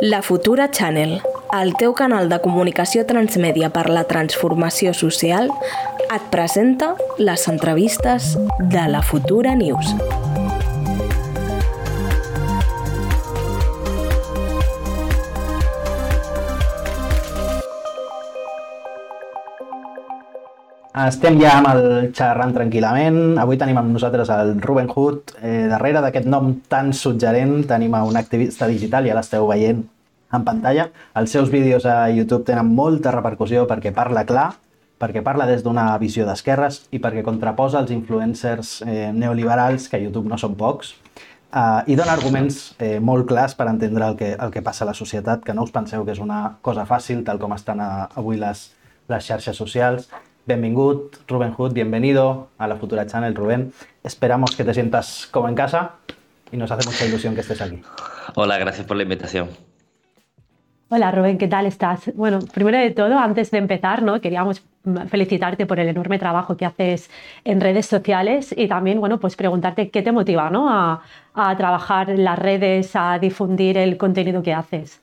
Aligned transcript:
La 0.00 0.22
Futura 0.22 0.70
Channel, 0.70 1.20
el 1.60 1.72
teu 1.74 1.90
canal 2.00 2.28
de 2.30 2.36
comunicació 2.38 3.02
transmèdia 3.08 3.72
per 3.74 3.88
la 3.90 4.04
transformació 4.06 4.92
social, 4.94 5.50
et 6.06 6.30
presenta 6.30 6.92
les 7.18 7.48
entrevistes 7.50 8.36
de 8.60 8.86
la 8.94 9.02
Futura 9.02 9.58
News. 9.58 9.90
Estem 20.98 21.36
ja 21.38 21.52
amb 21.60 21.68
el 21.70 22.08
xerrant 22.16 22.50
tranquil·lament. 22.56 23.36
Avui 23.38 23.58
tenim 23.60 23.76
amb 23.78 23.92
nosaltres 23.94 24.30
el 24.34 24.56
Ruben 24.64 24.88
Hood. 24.90 25.34
Eh, 25.46 25.68
darrere 25.70 26.00
d'aquest 26.02 26.26
nom 26.26 26.48
tan 26.66 26.90
suggerent 26.96 27.68
tenim 27.70 27.94
un 27.94 28.16
activista 28.18 28.66
digital, 28.66 29.06
ja 29.06 29.14
l'esteu 29.14 29.46
veient 29.46 29.84
en 30.34 30.44
pantalla. 30.44 30.88
Els 31.14 31.30
seus 31.30 31.52
vídeos 31.52 31.86
a 31.86 32.08
YouTube 32.10 32.42
tenen 32.48 32.72
molta 32.74 33.12
repercussió 33.14 33.62
perquè 33.70 33.92
parla 33.94 34.24
clar, 34.26 34.48
perquè 34.98 35.22
parla 35.22 35.46
des 35.46 35.62
d'una 35.62 35.92
visió 36.02 36.26
d'esquerres 36.26 36.88
i 36.90 36.98
perquè 36.98 37.22
contraposa 37.22 37.78
els 37.78 37.92
influencers 37.94 38.80
eh, 38.82 39.12
neoliberals, 39.14 39.86
que 39.88 40.00
a 40.00 40.02
YouTube 40.02 40.26
no 40.26 40.38
són 40.40 40.56
pocs, 40.58 40.96
eh, 41.52 41.92
i 41.92 41.98
dona 42.00 42.16
arguments 42.16 42.72
eh, 42.78 42.98
molt 42.98 43.28
clars 43.28 43.54
per 43.54 43.68
entendre 43.70 44.08
el 44.08 44.16
que, 44.18 44.32
el 44.34 44.50
que 44.50 44.64
passa 44.66 44.82
a 44.82 44.90
la 44.90 44.96
societat, 44.98 45.46
que 45.46 45.54
no 45.54 45.68
us 45.68 45.70
penseu 45.70 46.02
que 46.04 46.16
és 46.16 46.24
una 46.24 46.56
cosa 46.60 46.88
fàcil, 46.88 47.22
tal 47.28 47.38
com 47.38 47.54
estan 47.54 47.84
a, 47.84 48.08
avui 48.18 48.40
les, 48.40 48.72
les 49.06 49.30
xarxes 49.30 49.62
socials. 49.62 50.10
Bienvenido, 50.48 51.10
Rubén 51.26 51.52
Hood, 51.52 51.74
bienvenido 51.74 52.48
a 52.56 52.66
la 52.66 52.76
Futura 52.76 53.06
Channel, 53.06 53.34
Rubén. 53.34 53.70
Esperamos 54.02 54.56
que 54.56 54.64
te 54.64 54.72
sientas 54.72 55.28
como 55.30 55.46
en 55.46 55.54
casa 55.54 55.96
y 56.50 56.56
nos 56.56 56.70
hace 56.70 56.88
mucha 56.88 57.04
ilusión 57.04 57.34
que 57.34 57.42
estés 57.42 57.60
aquí. 57.60 57.82
Hola, 58.34 58.56
gracias 58.56 58.86
por 58.86 58.96
la 58.96 59.02
invitación. 59.02 59.50
Hola 60.88 61.10
Rubén, 61.10 61.36
¿qué 61.36 61.48
tal 61.48 61.66
estás? 61.66 62.10
Bueno, 62.14 62.38
primero 62.54 62.78
de 62.78 62.92
todo, 62.92 63.18
antes 63.18 63.50
de 63.50 63.58
empezar, 63.58 64.02
¿no? 64.02 64.22
queríamos 64.22 64.62
felicitarte 65.10 65.66
por 65.66 65.80
el 65.80 65.88
enorme 65.88 66.18
trabajo 66.18 66.56
que 66.56 66.64
haces 66.64 67.10
en 67.44 67.60
redes 67.60 67.84
sociales 67.84 68.54
y 68.56 68.68
también, 68.68 69.00
bueno, 69.00 69.20
pues 69.20 69.36
preguntarte 69.36 69.90
qué 69.90 70.00
te 70.00 70.12
motiva 70.12 70.48
¿no? 70.48 70.70
a, 70.70 71.02
a 71.34 71.56
trabajar 71.58 72.08
en 72.08 72.24
las 72.24 72.38
redes, 72.38 72.92
a 72.96 73.18
difundir 73.18 73.76
el 73.76 73.98
contenido 73.98 74.42
que 74.42 74.54
haces. 74.54 75.02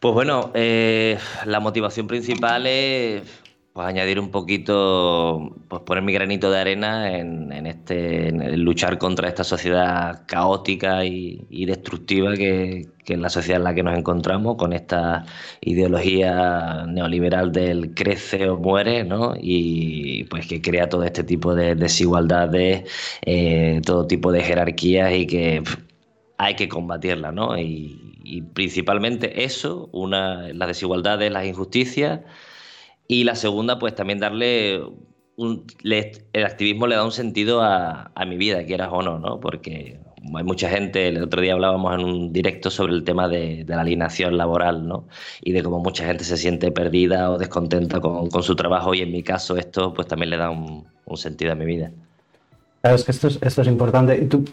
Pues 0.00 0.14
bueno, 0.14 0.52
eh, 0.54 1.18
la 1.44 1.60
motivación 1.60 2.06
principal 2.06 2.66
es 2.66 3.45
pues 3.76 3.88
añadir 3.88 4.18
un 4.18 4.30
poquito, 4.30 5.54
pues 5.68 5.82
poner 5.82 6.02
mi 6.02 6.14
granito 6.14 6.50
de 6.50 6.58
arena 6.58 7.14
en, 7.18 7.66
este, 7.66 8.28
en 8.28 8.64
luchar 8.64 8.96
contra 8.96 9.28
esta 9.28 9.44
sociedad 9.44 10.22
caótica 10.26 11.04
y, 11.04 11.66
destructiva 11.66 12.32
que, 12.32 12.88
que, 13.04 13.12
es 13.12 13.18
la 13.18 13.28
sociedad 13.28 13.58
en 13.58 13.64
la 13.64 13.74
que 13.74 13.82
nos 13.82 13.98
encontramos, 13.98 14.56
con 14.56 14.72
esta 14.72 15.26
ideología 15.60 16.86
neoliberal 16.88 17.52
del 17.52 17.92
crece 17.92 18.48
o 18.48 18.56
muere, 18.56 19.04
¿no? 19.04 19.34
Y 19.38 20.24
pues 20.30 20.46
que 20.46 20.62
crea 20.62 20.88
todo 20.88 21.04
este 21.04 21.22
tipo 21.22 21.54
de 21.54 21.74
desigualdades, 21.74 22.90
eh, 23.26 23.82
todo 23.84 24.06
tipo 24.06 24.32
de 24.32 24.40
jerarquías 24.40 25.12
y 25.12 25.26
que 25.26 25.62
hay 26.38 26.54
que 26.56 26.66
combatirla, 26.66 27.30
¿no? 27.30 27.58
Y, 27.58 28.14
y 28.24 28.40
principalmente 28.40 29.44
eso, 29.44 29.90
una, 29.92 30.48
las 30.54 30.68
desigualdades, 30.68 31.30
las 31.30 31.44
injusticias 31.44 32.20
y 33.08 33.24
la 33.24 33.34
segunda, 33.34 33.78
pues 33.78 33.94
también 33.94 34.18
darle 34.18 34.82
el 35.38 36.44
activismo 36.44 36.86
le 36.86 36.96
da 36.96 37.04
un 37.04 37.12
sentido 37.12 37.62
a, 37.62 38.10
mi 38.26 38.36
vida, 38.36 38.64
quieras 38.64 38.88
o 38.90 39.02
no, 39.02 39.18
¿no? 39.18 39.38
Porque 39.38 40.00
hay 40.34 40.44
mucha 40.44 40.68
gente, 40.68 41.08
el 41.08 41.22
otro 41.22 41.42
día 41.42 41.52
hablábamos 41.52 41.94
en 41.94 42.04
un 42.04 42.32
directo 42.32 42.70
sobre 42.70 42.94
el 42.94 43.04
tema 43.04 43.28
de, 43.28 43.64
la 43.68 43.82
alienación 43.82 44.36
laboral, 44.36 44.88
¿no? 44.88 45.06
Y 45.42 45.52
de 45.52 45.62
cómo 45.62 45.80
mucha 45.80 46.06
gente 46.06 46.24
se 46.24 46.36
siente 46.36 46.72
perdida 46.72 47.30
o 47.30 47.38
descontenta 47.38 48.00
con, 48.00 48.30
su 48.42 48.56
trabajo 48.56 48.94
y 48.94 49.02
en 49.02 49.12
mi 49.12 49.22
caso 49.22 49.56
esto 49.56 49.92
pues 49.92 50.08
también 50.08 50.30
le 50.30 50.36
da 50.38 50.50
un, 50.50 50.86
sentido 51.16 51.52
a 51.52 51.54
mi 51.54 51.66
vida. 51.66 51.92
Claro, 52.80 52.96
es 52.96 53.04
que 53.04 53.12
esto 53.12 53.28
es, 53.28 53.38
esto 53.40 53.62
es 53.62 53.68
importante. 53.68 54.16
Tú 54.26 54.44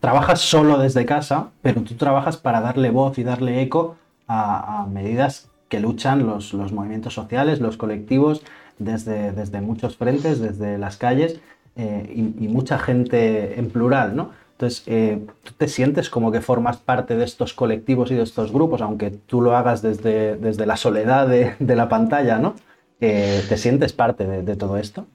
trabajas 0.00 0.40
solo 0.40 0.78
desde 0.78 1.04
casa, 1.06 1.50
pero 1.62 1.80
tú 1.82 1.94
trabajas 1.94 2.36
para 2.36 2.60
darle 2.60 2.90
voz 2.90 3.18
y 3.18 3.24
darle 3.24 3.62
eco 3.62 3.96
a 4.28 4.86
medidas 4.90 5.48
que 5.68 5.80
luchan 5.80 6.26
los, 6.26 6.52
los 6.52 6.72
movimientos 6.72 7.14
sociales, 7.14 7.60
los 7.60 7.76
colectivos, 7.76 8.42
desde, 8.78 9.32
desde 9.32 9.60
muchos 9.60 9.96
frentes, 9.96 10.40
desde 10.40 10.78
las 10.78 10.96
calles 10.96 11.40
eh, 11.76 12.12
y, 12.14 12.48
mucha 12.48 12.78
gente 12.78 13.58
en 13.58 13.70
plural, 13.70 14.16
¿no? 14.16 14.32
Entonces, 14.52 14.82
eh, 14.86 15.24
¿tú 15.44 15.52
te 15.56 15.68
sientes 15.68 16.10
como 16.10 16.32
que 16.32 16.40
formas 16.40 16.78
parte 16.78 17.16
de 17.16 17.24
estos 17.24 17.52
colectivos 17.54 18.10
y 18.10 18.14
de 18.14 18.22
estos 18.22 18.52
grupos, 18.52 18.80
aunque 18.80 19.10
tú 19.10 19.40
lo 19.40 19.56
hagas 19.56 19.82
desde, 19.82 20.36
desde 20.36 20.66
la 20.66 20.76
soledad 20.76 21.28
de, 21.28 21.76
la 21.76 21.88
pantalla, 21.88 22.38
¿no? 22.38 22.56
Eh, 23.00 23.44
¿Te 23.48 23.56
sientes 23.56 23.92
parte 23.92 24.26
de, 24.26 24.42
de 24.42 24.56
todo 24.56 24.76
esto? 24.76 25.06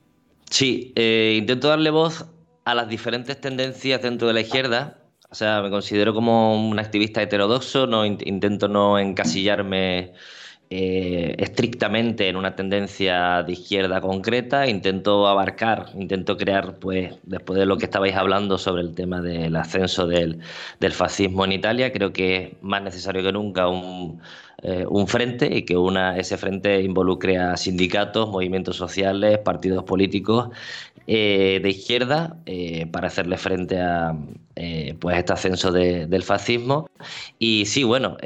Sí, 0.50 0.94
intento 0.96 1.68
darle 1.68 1.90
voz 1.90 2.26
a 2.64 2.76
las 2.76 2.88
diferentes 2.88 3.42
tendencias 3.42 4.02
dentro 4.02 4.28
de 4.28 4.34
la 4.34 4.42
izquierda. 4.42 5.00
O 5.30 5.36
sea, 5.36 5.62
me 5.62 5.70
considero 5.70 6.14
como 6.14 6.70
un 6.70 6.80
activista 6.80 7.22
heterodoxo, 7.22 7.88
no 7.88 8.06
intento 8.06 8.68
no 8.68 9.00
encasillarme 9.00 10.14
eh, 10.76 11.36
estrictamente 11.38 12.30
en 12.30 12.36
una 12.36 12.56
tendencia 12.56 13.44
de 13.44 13.54
izquierda 13.54 14.02
concreta, 14.02 14.68
intento 14.68 15.28
abarcar, 15.28 15.90
intento 15.94 16.36
crear, 16.36 16.80
pues, 16.80 17.14
después 17.22 17.60
de 17.60 17.68
lo 17.68 17.78
que 17.78 17.86
estabais 17.86 18.16
hablando 18.16 18.58
sobre 18.58 18.82
el 18.82 18.96
tema 18.96 19.22
del 19.22 19.56
ascenso 19.56 20.08
del, 20.08 20.40
del 20.80 20.92
fascismo 20.92 21.46
en 21.46 21.52
Italia, 21.52 21.94
creo 21.94 22.12
que 22.12 22.36
es 22.36 22.64
más 22.64 22.82
necesario 22.82 23.22
que 23.22 23.32
nunca 23.32 23.68
un, 23.68 24.20
eh, 24.64 24.86
un 24.90 25.08
frente 25.08 25.54
y 25.58 25.64
que 25.64 25.76
una, 25.76 26.18
ese 26.18 26.38
frente 26.38 26.82
involucre 26.82 27.38
a 27.38 27.58
sindicatos, 27.58 28.30
movimientos 28.30 28.78
sociales, 28.78 29.40
partidos 29.40 29.84
políticos 29.84 30.50
eh, 31.06 31.60
de 31.62 31.70
izquierda 31.70 32.38
eh, 32.46 32.86
para 32.88 33.08
hacerle 33.08 33.38
frente 33.38 33.80
a 33.82 34.16
pues 35.00 35.18
este 35.18 35.34
ascenso 35.34 35.72
de, 35.72 36.06
del 36.08 36.24
fascismo. 36.24 36.88
Y 37.40 37.66
sí, 37.66 37.84
bueno, 37.84 38.18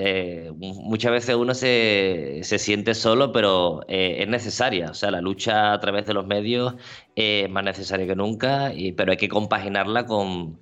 muchas 0.58 1.12
veces 1.12 1.36
uno 1.36 1.54
se, 1.54 2.42
se, 2.44 2.60
siente 2.60 2.94
solo, 2.96 3.32
pero 3.32 3.82
es 3.88 4.28
necesaria. 4.28 4.92
O 4.92 4.94
sea, 4.94 5.10
la 5.12 5.22
lucha 5.22 5.74
a 5.74 5.80
través 5.80 6.06
de 6.06 6.14
los 6.14 6.28
medios 6.28 6.76
es 7.16 7.50
más 7.50 7.64
necesaria 7.64 8.06
que 8.06 8.16
nunca, 8.16 8.74
y, 8.74 8.92
pero 8.92 9.12
hay 9.12 9.18
que 9.18 9.30
compaginarla 9.30 10.06
con, 10.06 10.60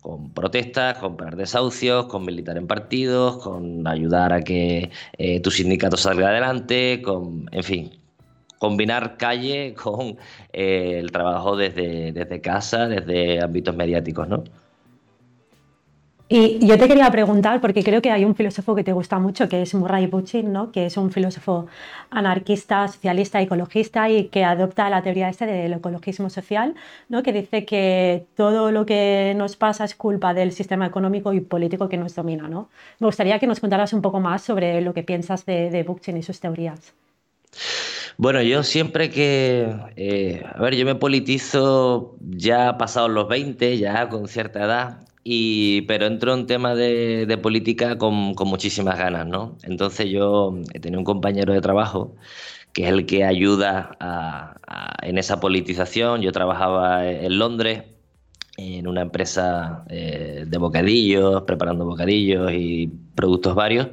con 0.00 0.30
protestas, 0.30 0.98
con 0.98 1.16
parar 1.16 1.36
desahucios, 1.36 2.06
con 2.06 2.24
militar 2.24 2.56
en 2.56 2.66
partidos, 2.66 3.38
con 3.38 3.86
ayudar 3.86 4.32
a 4.32 4.42
que 4.42 4.90
tu 5.42 5.50
sindicato 5.50 5.96
salga 5.96 6.28
adelante, 6.28 7.02
con, 7.02 7.48
en 7.52 7.64
fin, 7.64 8.00
combinar 8.60 9.16
calle 9.16 9.74
con 9.82 10.18
eh, 10.52 10.98
el 11.00 11.10
trabajo 11.10 11.56
desde, 11.56 12.12
desde, 12.12 12.40
casa, 12.40 12.86
desde 12.86 13.42
ámbitos 13.42 13.74
mediáticos, 13.74 14.28
¿no? 14.28 14.44
Y 16.32 16.64
yo 16.64 16.78
te 16.78 16.86
quería 16.86 17.10
preguntar, 17.10 17.60
porque 17.60 17.82
creo 17.82 18.00
que 18.00 18.12
hay 18.12 18.24
un 18.24 18.36
filósofo 18.36 18.76
que 18.76 18.84
te 18.84 18.92
gusta 18.92 19.18
mucho, 19.18 19.48
que 19.48 19.62
es 19.62 19.74
Murray 19.74 20.06
Bookchin, 20.06 20.52
¿no? 20.52 20.70
que 20.70 20.86
es 20.86 20.96
un 20.96 21.10
filósofo 21.10 21.66
anarquista, 22.08 22.86
socialista, 22.86 23.42
ecologista 23.42 24.08
y 24.08 24.26
que 24.26 24.44
adopta 24.44 24.88
la 24.90 25.02
teoría 25.02 25.28
esta 25.28 25.44
del 25.44 25.72
ecologismo 25.72 26.30
social, 26.30 26.76
¿no? 27.08 27.24
que 27.24 27.32
dice 27.32 27.64
que 27.64 28.26
todo 28.36 28.70
lo 28.70 28.86
que 28.86 29.34
nos 29.36 29.56
pasa 29.56 29.84
es 29.84 29.96
culpa 29.96 30.32
del 30.32 30.52
sistema 30.52 30.86
económico 30.86 31.32
y 31.32 31.40
político 31.40 31.88
que 31.88 31.96
nos 31.96 32.14
domina. 32.14 32.46
¿no? 32.46 32.68
Me 33.00 33.08
gustaría 33.08 33.40
que 33.40 33.48
nos 33.48 33.58
contaras 33.58 33.92
un 33.92 34.00
poco 34.00 34.20
más 34.20 34.42
sobre 34.42 34.80
lo 34.82 34.94
que 34.94 35.02
piensas 35.02 35.44
de, 35.46 35.68
de 35.68 35.82
Bookchin 35.82 36.16
y 36.16 36.22
sus 36.22 36.38
teorías. 36.38 36.92
Bueno, 38.18 38.40
yo 38.40 38.62
siempre 38.62 39.10
que, 39.10 39.74
eh, 39.96 40.44
a 40.46 40.60
ver, 40.60 40.76
yo 40.76 40.86
me 40.86 40.94
politizo 40.94 42.14
ya 42.20 42.78
pasados 42.78 43.10
los 43.10 43.26
20, 43.26 43.78
ya 43.78 44.08
con 44.08 44.28
cierta 44.28 44.64
edad, 44.64 45.09
y, 45.24 45.82
pero 45.82 46.06
entro 46.06 46.34
en 46.34 46.46
tema 46.46 46.74
de, 46.74 47.38
política 47.42 47.98
con, 47.98 48.34
muchísimas 48.34 48.98
ganas, 48.98 49.26
¿no? 49.26 49.56
Entonces 49.62 50.10
yo 50.10 50.54
tenido 50.80 50.98
un 50.98 51.04
compañero 51.04 51.52
de 51.52 51.60
trabajo 51.60 52.16
que 52.72 52.84
es 52.84 52.90
el 52.90 53.06
que 53.06 53.24
ayuda 53.24 53.96
a, 54.00 54.56
a, 54.66 55.06
en 55.06 55.18
esa 55.18 55.40
politización. 55.40 56.22
Yo 56.22 56.32
trabajaba 56.32 57.08
en 57.08 57.38
Londres 57.38 57.84
en 58.56 58.86
una 58.86 59.02
empresa 59.02 59.84
eh, 59.88 60.44
de 60.46 60.58
bocadillos, 60.58 61.42
preparando 61.42 61.84
bocadillos 61.84 62.52
y 62.52 62.90
productos 63.14 63.54
varios. 63.54 63.88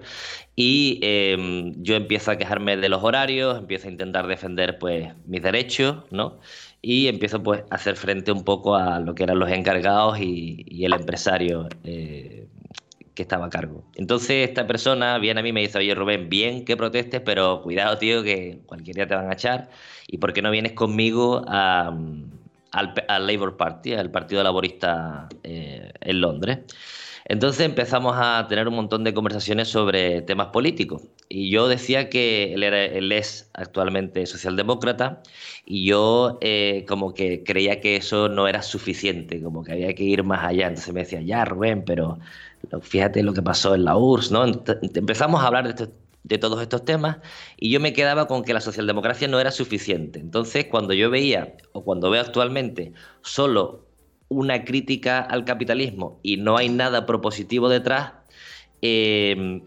Y 0.55 0.99
eh, 1.03 1.73
yo 1.77 1.95
empiezo 1.95 2.31
a 2.31 2.37
quejarme 2.37 2.77
de 2.77 2.89
los 2.89 3.03
horarios, 3.03 3.59
empiezo 3.59 3.87
a 3.87 3.91
intentar 3.91 4.27
defender 4.27 4.79
pues 4.79 5.13
mis 5.25 5.41
derechos, 5.41 6.03
¿no? 6.11 6.39
Y 6.81 7.07
empiezo 7.07 7.41
pues 7.43 7.63
a 7.69 7.75
hacer 7.75 7.95
frente 7.95 8.31
un 8.31 8.43
poco 8.43 8.75
a 8.75 8.99
lo 8.99 9.15
que 9.15 9.23
eran 9.23 9.39
los 9.39 9.49
encargados 9.51 10.19
y, 10.19 10.85
el 10.85 10.93
empresario 10.93 11.67
eh, 11.83 12.47
que 13.17 13.23
estaba 13.23 13.47
a 13.47 13.49
cargo. 13.49 13.83
Entonces 13.95 14.47
esta 14.47 14.67
persona 14.67 15.17
viene 15.17 15.39
a 15.39 15.43
mí 15.43 15.49
y 15.49 15.53
me 15.53 15.61
dice, 15.61 15.79
oye 15.79 15.95
Rubén, 15.95 16.29
bien 16.29 16.63
que 16.63 16.77
protestes, 16.77 17.19
pero 17.21 17.61
cuidado 17.63 17.97
tío 17.97 18.23
que 18.23 18.59
cualquier 18.67 18.95
día 18.95 19.07
te 19.07 19.15
van 19.15 19.29
a 19.29 19.33
echar 19.33 19.69
y 20.07 20.19
¿por 20.19 20.33
qué 20.33 20.41
no 20.43 20.51
vienes 20.51 20.73
conmigo 20.73 21.43
al, 21.47 22.29
al 22.71 23.27
Labour 23.27 23.57
Party, 23.57 23.93
al 23.95 24.11
Partido 24.11 24.43
Laborista 24.43 25.27
eh, 25.43 25.91
en 25.99 26.21
Londres? 26.21 26.59
Entonces 27.25 27.65
empezamos 27.65 28.15
a 28.15 28.45
tener 28.47 28.67
un 28.67 28.75
montón 28.75 29.03
de 29.03 29.13
conversaciones 29.13 29.67
sobre 29.67 30.21
temas 30.21 30.47
políticos. 30.47 31.01
Y 31.29 31.49
yo 31.51 31.67
decía 31.67 32.09
que 32.09 32.53
él, 32.53 32.63
era, 32.63 32.85
él 32.85 33.11
es 33.11 33.49
actualmente 33.53 34.25
socialdemócrata 34.25 35.21
y 35.65 35.85
yo 35.85 36.37
eh, 36.41 36.85
como 36.87 37.13
que 37.13 37.43
creía 37.43 37.81
que 37.81 37.97
eso 37.97 38.29
no 38.29 38.47
era 38.47 38.61
suficiente, 38.61 39.41
como 39.41 39.63
que 39.63 39.73
había 39.73 39.93
que 39.93 40.03
ir 40.03 40.23
más 40.23 40.45
allá. 40.45 40.67
Entonces 40.67 40.93
me 40.93 41.01
decía, 41.01 41.21
ya 41.21 41.43
Rubén, 41.43 41.83
pero 41.85 42.17
fíjate 42.81 43.23
lo 43.23 43.33
que 43.33 43.41
pasó 43.41 43.75
en 43.75 43.85
la 43.85 43.97
URSS, 43.97 44.31
¿no? 44.31 44.45
Empezamos 44.45 45.43
a 45.43 45.47
hablar 45.47 45.75
de, 45.75 45.89
de 46.23 46.37
todos 46.37 46.61
estos 46.61 46.85
temas 46.85 47.17
y 47.57 47.71
yo 47.71 47.79
me 47.79 47.93
quedaba 47.93 48.27
con 48.27 48.43
que 48.43 48.53
la 48.53 48.61
socialdemocracia 48.61 49.27
no 49.27 49.39
era 49.39 49.51
suficiente. 49.51 50.19
Entonces 50.19 50.65
cuando 50.65 50.93
yo 50.93 51.09
veía 51.09 51.55
o 51.73 51.83
cuando 51.83 52.09
veo 52.09 52.21
actualmente 52.21 52.93
solo 53.21 53.85
una 54.29 54.63
crítica 54.65 55.19
al 55.19 55.45
capitalismo 55.45 56.19
y 56.23 56.37
no 56.37 56.57
hay 56.57 56.69
nada 56.69 57.05
propositivo 57.05 57.69
detrás, 57.69 58.13
eh, 58.81 59.61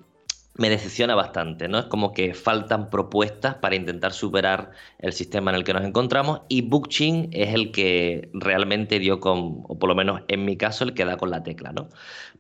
me 0.55 0.69
decepciona 0.69 1.15
bastante, 1.15 1.69
¿no? 1.69 1.79
Es 1.79 1.87
como 1.87 2.13
que 2.13 2.35
faltan 2.35 2.91
propuestas 2.91 3.55
para 3.57 3.77
intentar 3.77 4.13
superar 4.13 4.71
el 4.99 5.13
sistema 5.13 5.51
en 5.51 5.57
el 5.57 5.65
que 5.65 5.73
nos 5.73 5.85
encontramos 5.85 6.43
y 6.49 6.63
Bookchin 6.63 7.31
es 7.33 7.55
el 7.55 7.71
que 7.73 8.29
realmente 8.35 8.99
dio 8.99 9.21
con, 9.21 9.65
o 9.69 9.79
por 9.79 9.89
lo 9.89 9.95
menos 9.95 10.23
en 10.29 10.45
mi 10.45 10.57
caso, 10.57 10.85
el 10.85 10.95
que 10.95 11.05
da 11.05 11.17
con 11.17 11.31
la 11.31 11.43
tecla, 11.43 11.73
¿no? 11.73 11.89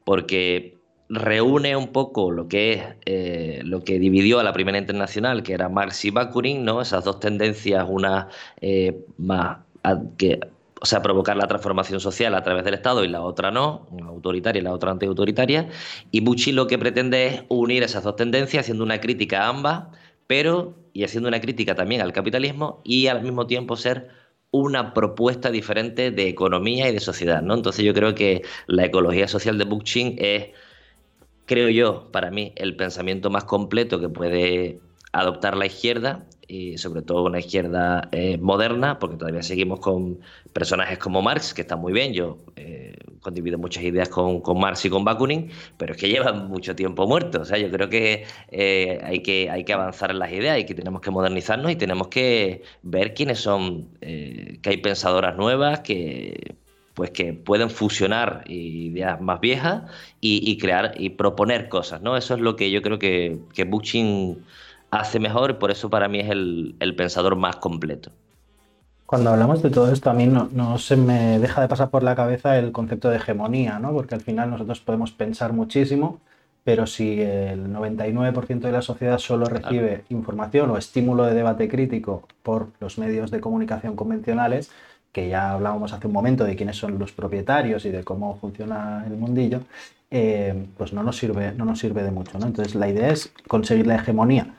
Porque 0.05 0.79
reúne 1.09 1.77
un 1.77 1.89
poco 1.89 2.31
lo 2.31 2.47
que 2.47 2.73
es 2.73 2.83
eh, 3.05 3.62
lo 3.65 3.83
que 3.85 3.99
dividió 3.99 4.39
a 4.39 4.45
la 4.45 4.53
primera 4.53 4.79
internacional, 4.79 5.43
que 5.43 5.55
era 5.55 5.69
Marx 5.69 6.05
y 6.05 6.11
Bakunin, 6.11 6.65
¿no? 6.65 6.81
Esas 6.83 7.05
dos 7.05 7.21
tendencias, 7.21 7.85
una 7.89 8.29
eh, 8.61 9.05
más 9.19 9.59
que 10.19 10.41
o 10.81 10.87
sea, 10.87 11.03
provocar 11.03 11.37
la 11.37 11.47
transformación 11.47 12.00
social 12.00 12.35
a 12.35 12.43
través 12.43 12.65
del 12.65 12.75
Estado 12.75 13.05
y 13.05 13.09
la 13.09 13.21
otra 13.21 13.50
no, 13.50 13.87
autoritaria 14.03 14.61
y 14.61 14.62
la 14.62 14.73
otra 14.73 14.91
antiautoritaria. 14.91 15.69
Y 16.11 16.21
Bucci 16.21 16.53
lo 16.53 16.67
que 16.67 16.79
pretende 16.79 17.27
es 17.27 17.43
unir 17.49 17.82
esas 17.82 18.03
dos 18.03 18.17
tendencias 18.17 18.62
haciendo 18.62 18.82
una 18.82 19.00
crítica 19.00 19.44
a 19.44 19.49
ambas, 19.49 19.85
pero 20.27 20.75
y 20.94 21.05
haciendo 21.05 21.29
una 21.29 21.41
crítica 21.41 21.75
también 21.75 22.00
al 22.00 22.12
capitalismo 22.12 22.81
y 22.82 23.09
al 23.09 23.23
mismo 23.23 23.47
tiempo 23.47 23.77
ser 23.77 24.09
una 24.53 24.94
propuesta 24.94 25.50
diferente 25.50 26.11
de 26.11 26.29
economía 26.29 26.88
y 26.88 26.93
de 26.93 27.00
sociedad, 27.00 27.43
¿no? 27.43 27.55
Entonces 27.55 27.85
yo 27.85 27.94
creo 27.94 28.15
que 28.15 28.43
la 28.67 28.87
ecología 28.87 29.29
social 29.29 29.59
de 29.59 29.65
Bookchin 29.65 30.17
es, 30.19 30.49
creo 31.47 31.69
yo, 31.69 32.11
para 32.11 32.31
mí, 32.31 32.53
el 32.56 32.75
pensamiento 32.75 33.31
más 33.31 33.44
completo 33.44 34.00
que 34.00 34.09
puede 34.09 34.81
adoptar 35.12 35.56
la 35.56 35.67
izquierda 35.67 36.26
y 36.50 36.79
sobre 36.79 37.02
todo 37.02 37.25
una 37.25 37.38
izquierda 37.38 38.08
eh, 38.11 38.37
moderna, 38.38 38.99
porque 38.99 39.17
todavía 39.17 39.43
seguimos 39.43 39.79
con 39.79 40.19
personajes 40.52 40.99
como 40.99 41.23
Marx, 41.23 41.55
que 41.55 41.62
están 41.62 41.81
muy 41.81 41.93
bien, 41.93 42.12
yo 42.12 42.38
eh, 42.56 42.97
condivido 43.20 43.56
muchas 43.56 43.85
ideas 43.85 44.08
con, 44.08 44.41
con, 44.41 44.58
Marx 44.58 44.85
y 44.85 44.91
con 44.91 45.05
Bakunin, 45.05 45.50
pero 45.76 45.93
es 45.93 46.00
que 46.00 46.08
llevan 46.08 46.49
mucho 46.49 46.75
tiempo 46.75 47.06
muertos, 47.06 47.43
o 47.43 47.44
sea, 47.44 47.56
yo 47.56 47.70
creo 47.70 47.88
que, 47.88 48.25
eh, 48.50 49.00
hay 49.05 49.20
que 49.20 49.49
hay 49.49 49.62
que 49.64 49.73
avanzar 49.73 50.11
en 50.11 50.19
las 50.19 50.32
ideas 50.32 50.58
y 50.58 50.64
que 50.64 50.75
tenemos 50.75 51.00
que 51.00 51.12
modernizarnos 51.12 51.70
y 51.70 51.76
tenemos 51.76 52.08
que 52.08 52.62
ver 52.82 53.14
quiénes 53.14 53.38
son, 53.38 53.88
que 54.00 54.61
hay 54.64 54.76
pensadoras 54.79 55.37
nuevas, 55.37 55.81
que 55.81 56.56
pues 56.94 57.12
que 57.12 57.32
pueden 57.32 57.70
fusionar 57.70 58.43
ideas 58.47 59.20
más 59.20 59.41
viejas 59.41 59.85
y, 60.20 60.58
crear 60.58 60.93
y 60.99 61.11
proponer 61.11 61.69
cosas, 61.69 62.02
¿no? 62.02 62.17
Eso 62.17 62.35
es 62.35 62.41
lo 62.41 62.56
que 62.56 62.70
yo 62.70 62.82
creo 62.82 62.99
que, 62.99 63.38
que 63.55 63.64
Buchin 63.64 64.44
hace 64.90 65.20
mejor, 65.20 65.58
por 65.58 65.70
eso 65.70 65.88
para 65.90 66.08
mí 66.08 66.20
es 66.20 66.31
el, 66.31 66.94
pensador 66.96 67.37
más 67.37 67.56
completo. 67.56 68.10
Cuando 69.06 69.31
hablamos 69.31 69.62
de 69.62 69.70
todo 69.70 69.90
esto, 69.92 70.10
a 70.10 70.14
mí 70.14 70.26
no, 70.26 70.78
se 70.78 70.96
me 70.96 71.38
deja 71.40 71.60
de 71.60 71.69
pasar 71.69 71.90
por 71.90 72.02
la 72.02 72.14
cabeza 72.14 72.58
el 72.58 72.70
concepto 72.70 73.10
de 73.10 73.16
hegemonía, 73.16 73.78
¿no? 73.78 73.92
porque 73.92 74.14
al 74.14 74.20
final 74.20 74.50
nosotros 74.50 74.81
podemos 74.81 75.10
pensar 75.10 75.52
muchísimo, 75.52 76.20
pero 76.62 76.87
si 76.87 77.20
el 77.20 77.72
99% 77.72 78.60
de 78.60 78.72
la 78.72 78.82
sociedad 78.82 79.19
solo 79.19 79.46
recibe 79.46 80.04
información 80.10 80.70
o 80.70 80.76
estímulo 80.76 81.25
de 81.25 81.34
debate 81.34 81.69
crítico 81.69 82.28
por 82.42 82.69
los 82.78 82.98
medios 82.98 83.31
de 83.32 83.40
comunicación 83.40 83.96
convencionales, 83.96 84.70
que 85.10 85.28
ya 85.28 85.52
hablábamos 85.52 85.92
hace 85.92 86.06
un 86.06 86.12
momento 86.12 86.44
de 86.44 86.54
quiénes 86.54 86.76
son 86.76 86.98
los 86.98 87.10
propietarios 87.10 87.84
y 87.87 87.90
de 87.90 88.04
cómo 88.04 88.37
funciona 88.37 89.04
el 89.06 89.16
mundillo, 89.16 89.62
eh, 90.12 90.66
pues 90.76 90.92
no 90.92 91.02
nos, 91.02 91.16
sirve, 91.16 91.52
no 91.52 91.64
nos 91.64 91.81
sirve 91.81 92.04
de 92.04 92.12
mucho. 92.12 92.38
¿no? 92.38 92.46
Entonces 92.46 92.76
la 92.76 92.88
idea 92.88 93.08
es 93.08 93.32
conseguir 93.48 93.88
la 93.88 93.96
hegemonía 93.96 94.54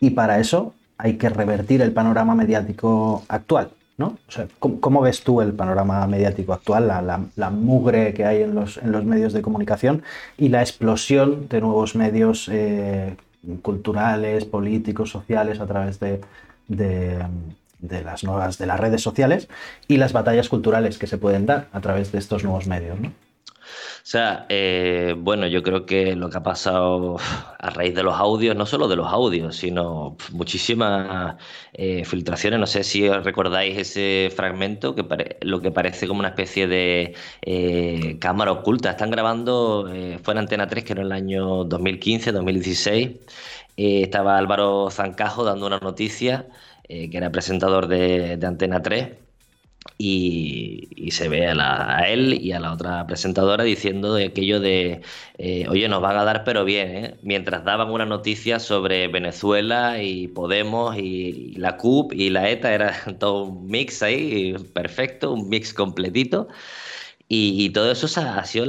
y 0.00 0.10
para 0.10 0.38
eso 0.38 0.74
hay 0.98 1.16
que 1.16 1.28
revertir 1.28 1.82
el 1.82 1.92
panorama 1.92 2.34
mediático 2.34 3.24
actual. 3.28 3.70
¿no? 3.96 4.18
¿cómo, 4.58 5.02
ves 5.02 5.22
tú 5.22 5.40
el 5.40 5.52
panorama 5.52 6.04
mediático 6.08 6.52
actual, 6.52 6.88
la, 7.36 7.50
mugre 7.50 8.12
que 8.12 8.24
hay 8.24 8.42
en 8.42 8.54
los, 8.54 8.78
en 8.78 8.90
los, 8.90 9.04
medios 9.04 9.32
de 9.32 9.40
comunicación 9.40 10.02
y 10.36 10.48
la 10.48 10.62
explosión 10.62 11.48
de 11.48 11.60
nuevos 11.60 11.94
medios 11.94 12.48
eh, 12.50 13.16
culturales, 13.62 14.46
políticos, 14.46 15.10
sociales 15.10 15.60
a 15.60 15.66
través 15.66 16.00
de, 16.00 16.20
de, 16.66 18.02
las 18.02 18.24
nuevas 18.24 18.58
de 18.58 18.66
las 18.66 18.80
redes 18.80 19.02
sociales 19.02 19.48
y 19.86 19.98
las 19.98 20.12
batallas 20.12 20.48
culturales 20.48 20.98
que 20.98 21.06
se 21.06 21.18
pueden 21.18 21.46
dar 21.46 21.68
a 21.72 21.80
través 21.80 22.10
de 22.10 22.18
estos 22.18 22.42
nuevos 22.42 22.66
medios? 22.66 22.98
¿no? 22.98 23.12
O 24.04 24.06
sea, 24.06 24.46
eh, 24.48 25.14
bueno, 25.16 25.46
yo 25.46 25.62
creo 25.62 25.86
que 25.86 26.14
lo 26.14 26.28
que 26.30 26.36
ha 26.36 26.42
pasado 26.42 27.16
a 27.58 27.70
raíz 27.70 27.94
de 27.94 28.02
los 28.02 28.14
audios, 28.14 28.54
no 28.56 28.66
solo 28.66 28.86
de 28.88 28.96
los 28.96 29.06
audios, 29.08 29.56
sino 29.56 30.16
muchísimas 30.32 31.36
eh, 31.72 32.04
filtraciones. 32.04 32.60
No 32.60 32.66
sé 32.66 32.84
si 32.84 33.08
os 33.08 33.24
recordáis 33.24 33.78
ese 33.78 34.30
fragmento, 34.34 34.94
que 34.94 35.04
lo 35.42 35.60
que 35.62 35.70
parece 35.70 36.06
como 36.06 36.20
una 36.20 36.28
especie 36.28 36.66
de 36.66 37.14
eh, 37.42 38.18
cámara 38.20 38.52
oculta. 38.52 38.90
Están 38.90 39.10
grabando, 39.10 39.88
fue 40.22 40.34
en 40.34 40.38
Antena 40.38 40.68
3, 40.68 40.84
que 40.84 40.92
era 40.92 41.02
en 41.02 41.06
el 41.06 41.12
año 41.12 41.64
2015, 41.64 42.32
2016. 42.32 43.10
estaba 43.76 44.38
Álvaro 44.38 44.90
Zancajo 44.90 45.44
dando 45.44 45.66
una 45.66 45.78
noticia, 45.78 46.46
que 46.86 47.10
era 47.12 47.30
presentador 47.30 47.88
de, 47.88 48.36
de 48.36 48.46
Antena 48.46 48.82
3 48.82 49.24
y, 49.98 51.10
se 51.10 51.28
ve 51.28 51.46
a, 51.46 52.04
él 52.08 52.34
y 52.42 52.52
a 52.52 52.60
la 52.60 52.72
otra 52.72 53.06
presentadora 53.06 53.64
diciendo 53.64 54.14
de 54.14 54.26
aquello 54.26 54.60
de, 54.60 55.02
eh, 55.38 55.66
oye, 55.68 55.88
nos 55.88 56.00
van 56.02 56.16
a 56.16 56.24
dar 56.24 56.44
pero 56.44 56.64
bien, 56.64 56.96
¿eh? 56.96 57.14
mientras 57.22 57.64
daban 57.64 57.90
una 57.90 58.06
noticia 58.06 58.58
sobre 58.58 59.08
Venezuela 59.08 60.02
y 60.02 60.28
Podemos 60.28 60.96
y, 60.96 61.54
la 61.56 61.76
CUP 61.76 62.12
y 62.12 62.30
la 62.30 62.50
ETA, 62.50 62.74
era 62.74 62.94
todo 63.18 63.44
un 63.44 63.66
mix 63.66 64.02
ahí, 64.02 64.54
perfecto, 64.72 65.32
un 65.32 65.48
mix 65.48 65.72
completito. 65.72 66.48
Y, 67.26 67.70
todo 67.70 67.90
eso 67.90 68.06
ha 68.20 68.44
sido 68.44 68.66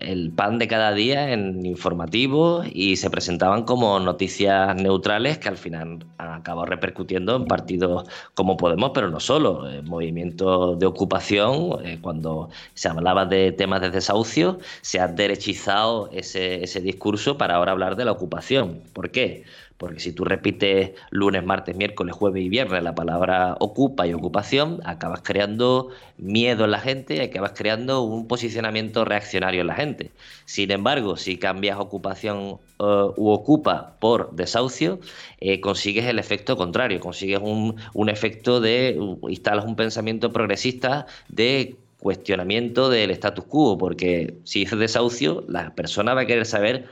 el 0.00 0.30
pan 0.32 0.58
de 0.58 0.68
cada 0.68 0.92
día 0.92 1.32
en 1.32 1.66
informativos 1.66 2.66
y 2.72 2.96
se 2.96 3.10
presentaban 3.10 3.64
como 3.64 3.98
noticias 3.98 4.76
neutrales 4.76 5.38
que 5.38 5.48
al 5.48 5.56
final 5.56 6.06
han 6.18 6.32
acabado 6.32 6.66
repercutiendo 6.66 7.34
en 7.34 7.46
partidos 7.46 8.08
como 8.34 8.56
Podemos, 8.56 8.92
pero 8.94 9.10
no 9.10 9.18
solo, 9.18 9.68
en 9.68 9.84
movimientos 9.84 10.78
de 10.78 10.86
ocupación, 10.86 11.84
eh, 11.84 11.98
cuando 12.00 12.50
se 12.74 12.88
hablaba 12.88 13.26
de 13.26 13.50
temas 13.52 13.80
de 13.80 13.90
desahucio, 13.90 14.58
se 14.80 15.00
ha 15.00 15.08
derechizado 15.08 16.08
ese, 16.12 16.62
ese 16.62 16.80
discurso 16.80 17.36
para 17.36 17.56
ahora 17.56 17.72
hablar 17.72 17.96
de 17.96 18.04
la 18.04 18.12
ocupación. 18.12 18.82
¿Por 18.92 19.10
qué? 19.10 19.44
Porque 19.78 20.00
si 20.00 20.12
tú 20.12 20.24
repites 20.24 20.92
lunes, 21.10 21.44
martes, 21.44 21.76
miércoles, 21.76 22.14
jueves 22.14 22.42
y 22.42 22.48
viernes 22.48 22.82
la 22.82 22.94
palabra 22.94 23.56
ocupa 23.60 24.06
y 24.06 24.14
ocupación, 24.14 24.80
acabas 24.84 25.20
creando 25.22 25.90
miedo 26.16 26.64
en 26.64 26.70
la 26.70 26.80
gente 26.80 27.16
y 27.16 27.20
acabas 27.20 27.52
creando 27.54 28.02
un 28.02 28.26
posicionamiento 28.26 29.04
reaccionario 29.04 29.60
en 29.60 29.66
la 29.66 29.74
gente. 29.74 30.10
Sin 30.46 30.70
embargo, 30.70 31.16
si 31.16 31.36
cambias 31.36 31.78
ocupación 31.78 32.58
uh, 32.78 33.12
u 33.16 33.30
ocupa 33.30 33.96
por 34.00 34.34
desahucio, 34.34 35.00
eh, 35.40 35.60
consigues 35.60 36.06
el 36.06 36.18
efecto 36.18 36.56
contrario, 36.56 37.00
consigues 37.00 37.40
un, 37.42 37.76
un 37.92 38.08
efecto 38.08 38.60
de, 38.60 38.96
uh, 38.98 39.28
instalas 39.28 39.66
un 39.66 39.76
pensamiento 39.76 40.32
progresista 40.32 41.06
de 41.28 41.76
cuestionamiento 41.98 42.88
del 42.88 43.10
status 43.10 43.44
quo, 43.46 43.76
porque 43.78 44.38
si 44.44 44.60
dices 44.60 44.78
desahucio, 44.78 45.44
la 45.48 45.74
persona 45.74 46.14
va 46.14 46.22
a 46.22 46.26
querer 46.26 46.46
saber 46.46 46.88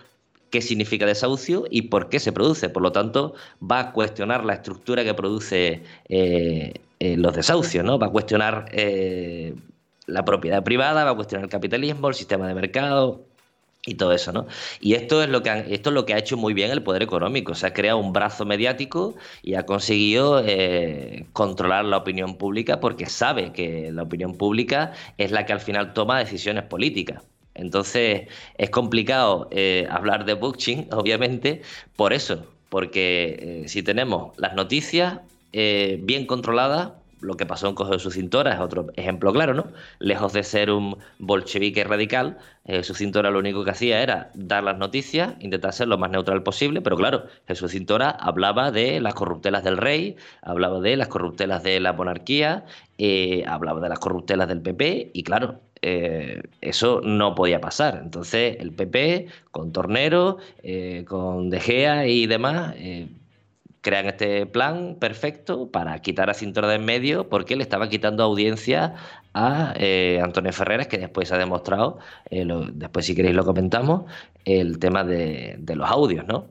qué 0.54 0.62
significa 0.62 1.04
desahucio 1.04 1.64
y 1.68 1.82
por 1.82 2.08
qué 2.08 2.20
se 2.20 2.30
produce. 2.30 2.68
Por 2.68 2.80
lo 2.84 2.92
tanto, 2.92 3.34
va 3.60 3.80
a 3.80 3.92
cuestionar 3.92 4.44
la 4.44 4.54
estructura 4.54 5.02
que 5.02 5.12
produce 5.12 5.82
eh, 6.08 6.74
eh, 7.00 7.16
los 7.16 7.34
desahucios, 7.34 7.84
¿no? 7.84 7.98
Va 7.98 8.06
a 8.06 8.10
cuestionar 8.10 8.66
eh, 8.70 9.56
la 10.06 10.24
propiedad 10.24 10.62
privada, 10.62 11.02
va 11.02 11.10
a 11.10 11.16
cuestionar 11.16 11.46
el 11.46 11.50
capitalismo, 11.50 12.06
el 12.06 12.14
sistema 12.14 12.46
de 12.46 12.54
mercado 12.54 13.24
y 13.84 13.96
todo 13.96 14.12
eso, 14.12 14.30
¿no? 14.30 14.46
Y 14.80 14.94
esto 14.94 15.24
es 15.24 15.28
lo 15.28 15.42
que 15.42 15.50
esto 15.70 15.90
es 15.90 15.94
lo 15.94 16.06
que 16.06 16.14
ha 16.14 16.18
hecho 16.18 16.36
muy 16.36 16.54
bien 16.54 16.70
el 16.70 16.84
poder 16.84 17.02
económico. 17.02 17.56
Se 17.56 17.66
ha 17.66 17.72
creado 17.72 17.98
un 17.98 18.12
brazo 18.12 18.44
mediático 18.44 19.16
y 19.42 19.54
ha 19.56 19.66
conseguido 19.66 20.40
controlar 21.32 21.84
la 21.84 21.96
opinión 21.96 22.36
pública 22.38 22.78
porque 22.78 23.06
sabe 23.06 23.52
que 23.52 23.90
la 23.90 24.04
opinión 24.04 24.36
pública 24.36 24.92
es 25.18 25.32
la 25.32 25.46
que 25.46 25.52
al 25.52 25.60
final 25.60 25.94
toma 25.94 26.20
decisiones 26.20 26.62
políticas. 26.62 27.24
Entonces 27.54 28.28
es 28.58 28.70
complicado 28.70 29.48
eh, 29.50 29.86
hablar 29.90 30.24
de 30.24 30.34
blockchain, 30.34 30.88
obviamente, 30.92 31.62
por 31.96 32.12
eso, 32.12 32.46
porque 32.68 33.62
eh, 33.64 33.68
si 33.68 33.82
tenemos 33.82 34.36
las 34.38 34.54
noticias 34.54 35.20
eh, 35.52 35.98
bien 36.02 36.26
controladas, 36.26 36.92
lo 37.24 37.36
que 37.36 37.46
pasó 37.46 37.68
en 37.68 37.74
Coge 37.74 37.98
su 37.98 38.10
cintora 38.10 38.52
es 38.52 38.60
otro 38.60 38.88
ejemplo 38.96 39.32
claro, 39.32 39.54
¿no? 39.54 39.68
Lejos 39.98 40.32
de 40.34 40.42
ser 40.42 40.70
un 40.70 40.98
bolchevique 41.18 41.82
radical, 41.82 42.38
eh, 42.66 42.76
Jesús 42.76 42.98
Cintora 42.98 43.30
lo 43.30 43.38
único 43.38 43.64
que 43.64 43.70
hacía 43.70 44.02
era 44.02 44.30
dar 44.34 44.62
las 44.62 44.78
noticias, 44.78 45.34
intentar 45.40 45.72
ser 45.72 45.88
lo 45.88 45.98
más 45.98 46.10
neutral 46.10 46.42
posible, 46.42 46.82
pero 46.82 46.96
claro, 46.96 47.24
Jesús 47.48 47.72
Cintora 47.72 48.10
hablaba 48.10 48.70
de 48.70 49.00
las 49.00 49.14
corruptelas 49.14 49.64
del 49.64 49.78
rey, 49.78 50.16
hablaba 50.42 50.80
de 50.80 50.96
las 50.96 51.08
corruptelas 51.08 51.62
de 51.62 51.80
la 51.80 51.94
monarquía, 51.94 52.64
eh, 52.98 53.44
hablaba 53.46 53.80
de 53.80 53.88
las 53.88 53.98
corruptelas 53.98 54.48
del 54.48 54.60
PP, 54.60 55.10
y 55.14 55.22
claro, 55.22 55.60
eh, 55.84 56.42
eso 56.60 57.00
no 57.02 57.34
podía 57.34 57.60
pasar. 57.60 58.00
Entonces, 58.02 58.56
el 58.60 58.72
PP, 58.72 59.26
con 59.50 59.72
Tornero, 59.72 60.38
con 61.06 61.50
De 61.50 61.60
Gea 61.60 62.06
y 62.06 62.26
demás, 62.26 62.74
crean 63.84 64.06
este 64.06 64.46
plan 64.46 64.96
perfecto 64.98 65.70
para 65.70 66.00
quitar 66.00 66.30
a 66.30 66.34
Cintura 66.34 66.68
de 66.68 66.76
en 66.76 66.84
medio 66.84 67.28
porque 67.28 67.54
le 67.54 67.62
estaba 67.62 67.88
quitando 67.88 68.24
audiencia 68.24 68.94
a 69.34 69.74
eh, 69.76 70.20
Antonio 70.22 70.52
Ferreras, 70.52 70.88
que 70.88 70.98
después 70.98 71.30
ha 71.32 71.38
demostrado, 71.38 71.98
eh, 72.30 72.46
después 72.72 73.04
si 73.06 73.14
queréis 73.14 73.36
lo 73.36 73.44
comentamos, 73.44 74.10
el 74.44 74.78
tema 74.78 75.04
de, 75.04 75.56
de 75.58 75.76
los 75.76 75.88
audios, 75.88 76.26
¿no? 76.26 76.48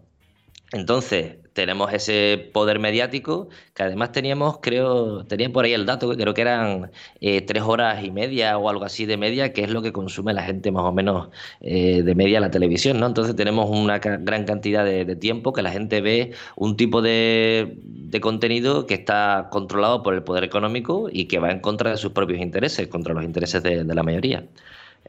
Entonces, 0.73 1.37
tenemos 1.53 1.93
ese 1.93 2.49
poder 2.51 2.79
mediático 2.79 3.49
que 3.73 3.83
además 3.83 4.11
teníamos, 4.11 4.59
creo, 4.61 5.25
tenía 5.25 5.51
por 5.51 5.65
ahí 5.65 5.73
el 5.73 5.85
dato, 5.85 6.09
que 6.09 6.17
creo 6.17 6.33
que 6.33 6.41
eran 6.41 6.91
eh, 7.21 7.41
tres 7.41 7.63
horas 7.63 8.03
y 8.03 8.11
media 8.11 8.57
o 8.57 8.69
algo 8.69 8.85
así 8.85 9.05
de 9.05 9.17
media, 9.17 9.53
que 9.53 9.63
es 9.63 9.69
lo 9.69 9.81
que 9.81 9.93
consume 9.93 10.33
la 10.33 10.43
gente 10.43 10.71
más 10.71 10.83
o 10.83 10.91
menos 10.91 11.29
eh, 11.61 12.01
de 12.03 12.15
media 12.15 12.39
la 12.39 12.51
televisión, 12.51 12.99
¿no? 12.99 13.07
Entonces 13.07 13.35
tenemos 13.35 13.69
una 13.69 13.99
gran 13.99 14.45
cantidad 14.45 14.83
de, 14.83 15.13
tiempo 15.15 15.53
que 15.53 15.61
la 15.61 15.71
gente 15.71 16.01
ve 16.01 16.31
un 16.55 16.75
tipo 16.75 17.01
de, 17.01 17.77
contenido 18.21 18.87
que 18.87 18.95
está 18.95 19.49
controlado 19.51 20.03
por 20.03 20.13
el 20.13 20.23
poder 20.23 20.43
económico 20.43 21.07
y 21.11 21.25
que 21.25 21.39
va 21.39 21.51
en 21.51 21.59
contra 21.59 21.91
de 21.91 21.97
sus 21.97 22.11
propios 22.13 22.41
intereses, 22.41 22.87
contra 22.87 23.13
los 23.13 23.23
intereses 23.23 23.61
de, 23.63 23.83
de 23.83 23.95
la 23.95 24.03
mayoría. 24.03 24.45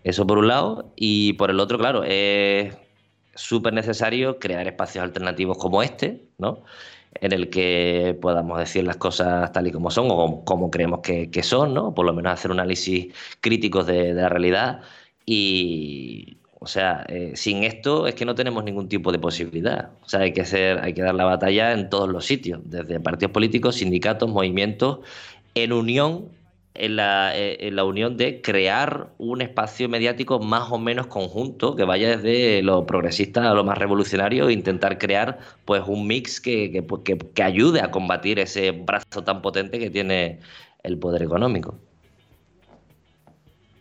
Eso 0.04 0.26
por 0.26 0.38
un 0.38 0.48
lado, 0.48 0.92
y 0.96 1.34
por 1.34 1.50
el 1.50 1.60
otro, 1.60 1.78
claro, 1.78 2.04
es 2.04 2.74
súper 3.34 3.72
necesario 3.72 4.38
crear 4.38 4.66
espacios 4.66 5.04
alternativos 5.04 5.58
como 5.58 5.82
este, 5.82 6.22
¿no? 6.38 6.62
en 7.20 7.32
el 7.32 7.50
que 7.50 8.16
podamos 8.20 8.58
decir 8.58 8.84
las 8.84 8.96
cosas 8.96 9.52
tal 9.52 9.66
y 9.66 9.72
como 9.72 9.90
son 9.90 10.08
o 10.10 10.44
como, 10.44 10.70
creemos 10.70 11.00
que, 11.00 11.42
son, 11.42 11.74
¿no? 11.74 11.94
por 11.94 12.06
lo 12.06 12.12
menos 12.12 12.32
hacer 12.32 12.50
un 12.50 12.60
análisis 12.60 13.14
crítico 13.40 13.84
de, 13.84 14.12
la 14.14 14.28
realidad 14.28 14.80
y, 15.26 16.38
o 16.58 16.66
sea, 16.66 17.04
eh, 17.08 17.32
sin 17.34 17.64
esto 17.64 18.06
es 18.06 18.14
que 18.14 18.24
no 18.24 18.34
tenemos 18.34 18.64
ningún 18.64 18.88
tipo 18.88 19.12
de 19.12 19.18
posibilidad. 19.18 19.90
O 20.04 20.08
sea, 20.08 20.20
hay 20.20 20.32
que, 20.32 20.42
hacer, 20.42 20.78
hay 20.80 20.92
que 20.92 21.02
dar 21.02 21.14
la 21.14 21.24
batalla 21.24 21.72
en 21.72 21.88
todos 21.88 22.08
los 22.08 22.26
sitios, 22.26 22.60
desde 22.64 23.00
partidos 23.00 23.32
políticos, 23.32 23.76
sindicatos, 23.76 24.30
movimientos, 24.30 25.00
en 25.54 25.72
unión 25.72 26.28
en 26.74 26.96
la, 26.96 27.36
eh, 27.36 27.68
en 27.68 27.76
la, 27.76 27.84
unión 27.84 28.16
de 28.16 28.40
crear 28.40 29.10
un 29.18 29.42
espacio 29.42 29.88
mediático 29.88 30.40
más 30.40 30.70
o 30.72 30.78
menos 30.78 31.06
conjunto 31.06 31.76
que 31.76 31.84
vaya 31.84 32.16
desde 32.16 32.62
lo 32.62 32.84
progresista 32.84 33.48
a 33.48 33.54
lo 33.54 33.62
más 33.64 33.78
revolucionario 33.78 34.48
e 34.48 34.52
intentar 34.52 34.98
crear 34.98 35.38
pues 35.64 35.82
un 35.86 36.06
mix 36.06 36.40
que, 36.40 36.72
que, 36.72 37.18
que 37.18 37.42
ayude 37.42 37.80
a 37.80 37.90
combatir 37.90 38.38
ese 38.40 38.72
brazo 38.72 39.22
tan 39.22 39.40
potente 39.40 39.78
que 39.78 39.90
tiene 39.90 40.40
el 40.82 40.98
poder 40.98 41.22
económico. 41.22 41.78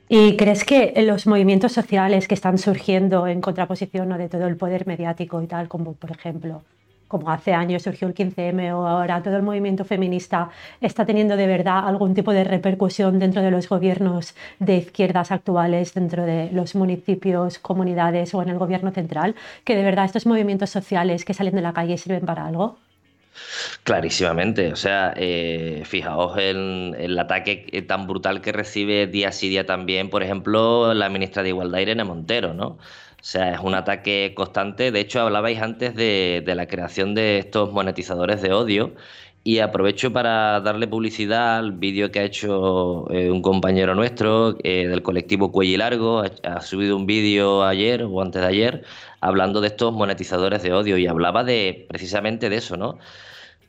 ¿Y 0.10 0.38
crees 0.38 0.64
que 0.64 0.94
los 0.98 1.26
movimientos 1.26 1.72
sociales 1.72 2.28
que 2.28 2.36
están 2.36 2.60
surgiendo 2.60 3.26
en 3.26 3.42
contraposición 3.42 4.10
¿no? 4.10 4.20
de 4.20 4.30
todo 4.30 4.46
el 4.46 4.58
poder 4.58 4.86
mediático 4.86 5.42
y 5.42 5.48
tal, 5.48 5.68
como 5.68 5.94
por 5.94 6.12
ejemplo 6.12 6.64
como 7.13 7.29
hace 7.29 7.53
años 7.53 7.84
surgió 7.84 8.08
el 8.08 8.15
15M 8.15 8.74
o 8.74 8.88
ahora 8.88 9.22
todo 9.22 9.36
el 9.36 9.43
movimiento 9.43 9.86
feminista 9.86 10.50
está 10.82 11.05
teniendo 11.05 11.38
de 11.38 11.46
verdad 11.46 11.88
algún 11.88 12.15
tipo 12.15 12.34
de 12.34 12.43
repercusión 12.43 13.20
dentro 13.20 13.43
de 13.43 13.51
los 13.51 13.70
gobiernos 13.70 14.34
de 14.58 14.77
izquierdas 14.77 15.32
actuales, 15.32 15.93
dentro 15.93 16.25
de 16.25 16.50
los 16.51 16.74
municipios, 16.74 17.60
comunidades 17.60 18.34
o 18.34 18.41
en 18.41 18.50
el 18.50 18.58
gobierno 18.58 18.89
central, 18.89 19.36
que 19.63 19.75
de 19.75 19.84
verdad 19.84 20.05
estos 20.05 20.25
movimientos 20.25 20.72
sociales 20.72 21.24
que 21.24 21.36
salen 21.36 21.53
de 21.53 21.62
la 21.62 21.72
calle 21.72 22.00
sirven 22.00 22.25
para 22.25 22.48
algo? 22.48 22.79
Clarísimamente, 23.84 24.72
o 24.72 24.75
sea, 24.75 25.13
eh, 25.15 25.84
fijaos 25.86 26.36
en, 26.39 26.96
el 26.98 27.17
ataque 27.20 27.86
tan 27.88 28.08
brutal 28.08 28.41
que 28.41 28.51
recibe 28.51 29.05
día 29.05 29.32
sí 29.32 29.50
día 29.50 29.67
también, 29.67 30.10
por 30.10 30.24
ejemplo, 30.24 30.96
la 30.96 31.10
ministra 31.10 31.43
de 31.43 31.50
Igualdad 31.50 31.79
Irene 31.79 32.03
Montero, 32.05 32.55
¿no? 32.55 32.79
O 33.24 33.25
sea, 33.25 33.53
es 33.53 33.62
un 33.62 33.74
ataque 33.74 34.34
constante. 34.36 34.92
De 34.92 35.00
hecho, 35.00 35.22
hablabais 35.22 35.62
antes 35.62 35.96
de, 35.96 36.44
la 36.46 36.68
creación 36.68 37.15
de 37.15 37.38
estos 37.39 37.72
monetizadores 37.72 38.42
de 38.42 38.51
odio. 38.51 38.96
Y 39.46 39.60
aprovecho 39.60 40.12
para 40.12 40.60
darle 40.60 40.88
publicidad 40.89 41.58
al 41.60 41.72
vídeo 41.72 42.12
que 42.12 42.20
ha 42.20 42.24
hecho 42.24 43.10
eh, 43.12 43.32
un 43.32 43.42
compañero 43.42 43.96
nuestro 43.96 44.58
eh, 44.63 44.88
del 44.89 45.03
colectivo 45.03 45.53
Cuello 45.53 45.77
Largo. 45.77 46.24
Ha, 46.44 46.62
subido 46.62 46.98
un 46.98 47.06
vídeo 47.06 47.63
ayer 47.63 48.03
o 48.03 48.22
antes 48.22 48.42
de 48.42 48.48
ayer 48.48 48.84
hablando 49.22 49.62
de 49.62 49.68
estos 49.68 49.94
monetizadores 49.94 50.62
de 50.62 50.74
odio 50.74 50.98
y 50.98 51.08
hablaba 51.08 51.46
de 51.46 51.86
precisamente 51.89 52.50
de 52.50 52.58
eso, 52.58 52.75
¿no? 52.75 53.00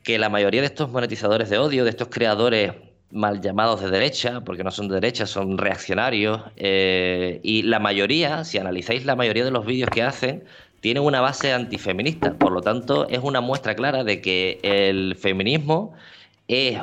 Que 0.03 0.19
la 0.19 0.29
mayoría 0.29 0.61
de 0.61 0.67
estos 0.67 0.89
monetizadores 0.91 1.49
de 1.49 1.59
odio, 1.59 1.85
de 1.85 1.91
estos 1.91 2.09
creadores 2.09 2.73
mal 3.11 3.41
llamados 3.41 3.81
de 3.81 3.89
derecha, 3.89 4.41
porque 4.41 4.63
no 4.63 4.71
son 4.71 4.87
de 4.87 4.95
derecha, 4.95 5.25
son 5.25 5.57
reaccionarios. 5.57 6.41
Eh, 6.57 7.39
y 7.43 7.63
la 7.63 7.79
mayoría, 7.79 8.43
si 8.43 8.57
analizáis 8.57 9.05
la 9.05 9.15
mayoría 9.15 9.45
de 9.45 9.51
los 9.51 9.65
vídeos 9.65 9.89
que 9.89 10.03
hacen, 10.03 10.43
tienen 10.81 11.03
una 11.03 11.21
base 11.21 11.53
antifeminista. 11.53 12.33
Por 12.33 12.51
lo 12.51 12.61
tanto, 12.61 13.07
es 13.09 13.19
una 13.23 13.41
muestra 13.41 13.75
clara 13.75 14.03
de 14.03 14.21
que 14.21 14.59
el 14.63 15.15
feminismo 15.15 15.93
es 16.47 16.79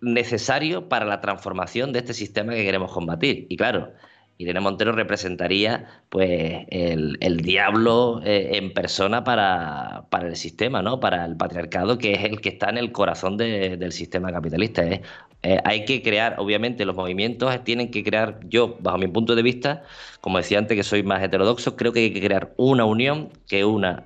necesario 0.00 0.88
para 0.88 1.04
la 1.04 1.20
transformación 1.20 1.92
de 1.92 2.00
este 2.00 2.14
sistema 2.14 2.54
que 2.54 2.64
queremos 2.64 2.92
combatir. 2.92 3.46
Y 3.48 3.56
claro, 3.56 3.92
Irene 4.38 4.60
Montero 4.60 4.92
representaría 4.92 5.86
pues 6.08 6.64
el, 6.70 7.36
diablo 7.38 8.22
eh, 8.24 8.50
en 8.52 8.72
persona 8.72 9.24
para, 9.24 10.06
el 10.22 10.36
sistema, 10.36 10.80
¿no? 10.80 11.00
Para 11.00 11.24
el 11.24 11.36
patriarcado, 11.36 11.98
que 11.98 12.12
es 12.12 12.22
el 12.22 12.40
que 12.40 12.50
está 12.50 12.70
en 12.70 12.78
el 12.78 12.92
corazón 12.92 13.36
del 13.36 13.90
sistema 13.90 14.30
capitalista. 14.30 14.86
¿eh? 14.86 15.02
Eh, 15.42 15.58
hay 15.64 15.84
que 15.84 16.02
crear, 16.02 16.36
obviamente, 16.38 16.84
los 16.84 16.94
movimientos 16.94 17.52
tienen 17.64 17.90
que 17.90 18.04
crear, 18.04 18.38
yo, 18.48 18.76
bajo 18.80 18.98
mi 18.98 19.08
punto 19.08 19.34
de 19.34 19.42
vista, 19.42 19.82
como 20.20 20.38
decía 20.38 20.58
antes 20.58 20.76
que 20.76 20.84
soy 20.84 21.02
más 21.02 21.20
heterodoxo, 21.20 21.74
creo 21.74 21.92
que 21.92 22.00
hay 22.00 22.12
que 22.12 22.20
crear 22.20 22.54
una 22.56 22.84
unión 22.84 23.30
que 23.48 23.64
una 23.64 24.04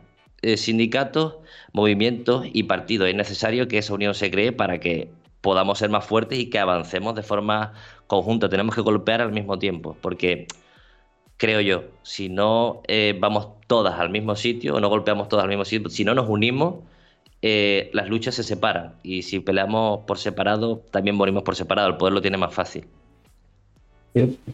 sindicatos, 0.57 1.37
movimientos 1.73 2.47
y 2.53 2.65
partidos. 2.65 3.09
Es 3.09 3.15
necesario 3.15 3.69
que 3.69 3.79
esa 3.79 3.95
unión 3.95 4.15
se 4.15 4.31
cree 4.31 4.51
para 4.51 4.81
que 4.81 5.11
podamos 5.43 5.79
ser 5.79 5.91
más 5.91 6.07
fuertes 6.07 6.39
y 6.39 6.49
que 6.49 6.59
avancemos 6.59 7.15
de 7.15 7.23
forma 7.23 7.75
conjunta. 8.07 8.49
Tenemos 8.49 8.75
que 8.75 8.81
golpear 8.81 9.21
al 9.21 9.33
mismo 9.33 9.59
tiempo, 9.59 9.97
porque 10.01 10.47
creo 11.37 11.61
yo, 11.61 11.85
si 12.03 12.29
no 12.29 12.81
eh, 12.87 13.19
vamos 13.21 13.49
todas 13.67 13.99
al 13.99 14.09
mismo 14.09 14.37
sitio 14.37 14.77
o 14.77 14.81
no 14.81 14.89
golpeamos 14.89 15.29
todas 15.29 15.43
al 15.43 15.49
mismo 15.49 15.65
sitio, 15.65 15.91
si 15.91 16.05
no 16.05 16.15
nos 16.15 16.29
unimos, 16.29 16.77
eh, 17.43 17.91
las 17.93 18.09
luchas 18.09 18.37
se 18.37 18.45
separan. 18.45 18.95
Y 19.03 19.23
si 19.23 19.41
peleamos 19.41 20.01
por 20.07 20.19
separado, 20.19 20.83
también 20.91 21.17
morimos 21.17 21.43
por 21.43 21.57
separado. 21.57 21.89
El 21.89 21.97
poder 21.97 22.15
lo 22.15 22.23
tiene 22.23 22.39
más 22.39 22.55
fácil. 22.55 22.87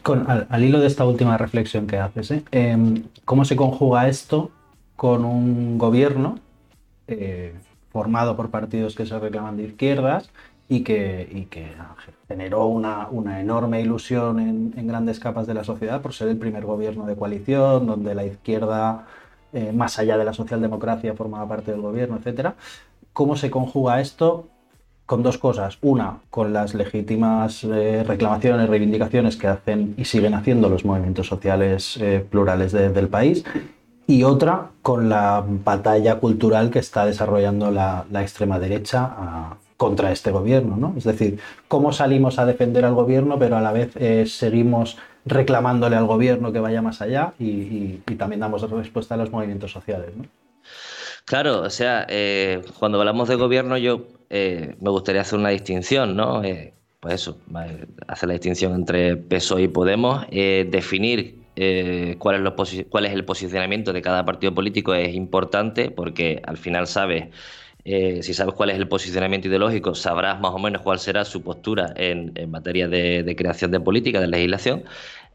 Con, 0.01 0.25
al, 0.27 0.63
hilo 0.63 0.79
de 0.79 0.87
esta 0.87 1.05
última 1.05 1.37
reflexión 1.37 1.85
que 1.85 1.97
haces, 1.97 2.31
¿eh? 2.31 2.43
em, 2.51 3.03
¿cómo 3.25 3.43
se 3.43 3.57
conjuga 3.57 4.07
esto 4.07 4.51
con 4.95 5.25
un 5.25 5.77
gobierno 5.77 6.39
formado 7.91 8.37
por 8.37 8.51
partidos 8.51 8.95
que 8.95 9.05
se 9.05 9.17
reclaman 9.17 9.57
de 9.57 9.63
izquierdas 9.63 10.29
y 10.71 10.81
que, 10.81 11.45
generó 12.27 12.67
una, 12.67 13.09
enorme 13.39 13.81
ilusión 13.81 14.39
en, 14.39 14.87
grandes 14.87 15.19
capas 15.19 15.47
de 15.47 15.55
la 15.55 15.63
sociedad 15.63 15.99
por 16.01 16.13
ser 16.13 16.27
el 16.27 16.37
primer 16.37 16.63
gobierno 16.63 17.07
de 17.07 17.15
coalición, 17.15 17.87
donde 17.87 18.13
la 18.13 18.23
izquierda, 18.23 19.07
eh, 19.51 19.71
más 19.73 19.97
allá 19.97 20.17
de 20.17 20.25
la 20.25 20.33
socialdemocracia, 20.33 21.15
formaba 21.15 21.47
parte 21.49 21.71
del 21.71 21.81
gobierno, 21.81 22.19
etc. 22.23 22.51
¿Cómo 23.13 23.35
se 23.35 23.49
conjuga 23.49 23.99
esto? 23.99 24.47
Con 25.07 25.23
dos 25.23 25.39
cosas. 25.39 25.79
Una, 25.81 26.19
con 26.29 26.53
las 26.53 26.75
legítimas 26.75 27.63
eh, 27.63 28.03
reclamaciones, 28.07 28.69
reivindicaciones 28.69 29.37
que 29.37 29.47
hacen 29.47 29.95
y 29.97 30.05
siguen 30.05 30.35
haciendo 30.35 30.69
los 30.69 30.85
movimientos 30.85 31.25
sociales 31.25 31.97
eh, 31.99 32.23
plurales 32.29 32.71
del 32.73 33.07
país. 33.07 33.43
Y 34.05 34.21
otra, 34.21 34.69
con 34.83 35.09
la 35.09 35.43
batalla 35.47 36.19
cultural 36.19 36.69
que 36.69 36.77
está 36.77 37.07
desarrollando 37.07 37.71
la, 37.71 38.05
extrema 38.21 38.59
derecha 38.59 39.57
contra 39.79 40.11
este 40.11 40.31
gobierno, 40.31 40.75
¿no? 40.75 40.93
Es 40.97 41.05
decir, 41.05 41.39
cómo 41.69 41.93
salimos 41.93 42.37
a 42.37 42.45
defender 42.45 42.83
al 42.83 42.95
gobierno, 42.95 43.39
pero 43.39 43.55
a 43.55 43.61
la 43.61 43.71
vez 43.71 43.95
eh, 43.95 44.25
seguimos 44.25 44.97
reclamándole 45.23 45.95
al 45.95 46.05
gobierno 46.05 46.51
que 46.51 46.59
vaya 46.59 46.81
más 46.81 47.01
allá 47.01 47.31
y, 47.39 47.99
también 48.17 48.41
damos 48.41 48.69
respuesta 48.69 49.13
a 49.13 49.17
los 49.17 49.31
movimientos 49.31 49.71
sociales, 49.71 50.09
¿no? 50.17 50.25
Claro, 51.23 51.61
o 51.61 51.69
sea, 51.69 52.05
eh, 52.09 52.61
cuando 52.77 52.99
hablamos 52.99 53.29
de 53.29 53.35
gobierno 53.35 53.77
yo 53.77 54.07
eh, 54.29 54.75
me 54.81 54.89
gustaría 54.89 55.21
hacer 55.21 55.39
una 55.39 55.49
distinción, 55.49 56.13
¿no? 56.13 56.41
pues 56.99 57.13
eso, 57.13 57.37
hacer 58.09 58.27
la 58.27 58.33
distinción 58.33 58.75
entre 58.75 59.15
PSOE 59.15 59.61
y 59.61 59.67
Podemos, 59.69 60.27
definir 60.29 61.45
cuál, 62.17 62.45
es 62.45 62.85
cuál 62.89 63.05
es 63.05 63.13
el 63.13 63.23
posicionamiento 63.23 63.93
de 63.93 64.01
cada 64.01 64.25
partido 64.25 64.53
político 64.53 64.93
es 64.93 65.15
importante 65.15 65.89
porque 65.89 66.41
al 66.45 66.57
final 66.57 66.85
sabes 66.85 67.29
eh, 67.91 68.21
si 68.21 68.35
sabes 68.35 68.53
cuál 68.53 68.69
es 68.69 68.77
el 68.77 68.87
posicionamiento 68.87 69.47
ideológico, 69.47 69.95
sabrás 69.95 70.39
más 70.39 70.53
o 70.53 70.59
menos 70.59 70.83
cuál 70.83 70.99
será 70.99 71.25
su 71.25 71.41
postura 71.41 71.91
en, 71.95 72.31
materia 72.51 72.87
de, 72.87 73.35
creación 73.35 73.71
de 73.71 73.79
política, 73.79 74.21
de 74.21 74.27
legislación. 74.27 74.83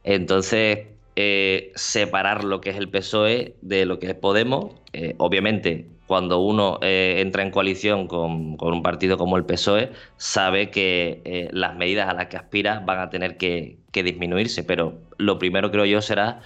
Entonces, 0.05 0.87
eh, 1.17 1.73
separar 1.75 2.45
lo 2.45 2.61
que 2.61 2.71
es 2.71 2.77
el 2.77 2.89
PSOE 2.89 3.57
de 3.61 3.87
lo 3.87 3.99
que 3.99 4.07
es 4.07 4.15
Podemos, 4.15 4.73
eh, 4.93 5.17
obviamente 5.19 5.89
cuando 6.07 6.39
uno 6.39 6.79
entra 6.83 7.43
en 7.43 7.51
coalición 7.51 8.07
con, 8.07 8.57
un 8.61 8.83
partido 8.83 9.19
como 9.19 9.37
el 9.37 9.45
PSOE, 9.45 9.91
sabe 10.17 10.71
que 10.71 11.49
las 11.51 11.75
medidas 11.77 12.09
a 12.09 12.15
las 12.15 12.27
que 12.27 12.37
aspira 12.37 12.81
van 12.81 13.01
a 13.01 13.11
tener 13.11 13.37
que, 13.37 13.79
que 13.91 14.03
disminuirse, 14.05 14.63
pero 14.63 14.99
lo 15.19 15.39
primero 15.41 15.71
creo 15.73 15.87
yo 15.87 16.03
será 16.03 16.43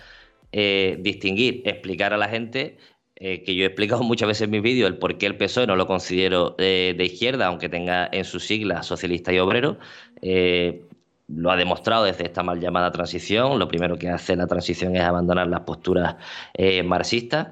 distinguir, 0.53 1.63
explicar 1.67 2.15
a 2.15 2.17
la 2.17 2.29
gente 2.29 2.79
eh, 3.21 3.43
que 3.43 3.55
yo 3.55 3.65
he 3.65 3.67
explicado 3.67 4.03
muchas 4.05 4.29
veces 4.29 4.43
en 4.43 4.51
mis 4.51 4.63
vídeos 4.63 4.89
el 4.89 4.99
por 4.99 5.19
qué 5.19 5.27
el 5.27 5.37
PSOE 5.37 5.67
no 5.67 5.77
lo 5.77 5.87
considero 5.87 6.57
de 6.59 6.97
izquierda, 7.05 7.47
aunque 7.47 7.69
tenga 7.69 8.09
en 8.11 8.25
sus 8.25 8.45
siglas 8.45 8.87
socialista 8.87 9.33
y 9.33 9.39
obrero. 9.39 9.79
Eh, 10.23 10.83
lo 11.29 11.51
ha 11.51 11.57
demostrado 11.57 12.05
desde 12.05 12.25
esta 12.25 12.43
mal 12.43 12.59
llamada 12.59 12.91
transición. 12.91 13.59
Lo 13.59 13.69
primero 13.69 13.99
que 13.99 14.09
hace 14.09 14.35
la 14.35 14.47
transición 14.47 14.97
es 14.97 15.03
abandonar 15.03 15.47
las 15.47 15.61
posturas 15.61 16.17
eh, 16.55 16.83
marxistas. 16.83 17.49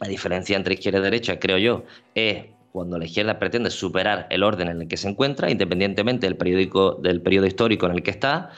La 0.00 0.08
diferencia 0.08 0.56
entre 0.56 0.74
izquierda 0.74 0.98
y 0.98 1.02
derecha, 1.02 1.38
creo 1.38 1.58
yo, 1.58 1.84
es 2.14 2.46
cuando 2.72 2.98
la 2.98 3.04
izquierda 3.04 3.38
pretende 3.38 3.70
superar 3.70 4.26
el 4.30 4.42
orden 4.42 4.68
en 4.68 4.80
el 4.82 4.88
que 4.88 4.96
se 4.96 5.08
encuentra, 5.08 5.50
independientemente 5.50 6.26
del, 6.26 6.36
periódico, 6.36 6.94
del 6.94 7.20
periodo 7.20 7.46
histórico 7.46 7.86
en 7.86 7.92
el 7.92 8.02
que 8.02 8.10
está, 8.10 8.50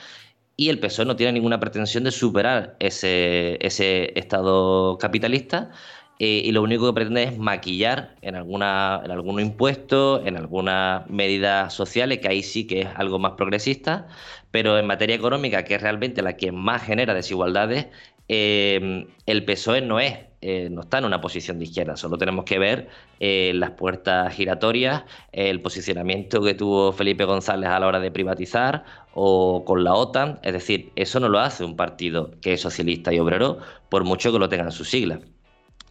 y 0.56 0.68
el 0.68 0.78
PSOE 0.78 1.04
no 1.04 1.16
tiene 1.16 1.32
ninguna 1.32 1.58
pretensión 1.58 2.04
de 2.04 2.12
superar 2.12 2.76
ese, 2.78 3.58
ese 3.60 4.16
estado 4.16 4.96
capitalista, 4.98 5.72
eh, 6.18 6.42
y 6.44 6.52
lo 6.52 6.62
único 6.62 6.86
que 6.86 6.92
pretende 6.92 7.24
es 7.24 7.38
maquillar 7.38 8.14
en, 8.22 8.36
alguna, 8.36 9.02
en 9.04 9.10
algún 9.10 9.40
impuesto, 9.40 10.24
en 10.24 10.36
algunas 10.36 11.08
medidas 11.10 11.74
sociales, 11.74 12.20
que 12.20 12.28
ahí 12.28 12.42
sí 12.42 12.66
que 12.66 12.82
es 12.82 12.88
algo 12.94 13.18
más 13.18 13.32
progresista, 13.32 14.06
pero 14.50 14.78
en 14.78 14.86
materia 14.86 15.16
económica, 15.16 15.64
que 15.64 15.74
es 15.74 15.82
realmente 15.82 16.22
la 16.22 16.36
que 16.36 16.52
más 16.52 16.82
genera 16.84 17.14
desigualdades, 17.14 17.88
eh, 18.28 19.06
el 19.26 19.44
PSOE 19.44 19.80
no 19.82 19.98
es, 19.98 20.18
eh, 20.40 20.68
no 20.70 20.82
está 20.82 20.98
en 20.98 21.06
una 21.06 21.20
posición 21.20 21.58
de 21.58 21.64
izquierda, 21.64 21.96
solo 21.96 22.16
tenemos 22.16 22.44
que 22.44 22.58
ver 22.58 22.88
las 23.20 23.70
puertas 23.70 24.34
giratorias, 24.34 25.04
el 25.32 25.62
posicionamiento 25.62 26.42
que 26.42 26.54
tuvo 26.54 26.92
Felipe 26.92 27.24
González 27.24 27.70
a 27.70 27.78
la 27.78 27.86
hora 27.86 28.00
de 28.00 28.10
privatizar 28.10 28.84
o 29.12 29.64
con 29.64 29.82
la 29.82 29.94
OTAN, 29.94 30.40
es 30.42 30.52
decir, 30.52 30.92
eso 30.96 31.20
no 31.20 31.28
lo 31.30 31.40
hace 31.40 31.64
un 31.64 31.74
partido 31.76 32.32
que 32.42 32.52
es 32.52 32.60
socialista 32.60 33.12
y 33.14 33.18
obrero, 33.18 33.58
por 33.88 34.04
mucho 34.04 34.30
que 34.30 34.38
lo 34.38 34.48
tengan 34.48 34.72
sus 34.72 34.90
siglas. 34.90 35.20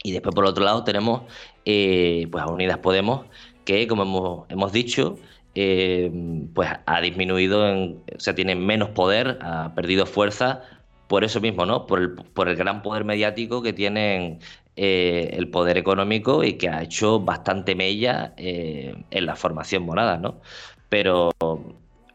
Y 0.04 0.12
después, 0.12 0.36
por 0.36 0.46
otro 0.46 0.64
lado, 0.64 0.84
tenemos 0.84 1.24
eh, 1.66 2.28
pues 2.30 2.44
a 2.44 2.48
Unidas 2.48 2.78
Podemos, 2.80 3.26
que, 3.66 3.88
como 3.88 4.46
hemos, 4.50 4.72
dicho, 4.74 5.18
eh, 5.56 6.12
pues 6.54 6.70
ha 6.86 7.02
disminuido, 7.02 7.68
en, 7.70 8.04
o 8.16 8.20
sea, 8.20 8.36
tiene 8.36 8.56
menos 8.56 8.90
poder, 8.90 9.40
ha 9.42 9.74
perdido 9.74 10.06
fuerza 10.06 10.62
por 11.08 11.24
eso 11.24 11.40
mismo, 11.40 11.66
¿no? 11.66 11.88
Por 11.88 12.02
el, 12.02 12.12
por 12.12 12.50
el 12.50 12.58
gran 12.58 12.82
poder 12.82 13.06
mediático 13.06 13.62
que 13.62 13.72
tienen 13.72 14.40
eh, 14.76 15.30
el 15.34 15.50
poder 15.50 15.78
económico 15.78 16.44
y 16.44 16.54
que 16.54 16.68
ha 16.68 16.84
hecho 16.84 17.22
bastante 17.22 17.76
mella 17.76 18.34
en 18.38 19.26
la 19.26 19.36
formación 19.36 19.84
morada, 19.84 20.18
¿no? 20.18 20.42
Pero 20.90 21.32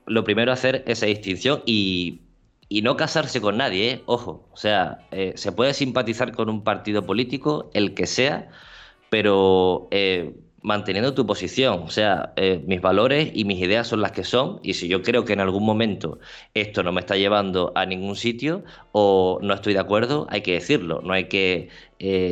lo 0.06 0.24
primero 0.24 0.52
hacer 0.52 0.84
esa 0.86 1.06
distinción 1.06 1.62
y 1.64 2.20
y 2.68 2.82
no 2.82 2.96
casarse 2.96 3.40
con 3.40 3.56
nadie, 3.56 3.90
¿eh? 3.90 4.02
ojo. 4.06 4.48
O 4.52 4.56
sea, 4.56 5.06
eh, 5.10 5.32
se 5.36 5.52
puede 5.52 5.74
simpatizar 5.74 6.32
con 6.32 6.50
un 6.50 6.64
partido 6.64 7.04
político, 7.06 7.70
el 7.74 7.94
que 7.94 8.06
sea, 8.06 8.50
pero 9.10 9.88
eh, 9.90 10.34
manteniendo 10.62 11.14
tu 11.14 11.26
posición. 11.26 11.82
O 11.84 11.88
sea, 11.88 12.34
mis 12.66 12.80
valores 12.82 13.30
y 13.32 13.44
mis 13.44 13.60
ideas 13.60 13.86
son 13.88 14.02
las 14.02 14.12
que 14.12 14.24
son. 14.24 14.60
Y 14.62 14.74
si 14.74 14.88
yo 14.88 15.02
creo 15.02 15.24
que 15.24 15.32
en 15.32 15.40
algún 15.40 15.64
momento 15.64 16.18
esto 16.54 16.82
no 16.82 16.92
me 16.92 17.00
está 17.00 17.16
llevando 17.16 17.72
a 17.74 17.86
ningún 17.86 18.16
sitio 18.16 18.64
o 18.92 19.38
no 19.42 19.54
estoy 19.54 19.72
de 19.72 19.80
acuerdo, 19.80 20.26
hay 20.30 20.42
que 20.42 20.52
decirlo. 20.54 21.00
No 21.02 21.14
hay 21.14 21.24
que 21.28 21.70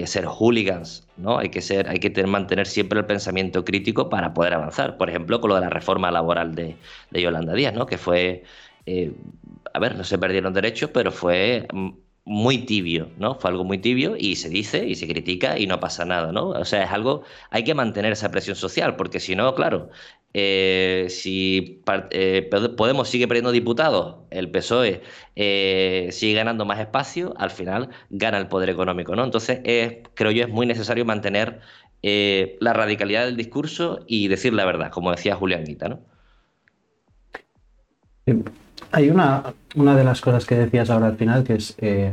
ser 0.07 0.27
hooligans, 0.27 1.09
¿no? 1.17 1.39
Hay 1.39 1.49
que 1.49 1.63
ser, 1.63 1.89
hay 1.89 1.99
que 1.99 2.27
mantener 2.27 2.67
siempre 2.67 2.99
el 3.01 3.07
pensamiento 3.07 3.65
crítico 3.65 4.09
para 4.11 4.35
poder 4.35 4.55
avanzar. 4.55 4.99
Por 4.99 5.09
ejemplo, 5.09 5.41
con 5.41 5.51
lo 5.51 5.55
de 5.55 5.63
la 5.63 5.71
reforma 5.71 6.11
laboral 6.11 6.55
de, 6.55 6.77
de 7.11 7.23
Yolanda 7.23 7.55
Díaz, 7.55 7.75
¿no? 7.75 7.87
Que 7.87 7.97
fue 7.97 8.45
a 9.73 9.79
ver, 9.79 9.97
no 9.97 10.05
se 10.05 10.19
perdieron 10.19 10.53
derechos, 10.55 10.91
pero 10.93 11.11
fue 11.13 11.67
muy 12.27 12.59
tibio, 12.59 13.09
¿no? 13.19 13.37
Fue 13.37 13.51
algo 13.51 13.63
muy 13.63 13.79
tibio 13.79 14.17
y 14.19 14.35
se 14.35 14.49
dice 14.49 14.85
y 14.85 14.97
se 14.97 15.07
critica 15.07 15.59
y 15.59 15.69
no 15.69 15.79
pasa 15.79 16.05
nada, 16.05 16.33
¿no? 16.33 16.49
O 16.49 16.65
sea, 16.65 16.83
es 16.83 16.91
algo, 16.91 17.23
hay 17.51 17.63
que 17.63 17.73
mantener 17.73 18.13
esa 18.13 18.33
presión 18.33 18.57
social, 18.57 18.97
porque 18.97 19.21
si 19.21 19.37
no, 19.37 19.55
claro, 19.55 19.91
eh, 20.35 21.07
si 21.09 21.83
eh, 22.11 22.51
Podemos 22.77 23.09
sigue 23.09 23.29
perdiendo 23.29 23.53
diputados, 23.53 24.17
el 24.31 24.51
PSOE 24.51 25.03
eh, 25.37 26.09
sigue 26.11 26.35
ganando 26.35 26.65
más 26.65 26.81
espacio, 26.81 27.33
al 27.39 27.51
final 27.51 27.91
gana 28.11 28.39
el 28.39 28.49
poder 28.49 28.71
económico, 28.71 29.15
¿no? 29.15 29.25
Entonces, 29.25 29.61
creo 30.15 30.31
yo, 30.33 30.45
es 30.45 30.51
muy 30.51 30.67
necesario 30.67 31.05
mantener 31.05 31.61
la 32.03 32.73
radicalidad 32.73 33.25
del 33.25 33.37
discurso 33.37 34.01
y 34.07 34.29
decir 34.29 34.53
la 34.53 34.65
verdad, 34.65 34.91
como 34.91 35.13
decía 35.13 35.37
Julián 35.37 35.65
Guita, 35.65 35.89
¿no? 35.89 36.01
Hay 38.93 39.11
una, 39.11 39.55
una 39.75 39.97
de 39.97 40.05
las 40.05 40.21
cosas 40.21 40.47
que 40.47 40.57
decías 40.57 40.91
ahora 40.91 41.07
al 41.07 41.17
final, 41.17 41.45
que 41.45 41.55
es 41.55 41.75
eh, 41.79 42.13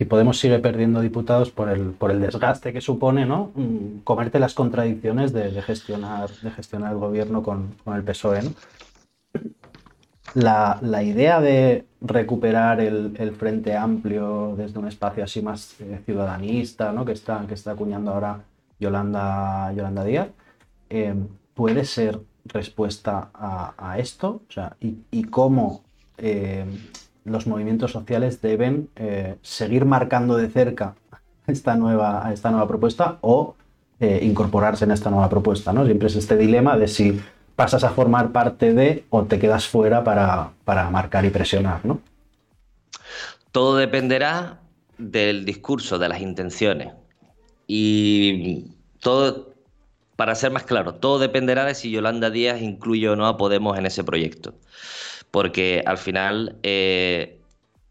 si 0.00 0.06
Podemos 0.06 0.40
sigue 0.40 0.58
perdiendo 0.60 1.02
diputados 1.02 1.50
por 1.50 1.68
el, 1.68 1.90
por 1.90 2.10
el 2.10 2.22
desgaste 2.22 2.72
que 2.72 2.80
supone, 2.80 3.26
¿no? 3.26 3.52
Mm, 3.54 3.98
comerte 4.02 4.38
las 4.38 4.54
contradicciones 4.54 5.34
de, 5.34 5.60
gestionar, 5.60 6.30
de 6.30 6.50
gestionar 6.52 6.92
el 6.92 6.98
gobierno 6.98 7.42
con, 7.42 7.74
el 7.94 8.02
PSOE, 8.02 8.40
La, 10.32 11.02
idea 11.02 11.42
de 11.42 11.84
recuperar 12.00 12.80
el, 12.80 13.36
Frente 13.36 13.76
Amplio 13.76 14.54
desde 14.56 14.78
un 14.78 14.88
espacio 14.88 15.22
así 15.22 15.42
más 15.42 15.78
eh, 15.82 16.00
ciudadanista, 16.06 16.92
¿no? 16.92 17.04
que, 17.04 17.12
está, 17.12 17.44
que 17.46 17.52
está 17.52 17.72
acuñando 17.72 18.12
ahora 18.12 18.42
Yolanda, 18.78 19.70
Yolanda 19.74 20.02
Díaz, 20.02 20.28
eh, 20.88 21.14
puede 21.52 21.84
ser 21.84 22.20
respuesta 22.46 23.30
a, 23.34 23.98
esto? 23.98 24.40
O 24.48 24.50
sea, 24.50 24.78
y, 24.80 24.96
y, 25.10 25.24
cómo 25.24 25.82
eh, 26.20 26.64
los 27.24 27.46
movimientos 27.46 27.92
sociales 27.92 28.40
deben 28.40 28.88
eh, 28.96 29.36
seguir 29.42 29.84
marcando 29.84 30.36
de 30.36 30.48
cerca 30.48 30.94
esta 31.46 31.76
nueva, 31.76 32.30
esta 32.32 32.50
nueva 32.50 32.68
propuesta 32.68 33.18
o 33.20 33.56
eh, 33.98 34.20
incorporarse 34.22 34.84
en 34.84 34.92
esta 34.92 35.10
nueva 35.10 35.28
propuesta. 35.28 35.72
¿no? 35.72 35.84
Siempre 35.84 36.08
es 36.08 36.16
este 36.16 36.36
dilema 36.36 36.76
de 36.76 36.88
si 36.88 37.20
pasas 37.56 37.84
a 37.84 37.90
formar 37.90 38.32
parte 38.32 38.72
de 38.72 39.04
o 39.10 39.24
te 39.24 39.38
quedas 39.38 39.66
fuera 39.66 40.04
para, 40.04 40.52
marcar 40.90 41.24
y 41.24 41.30
presionar. 41.30 41.84
¿no? 41.84 42.00
Todo 43.52 43.76
dependerá 43.76 44.60
del 44.98 45.44
discurso, 45.44 45.98
de 45.98 46.08
las 46.08 46.20
intenciones. 46.20 46.92
Y 47.66 48.66
todo, 49.00 49.54
para 50.16 50.34
ser 50.34 50.50
más 50.50 50.64
claro, 50.64 50.94
todo 50.94 51.18
dependerá 51.18 51.64
de 51.64 51.74
si 51.74 51.90
Yolanda 51.90 52.30
Díaz 52.30 52.60
incluye 52.60 53.08
o 53.08 53.16
no 53.16 53.26
a 53.26 53.36
Podemos 53.36 53.78
en 53.78 53.86
ese 53.86 54.04
proyecto 54.04 54.54
porque 55.30 55.82
al 55.86 55.98
final 55.98 56.56
eh, 56.62 57.40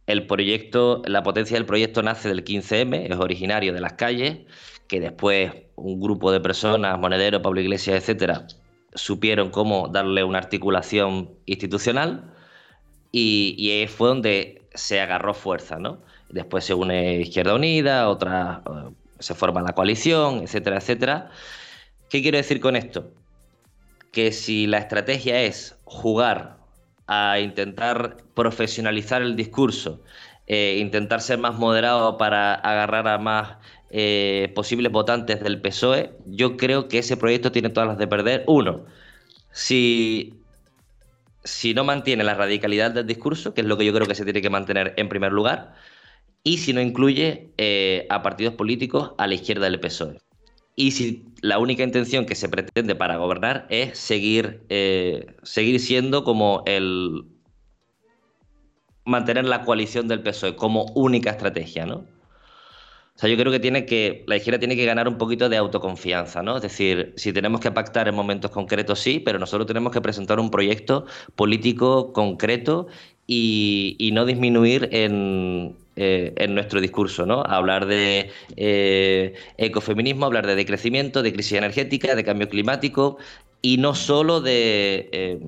el 0.08 0.26
proyecto, 0.26 1.02
la 1.06 1.24
potencia 1.24 1.56
del 1.56 1.66
proyecto 1.66 2.02
nace 2.02 2.30
del 2.30 2.44
15M, 2.44 3.12
es 3.12 3.18
originario 3.18 3.74
de 3.74 3.82
las 3.82 3.94
calles, 3.94 4.40
que 4.88 5.00
después 5.00 5.52
un 5.76 6.00
grupo 6.00 6.32
de 6.32 6.40
personas, 6.40 7.00
Monedero, 7.00 7.42
Pablo 7.42 7.62
Iglesias, 7.62 7.98
etcétera, 7.98 8.48
supieron 8.94 9.52
cómo 9.52 9.88
darle 9.88 10.24
una 10.24 10.40
articulación 10.40 11.30
institucional 11.46 12.34
y, 13.12 13.70
ahí 13.72 13.88
fue 13.88 14.10
donde 14.10 14.64
se 14.74 15.00
agarró 15.00 15.34
fuerza, 15.34 15.78
¿no? 15.78 16.02
Después 16.30 16.66
se 16.66 16.74
une 16.74 17.22
Izquierda 17.22 17.56
Unida, 17.56 18.10
otra 18.10 18.64
eh, 18.66 18.94
se 19.20 19.36
forma 19.36 19.62
la 19.62 19.74
coalición, 19.74 20.42
etcétera, 20.44 20.78
etcétera. 20.78 21.32
¿Qué 22.10 22.22
quiero 22.22 22.38
decir 22.38 22.60
con 22.60 22.76
esto? 22.76 23.12
Que 24.12 24.32
si 24.32 24.68
la 24.68 24.80
estrategia 24.80 25.42
es 25.42 25.78
jugar 25.86 26.59
a 27.10 27.40
intentar 27.40 28.18
profesionalizar 28.36 29.24
el 29.24 29.36
discurso, 29.36 30.04
eh, 30.46 30.78
intentar 30.80 31.22
ser 31.22 31.40
más 31.40 31.56
moderado 31.56 32.18
para 32.18 32.54
agarrar 32.54 33.08
a 33.08 33.18
más 33.18 33.58
eh, 33.90 34.52
posibles 34.56 34.92
votantes 34.92 35.42
del 35.42 35.60
PSOE, 35.60 36.12
yo 36.28 36.56
creo 36.56 36.88
que 36.88 37.00
ese 37.00 37.18
proyecto 37.18 37.52
tiene 37.52 37.70
todas 37.70 37.90
las 37.90 37.98
de 37.98 38.08
perder. 38.08 38.44
Uno, 38.46 38.86
si, 39.52 40.36
si 41.44 41.74
no 41.74 41.84
mantiene 41.84 42.24
la 42.24 42.36
radicalidad 42.36 42.92
del 42.92 43.08
discurso, 43.08 43.56
que 43.56 43.62
es 43.62 43.68
lo 43.68 43.78
que 43.78 43.86
yo 43.86 43.94
creo 43.94 44.08
que 44.08 44.16
se 44.16 44.24
tiene 44.24 44.44
que 44.44 44.52
mantener 44.52 44.94
en 44.98 45.10
primer 45.10 45.32
lugar, 45.32 45.74
y 46.44 46.60
si 46.60 46.74
no 46.74 46.82
incluye 46.82 47.50
eh, 47.58 48.06
a 48.10 48.22
partidos 48.22 48.54
políticos 48.54 49.14
a 49.18 49.26
la 49.26 49.34
izquierda 49.34 49.66
del 49.66 49.80
PSOE 49.80 50.20
y 50.80 50.92
si 50.92 51.26
la 51.42 51.60
única 51.60 51.84
intención 51.84 52.26
que 52.26 52.36
se 52.36 52.48
pretende 52.48 52.96
para 52.96 53.18
gobernar 53.18 53.68
es 53.70 54.00
seguir, 54.00 54.62
eh, 54.70 55.36
seguir 55.44 55.78
siendo 55.82 56.24
como 56.24 56.64
el 56.66 57.26
mantener 59.04 59.44
la 59.44 59.64
coalición 59.66 60.08
del 60.08 60.22
PSOE 60.22 60.56
como 60.56 60.86
única 60.96 61.32
estrategia, 61.32 61.86
¿no? 61.86 61.96
O 61.96 62.06
sea, 63.16 63.30
yo 63.30 63.36
creo 63.36 63.52
que 63.52 63.60
tiene 63.60 63.86
que, 63.86 64.24
la 64.26 64.38
izquierda 64.38 64.58
tiene 64.58 64.78
que 64.78 64.86
ganar 64.86 65.10
un 65.10 65.18
poquito 65.18 65.50
de 65.50 65.58
autoconfianza, 65.58 66.42
¿no? 66.44 66.56
Es 66.56 66.62
decir, 66.62 67.12
si 67.18 67.34
tenemos 67.34 67.60
que 67.60 67.72
pactar 67.72 68.08
en 68.08 68.16
momentos 68.16 68.50
concretos, 68.50 69.02
sí, 69.02 69.20
pero 69.20 69.38
nosotros 69.38 69.68
tenemos 69.68 69.92
que 69.92 70.00
presentar 70.00 70.40
un 70.40 70.50
proyecto 70.50 71.06
político 71.36 72.14
concreto 72.14 72.88
y, 73.28 74.12
no 74.14 74.26
disminuir 74.26 74.88
en, 74.94 75.76
eh, 76.02 76.32
en, 76.38 76.56
nuestro 76.56 76.80
discurso, 76.80 77.26
¿no? 77.26 77.44
Hablar 77.46 77.86
de 77.86 78.32
eh, 78.56 79.34
ecofeminismo, 79.58 80.26
hablar 80.26 80.48
de 80.48 80.56
decrecimiento, 80.56 81.22
de 81.22 81.34
crisis 81.34 81.58
energética, 81.58 82.16
de 82.16 82.24
cambio 82.24 82.48
climático 82.48 83.18
y 83.62 83.80
no 83.80 83.94
solo 83.96 84.40
de, 84.40 85.10
eh, 85.12 85.40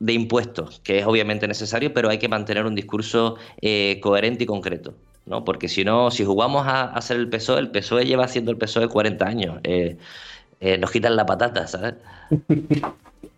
de 0.00 0.12
impuestos, 0.12 0.80
que 0.80 0.98
es 0.98 1.06
obviamente 1.06 1.46
necesario, 1.46 1.94
pero 1.94 2.08
hay 2.08 2.18
que 2.18 2.28
mantener 2.28 2.66
un 2.66 2.74
discurso 2.74 3.36
coherente 4.00 4.42
y 4.42 4.46
concreto. 4.48 4.94
¿no? 5.26 5.44
Porque 5.44 5.68
si 5.68 5.84
no, 5.84 6.10
si 6.10 6.24
jugamos 6.24 6.66
a, 6.66 6.86
hacer 6.86 7.16
el 7.16 7.28
PSOE, 7.28 7.60
el 7.60 7.70
PSOE 7.70 8.04
lleva 8.04 8.24
haciendo 8.24 8.50
el 8.50 8.56
PSOE 8.56 8.88
40 8.88 9.24
años. 9.24 9.60
Nos 10.80 10.90
quitan 10.90 11.14
la 11.14 11.24
patata, 11.24 11.68
¿sabes? 11.68 11.94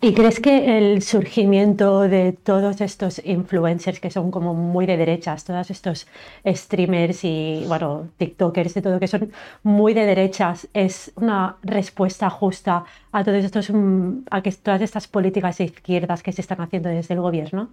¿Y 0.00 0.12
crees 0.12 0.38
que 0.38 0.76
el 0.76 1.00
surgimiento 1.02 2.00
de 2.02 2.32
todos 2.32 2.82
estos 2.82 3.22
influencers 3.24 4.00
que 4.00 4.10
son 4.10 4.30
como 4.30 4.52
muy 4.52 4.84
de 4.84 4.98
derechas, 4.98 5.44
todos 5.44 5.70
estos 5.70 6.06
streamers 6.46 7.24
y, 7.24 7.64
bueno, 7.66 8.10
TikTokers 8.18 8.74
de 8.74 8.82
todo, 8.82 9.00
que 9.00 9.08
son 9.08 9.32
muy 9.62 9.94
de 9.94 10.04
derechas, 10.04 10.68
es 10.74 11.10
una 11.16 11.56
respuesta 11.62 12.28
justa 12.28 12.84
a 13.12 13.24
todos 13.24 13.44
estos, 13.44 13.70
mm, 13.70 14.24
a 14.30 14.42
que 14.42 14.52
todas 14.52 14.82
estas 14.82 15.08
políticas 15.08 15.56
de 15.58 15.64
izquierdas 15.64 16.22
que 16.22 16.32
se 16.32 16.42
están 16.42 16.60
haciendo 16.60 16.90
desde 16.90 17.14
el 17.14 17.20
gobierno? 17.20 17.70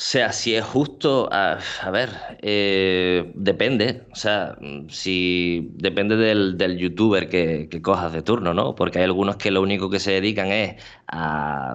O 0.00 0.02
sea, 0.02 0.32
si 0.32 0.54
es 0.54 0.64
justo, 0.64 1.28
a, 1.30 1.58
ver, 1.92 2.08
eh, 2.40 3.30
depende. 3.34 4.06
O 4.10 4.16
sea, 4.16 4.56
si 4.88 5.68
depende 5.74 6.16
del, 6.16 6.78
youtuber 6.78 7.28
que, 7.28 7.68
cojas 7.82 8.10
de 8.14 8.22
turno, 8.22 8.54
¿no? 8.54 8.74
Porque 8.74 8.98
hay 9.00 9.04
algunos 9.04 9.36
que 9.36 9.50
lo 9.50 9.60
único 9.60 9.90
que 9.90 10.00
se 10.00 10.12
dedican 10.12 10.48
es 10.48 10.82
a, 11.06 11.74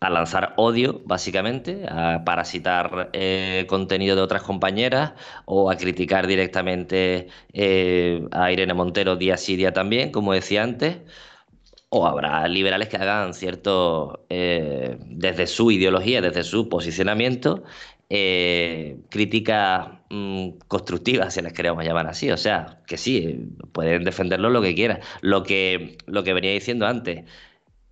lanzar 0.00 0.54
odio, 0.56 1.02
básicamente, 1.04 1.84
a 1.90 2.24
parasitar 2.24 3.10
eh, 3.12 3.66
contenido 3.68 4.16
de 4.16 4.22
otras 4.22 4.42
compañeras 4.42 5.12
o 5.44 5.70
a 5.70 5.76
criticar 5.76 6.26
directamente 6.26 7.28
eh, 7.52 8.26
a 8.32 8.50
Irene 8.50 8.72
Montero 8.72 9.16
día 9.16 9.36
sí, 9.36 9.56
día 9.56 9.74
también, 9.74 10.10
como 10.10 10.32
decía 10.32 10.62
antes 10.62 11.00
o 11.94 12.06
habrá 12.06 12.48
liberales 12.48 12.88
que 12.88 12.96
hagan 12.96 13.34
cierto, 13.34 14.24
eh, 14.30 14.96
desde 15.10 15.46
su 15.46 15.70
ideología, 15.70 16.22
desde 16.22 16.42
su 16.42 16.66
posicionamiento, 16.70 17.64
eh, 18.08 18.96
críticas 19.10 19.88
mm, 20.08 20.52
constructivas, 20.68 21.34
si 21.34 21.42
las 21.42 21.52
queremos 21.52 21.84
llamar 21.84 22.06
así. 22.06 22.30
O 22.30 22.38
sea, 22.38 22.78
que 22.86 22.96
sí, 22.96 23.46
pueden 23.72 24.04
defenderlo 24.04 24.48
lo 24.48 24.62
que 24.62 24.74
quieran. 24.74 25.00
Lo 25.20 25.42
que, 25.42 25.98
lo 26.06 26.24
que 26.24 26.32
venía 26.32 26.52
diciendo 26.52 26.86
antes, 26.86 27.24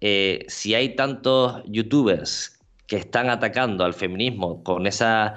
eh, 0.00 0.46
si 0.48 0.74
hay 0.74 0.96
tantos 0.96 1.62
youtubers 1.66 2.58
que 2.86 2.96
están 2.96 3.28
atacando 3.28 3.84
al 3.84 3.92
feminismo 3.92 4.64
con 4.64 4.86
esa 4.86 5.34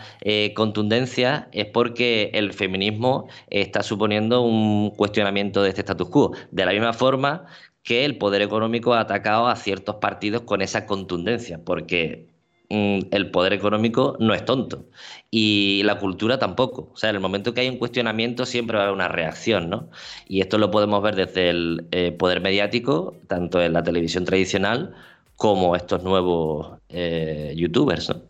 contundencia 0.56 1.50
es 1.52 1.66
porque 1.66 2.32
el 2.34 2.52
feminismo 2.54 3.28
está 3.50 3.84
suponiendo 3.84 4.42
un 4.42 4.90
cuestionamiento 4.92 5.62
de 5.62 5.70
este 5.70 5.82
status 5.82 6.10
quo. 6.10 6.32
De 6.50 6.66
la 6.66 6.72
misma 6.72 6.94
forma 6.94 7.46
que 7.84 8.06
el 8.06 8.18
poder 8.18 8.42
económico 8.42 8.94
ha 8.94 9.02
atacado 9.02 9.48
a 9.48 9.56
ciertos 9.56 9.96
partidos 9.96 10.44
con 10.44 10.62
esa 10.62 10.86
contundencia, 10.86 11.60
porque 11.64 12.28
mm, 12.70 13.00
el 13.12 13.30
poder 13.32 13.54
económico 13.54 14.16
no 14.20 14.34
es 14.34 14.46
tonto 14.46 14.86
y 15.30 15.82
la 15.84 16.00
cultura 16.00 16.40
tampoco. 16.40 16.90
O 16.94 16.98
sea, 16.98 17.10
en 17.10 17.18
el 17.18 17.22
momento 17.22 17.54
que 17.54 17.62
hay 17.62 17.70
un 17.70 17.78
cuestionamiento 17.78 18.46
siempre 18.46 18.78
va 18.78 18.84
a 18.84 18.88
haber 18.88 18.96
una 18.96 19.10
reacción, 19.10 19.70
¿no? 19.70 19.90
Y 20.28 20.42
esto 20.42 20.58
lo 20.58 20.72
podemos 20.72 21.04
ver 21.04 21.16
desde 21.16 21.50
el 21.50 21.88
eh, 21.92 22.12
poder 22.12 22.42
mediático, 22.42 23.16
tanto 23.28 23.62
en 23.62 23.74
la 23.74 23.84
televisión 23.84 24.26
tradicional 24.26 24.96
como 25.36 25.76
estos 25.76 26.04
nuevos 26.04 26.80
eh, 26.90 27.54
youtubers, 27.58 28.10
¿no? 28.10 28.22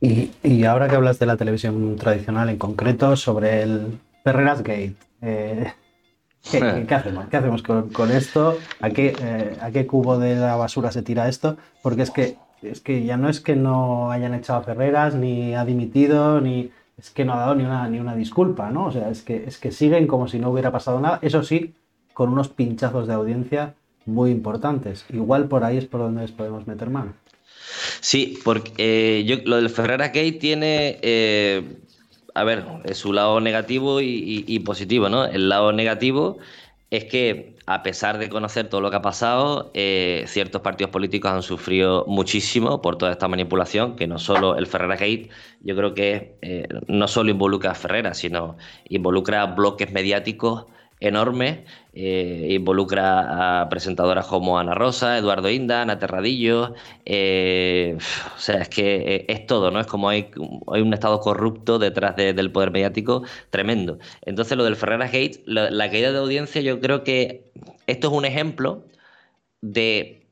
Y, 0.00 0.64
ahora 0.64 0.88
que 0.88 0.96
hablas 0.96 1.18
de 1.18 1.26
la 1.26 1.36
televisión 1.36 1.96
tradicional 1.96 2.50
en 2.50 2.58
concreto, 2.58 3.16
sobre 3.16 3.62
el 3.62 3.98
Ferreras 4.22 4.62
Gate, 4.62 4.96
eh, 5.22 5.72
¿Qué, 6.50 6.94
hacemos? 6.94 7.26
¿Qué 7.28 7.36
hacemos 7.36 7.62
con, 7.62 8.10
esto? 8.10 8.58
¿A 8.80 8.90
qué, 8.90 9.16
eh, 9.18 9.56
¿A 9.60 9.70
qué 9.70 9.86
cubo 9.86 10.18
de 10.18 10.36
la 10.36 10.56
basura 10.56 10.92
se 10.92 11.02
tira 11.02 11.28
esto? 11.28 11.56
Porque 11.82 12.02
es 12.02 12.10
que, 12.10 12.36
es 12.62 12.80
que 12.80 13.04
ya 13.04 13.16
no 13.16 13.28
es 13.28 13.40
que 13.40 13.56
no 13.56 14.10
hayan 14.10 14.34
echado 14.34 14.60
a 14.60 14.62
Ferreras, 14.62 15.14
ni 15.14 15.54
ha 15.54 15.64
dimitido, 15.64 16.40
ni 16.40 16.70
es 16.98 17.10
que 17.10 17.24
no 17.24 17.34
ha 17.34 17.38
dado 17.38 17.54
ni 17.54 17.64
una, 17.64 17.88
ni 17.88 17.98
una 17.98 18.14
disculpa, 18.14 18.70
¿no? 18.70 18.86
O 18.86 18.92
sea, 18.92 19.08
es 19.10 19.22
que, 19.22 19.44
es 19.46 19.58
que 19.58 19.72
siguen 19.72 20.06
como 20.06 20.28
si 20.28 20.38
no 20.38 20.50
hubiera 20.50 20.70
pasado 20.70 21.00
nada. 21.00 21.18
Eso 21.22 21.42
sí, 21.42 21.74
con 22.12 22.30
unos 22.30 22.48
pinchazos 22.48 23.06
de 23.06 23.14
audiencia 23.14 23.74
muy 24.06 24.30
importantes. 24.30 25.06
Igual 25.10 25.48
por 25.48 25.64
ahí 25.64 25.78
es 25.78 25.86
por 25.86 26.00
donde 26.00 26.22
les 26.22 26.32
podemos 26.32 26.66
meter 26.66 26.90
mano. 26.90 27.14
Sí, 28.00 28.38
porque 28.44 28.72
eh, 28.76 29.24
yo, 29.24 29.36
lo 29.44 29.56
del 29.56 29.70
Ferreras 29.70 30.08
Gate 30.08 30.32
tiene 30.32 30.98
eh, 31.02 31.78
a 32.34 32.44
ver, 32.44 32.64
es 32.84 32.98
su 32.98 33.12
lado 33.12 33.40
negativo 33.40 34.00
y, 34.00 34.58
positivo, 34.60 35.08
¿no? 35.08 35.24
El 35.24 35.48
lado 35.48 35.72
negativo 35.72 36.38
es 36.90 37.04
que, 37.04 37.56
a 37.66 37.82
pesar 37.82 38.18
de 38.18 38.28
conocer 38.28 38.68
todo 38.68 38.80
lo 38.80 38.90
que 38.90 38.96
ha 38.96 39.02
pasado, 39.02 39.70
eh, 39.74 40.24
ciertos 40.26 40.60
partidos 40.60 40.90
políticos 40.90 41.30
han 41.30 41.42
sufrido 41.42 42.04
muchísimo 42.06 42.82
por 42.82 42.98
toda 42.98 43.12
esta 43.12 43.28
manipulación, 43.28 43.96
que 43.96 44.06
no 44.06 44.18
solo 44.18 44.56
el 44.56 44.66
Ferrera 44.66 44.96
Gate, 44.96 45.30
yo 45.60 45.76
creo 45.76 45.94
que 45.94 46.36
eh, 46.42 46.68
no 46.88 47.08
solo 47.08 47.30
involucra 47.30 47.70
a 47.70 47.74
Ferrera, 47.74 48.14
sino 48.14 48.56
involucra 48.88 49.46
bloques 49.46 49.92
mediáticos 49.92 50.66
enormes 51.08 51.60
eh, 51.92 52.48
involucra 52.50 53.62
a 53.62 53.68
presentadoras 53.68 54.26
como 54.26 54.58
Ana 54.58 54.74
Rosa, 54.74 55.16
Eduardo 55.18 55.48
Inda, 55.50 55.82
Ana 55.82 55.98
Terradillo. 55.98 56.74
Eh, 57.04 57.96
o 58.36 58.38
sea, 58.38 58.62
es 58.62 58.68
que 58.68 58.96
eh, 58.96 59.24
es 59.28 59.46
todo, 59.46 59.70
¿no? 59.70 59.80
Es 59.80 59.86
como 59.86 60.08
hay, 60.08 60.30
hay 60.72 60.82
un 60.82 60.92
estado 60.92 61.20
corrupto 61.20 61.78
detrás 61.78 62.16
del 62.16 62.50
poder 62.50 62.70
mediático 62.70 63.22
tremendo. 63.50 63.98
Entonces, 64.22 64.56
lo 64.56 64.64
del 64.64 64.76
Ferreras 64.76 65.12
Gate, 65.12 65.42
la 65.46 65.90
caída 65.90 66.12
de 66.12 66.18
audiencia, 66.18 66.60
yo 66.60 66.80
creo 66.80 67.04
que 67.04 67.52
esto 67.86 68.08
es 68.08 68.12
un 68.12 68.24
ejemplo 68.24 68.84
de 69.60 70.26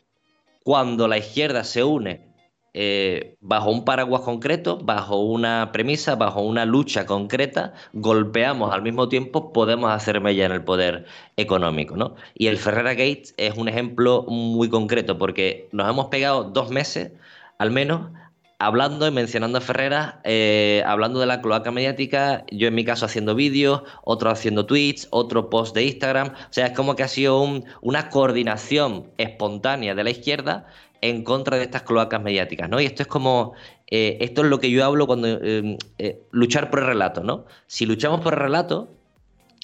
cuando 0.64 1.08
la 1.08 1.18
izquierda 1.18 1.64
se 1.64 1.84
une 1.84 2.31
eh, 2.74 3.36
bajo 3.40 3.70
un 3.70 3.84
paraguas 3.84 4.22
concreto, 4.22 4.78
bajo 4.78 5.16
una 5.20 5.72
premisa, 5.72 6.16
bajo 6.16 6.40
una 6.40 6.64
lucha 6.64 7.04
concreta, 7.04 7.74
golpeamos 7.92 8.72
al 8.72 8.82
mismo 8.82 9.08
tiempo, 9.08 9.52
podemos 9.52 9.90
hacer 9.90 10.20
mella 10.20 10.46
en 10.46 10.52
el 10.52 10.64
poder 10.64 11.04
económico. 11.36 11.96
¿no? 11.96 12.14
Y 12.34 12.46
el 12.46 12.56
Ferrera 12.56 12.94
Gates 12.94 13.34
es 13.36 13.56
un 13.56 13.68
ejemplo 13.68 14.24
muy 14.28 14.70
concreto, 14.70 15.18
porque 15.18 15.68
nos 15.72 15.88
hemos 15.88 16.06
pegado 16.06 16.44
dos 16.44 16.70
meses, 16.70 17.12
al 17.58 17.70
menos, 17.70 18.10
hablando 18.58 19.06
y 19.06 19.10
mencionando 19.10 19.58
a 19.58 19.60
Ferrera, 19.60 20.20
eh, 20.24 20.82
hablando 20.86 21.20
de 21.20 21.26
la 21.26 21.42
cloaca 21.42 21.70
mediática, 21.72 22.44
yo 22.50 22.68
en 22.68 22.74
mi 22.74 22.84
caso 22.84 23.04
haciendo 23.04 23.34
vídeos, 23.34 23.82
otro 24.04 24.30
haciendo 24.30 24.64
tweets, 24.66 25.08
otro 25.10 25.50
post 25.50 25.74
de 25.74 25.84
Instagram, 25.84 26.28
o 26.28 26.52
sea, 26.52 26.66
es 26.66 26.72
como 26.72 26.94
que 26.96 27.02
ha 27.02 27.08
sido 27.08 27.44
una 27.82 28.08
coordinación 28.08 29.10
espontánea 29.18 29.94
de 29.94 30.04
la 30.04 30.10
izquierda 30.10 30.68
en 31.02 31.24
contra 31.24 31.58
de 31.58 31.64
estas 31.64 31.82
cloacas 31.82 32.22
mediáticas, 32.22 32.70
¿no? 32.70 32.80
Y 32.80 32.86
esto 32.86 33.02
es 33.02 33.08
como, 33.08 33.52
eh, 33.88 34.18
esto 34.20 34.42
es 34.42 34.48
lo 34.48 34.60
que 34.60 34.70
yo 34.70 34.84
hablo 34.84 35.06
cuando 35.06 35.28
eh, 35.28 35.76
eh, 35.98 36.22
luchar 36.30 36.70
por 36.70 36.78
el 36.78 36.86
relato, 36.86 37.22
¿no? 37.22 37.44
Si 37.66 37.84
luchamos 37.86 38.20
por 38.20 38.34
el 38.34 38.38
relato, 38.38 38.88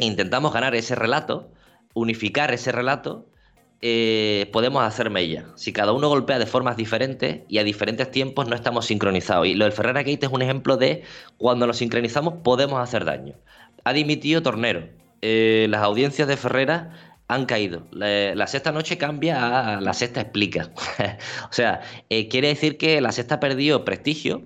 intentamos 0.01 0.53
ganar 0.53 0.75
ese 0.75 0.97
relato, 0.97 1.49
unificar 1.95 2.53
ese 2.53 2.73
relato, 2.73 3.25
podemos 4.53 4.83
hacer 4.83 5.09
mella. 5.09 5.47
Si 5.55 5.73
cada 5.73 5.93
uno 5.93 6.09
golpea 6.09 6.41
de 6.41 6.47
formas 6.47 6.77
diferentes 6.77 7.43
y 7.49 7.59
a 7.59 7.65
diferentes 7.65 8.11
tiempos 8.11 8.49
no 8.49 8.57
estamos 8.57 8.87
sincronizados. 8.87 9.47
Y 9.47 9.55
lo 9.55 9.65
del 9.65 9.73
Ferrera 9.73 10.03
Gate 10.03 10.27
es 10.27 10.33
un 10.33 10.43
ejemplo 10.43 10.77
de 10.77 11.05
cuando 11.37 11.69
nos 11.69 11.77
sincronizamos 11.77 12.35
podemos 12.43 12.81
hacer 12.81 13.05
daño. 13.05 13.35
Ha 13.85 13.93
dimitido 13.93 14.43
Tornero. 14.43 14.89
las 15.23 15.83
audiencias 15.83 16.27
de 16.27 16.37
Ferrera 16.37 17.08
han 17.29 17.45
caído. 17.47 17.87
La, 17.93 18.47
sexta 18.47 18.73
noche 18.73 18.99
cambia 18.99 19.77
a 19.77 19.81
la 19.81 19.93
sexta 19.93 20.23
explica. 20.23 20.73
o 21.51 21.53
sea, 21.53 21.83
eh, 22.09 22.29
quiere 22.29 22.49
decir 22.49 22.79
que 22.79 23.01
la 23.01 23.13
sexta 23.13 23.37
ha 23.37 23.41
perdido 23.41 23.85
prestigio. 23.85 24.43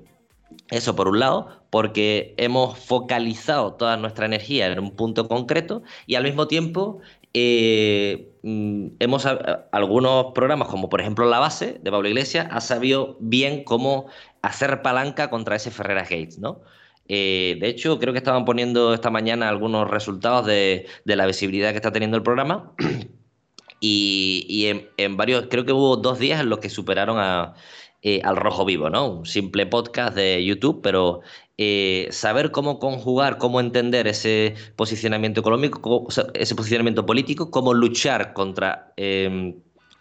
Eso 0.70 0.94
por 0.94 1.08
un 1.08 1.18
lado, 1.18 1.64
porque 1.70 2.34
hemos 2.36 2.78
focalizado 2.78 3.74
toda 3.74 3.96
nuestra 3.96 4.26
energía 4.26 4.66
en 4.66 4.78
un 4.78 4.90
punto 4.96 5.28
concreto 5.28 5.82
y 6.06 6.16
al 6.16 6.24
mismo 6.24 6.46
tiempo 6.46 7.00
eh, 7.34 8.30
mm, 8.42 8.88
hemos 8.98 9.26
algunos 9.72 10.32
programas 10.34 10.68
como 10.68 10.90
por 10.90 11.00
ejemplo 11.00 11.24
La 11.24 11.38
Base 11.38 11.80
de 11.82 11.90
Pablo 11.90 12.08
Iglesias 12.08 12.48
ha 12.50 12.60
sabido 12.60 13.16
bien 13.20 13.64
cómo 13.64 14.06
hacer 14.42 14.82
palanca 14.82 15.30
contra 15.30 15.56
ese 15.56 15.70
Ferreras 15.70 16.10
Gates, 16.10 16.38
¿no? 16.38 16.60
Eh, 17.08 17.56
de 17.60 17.68
hecho, 17.68 17.98
creo 17.98 18.12
que 18.12 18.18
estaban 18.18 18.44
poniendo 18.44 18.94
esta 18.94 19.10
mañana 19.10 19.48
algunos 19.48 19.90
resultados 19.90 20.46
de, 20.46 20.86
la 21.04 21.26
visibilidad 21.26 21.70
que 21.70 21.76
está 21.76 21.92
teniendo 21.92 22.16
el 22.16 22.22
programa. 22.22 22.72
y, 23.80 24.66
en, 24.96 25.16
varios, 25.16 25.46
creo 25.50 25.64
que 25.64 25.72
hubo 25.72 25.96
dos 25.96 26.18
días 26.18 26.40
en 26.40 26.48
los 26.48 26.58
que 26.60 26.70
superaron 26.70 27.18
a, 27.18 27.54
eh, 28.02 28.20
al 28.24 28.36
rojo 28.36 28.64
vivo, 28.64 28.90
¿no? 28.90 29.08
Un 29.18 29.26
simple 29.26 29.66
podcast 29.66 30.14
de 30.16 30.44
YouTube, 30.44 30.80
pero 30.82 31.20
eh, 31.58 32.08
saber 32.10 32.50
cómo 32.50 32.78
conjugar, 32.78 33.38
cómo 33.38 33.60
entender 33.60 34.06
ese 34.08 34.54
posicionamiento 34.76 35.40
económico, 35.40 36.08
ese 36.34 36.54
posicionamiento 36.54 37.06
político, 37.06 37.50
cómo 37.50 37.74
luchar 37.74 38.32
contra 38.32 38.92
em, 38.96 39.60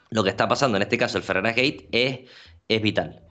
lo 0.09 0.23
que 0.23 0.29
está 0.31 0.47
pasando, 0.47 0.77
en 0.77 0.83
este 0.83 0.97
caso 0.97 1.17
el 1.17 1.23
Ferreras 1.23 1.55
Gate, 1.55 1.87
es 2.67 2.81
vital. 2.81 3.21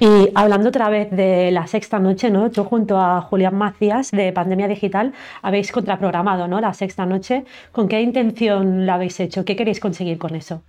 Y 0.00 0.30
hablando 0.34 0.68
otra 0.68 0.90
vez 0.90 1.10
de 1.10 1.50
la 1.50 1.66
sexta 1.66 1.98
noche, 1.98 2.30
¿no? 2.30 2.50
Yo 2.50 2.64
junto 2.64 2.98
a 2.98 3.22
Julián 3.22 3.56
Macías 3.56 4.10
de 4.10 4.32
Pandemia 4.32 4.68
Digital 4.68 5.14
habéis 5.40 5.72
contraprogramado, 5.72 6.48
¿no? 6.48 6.60
La 6.60 6.74
sexta 6.74 7.06
noche. 7.06 7.44
¿Con 7.72 7.88
qué 7.88 8.00
intención 8.00 8.86
la 8.86 8.94
habéis 8.94 9.18
hecho? 9.20 9.44
¿Qué 9.44 9.56
queréis 9.56 9.80
conseguir 9.80 10.18
con 10.18 10.34
eso? 10.34 10.62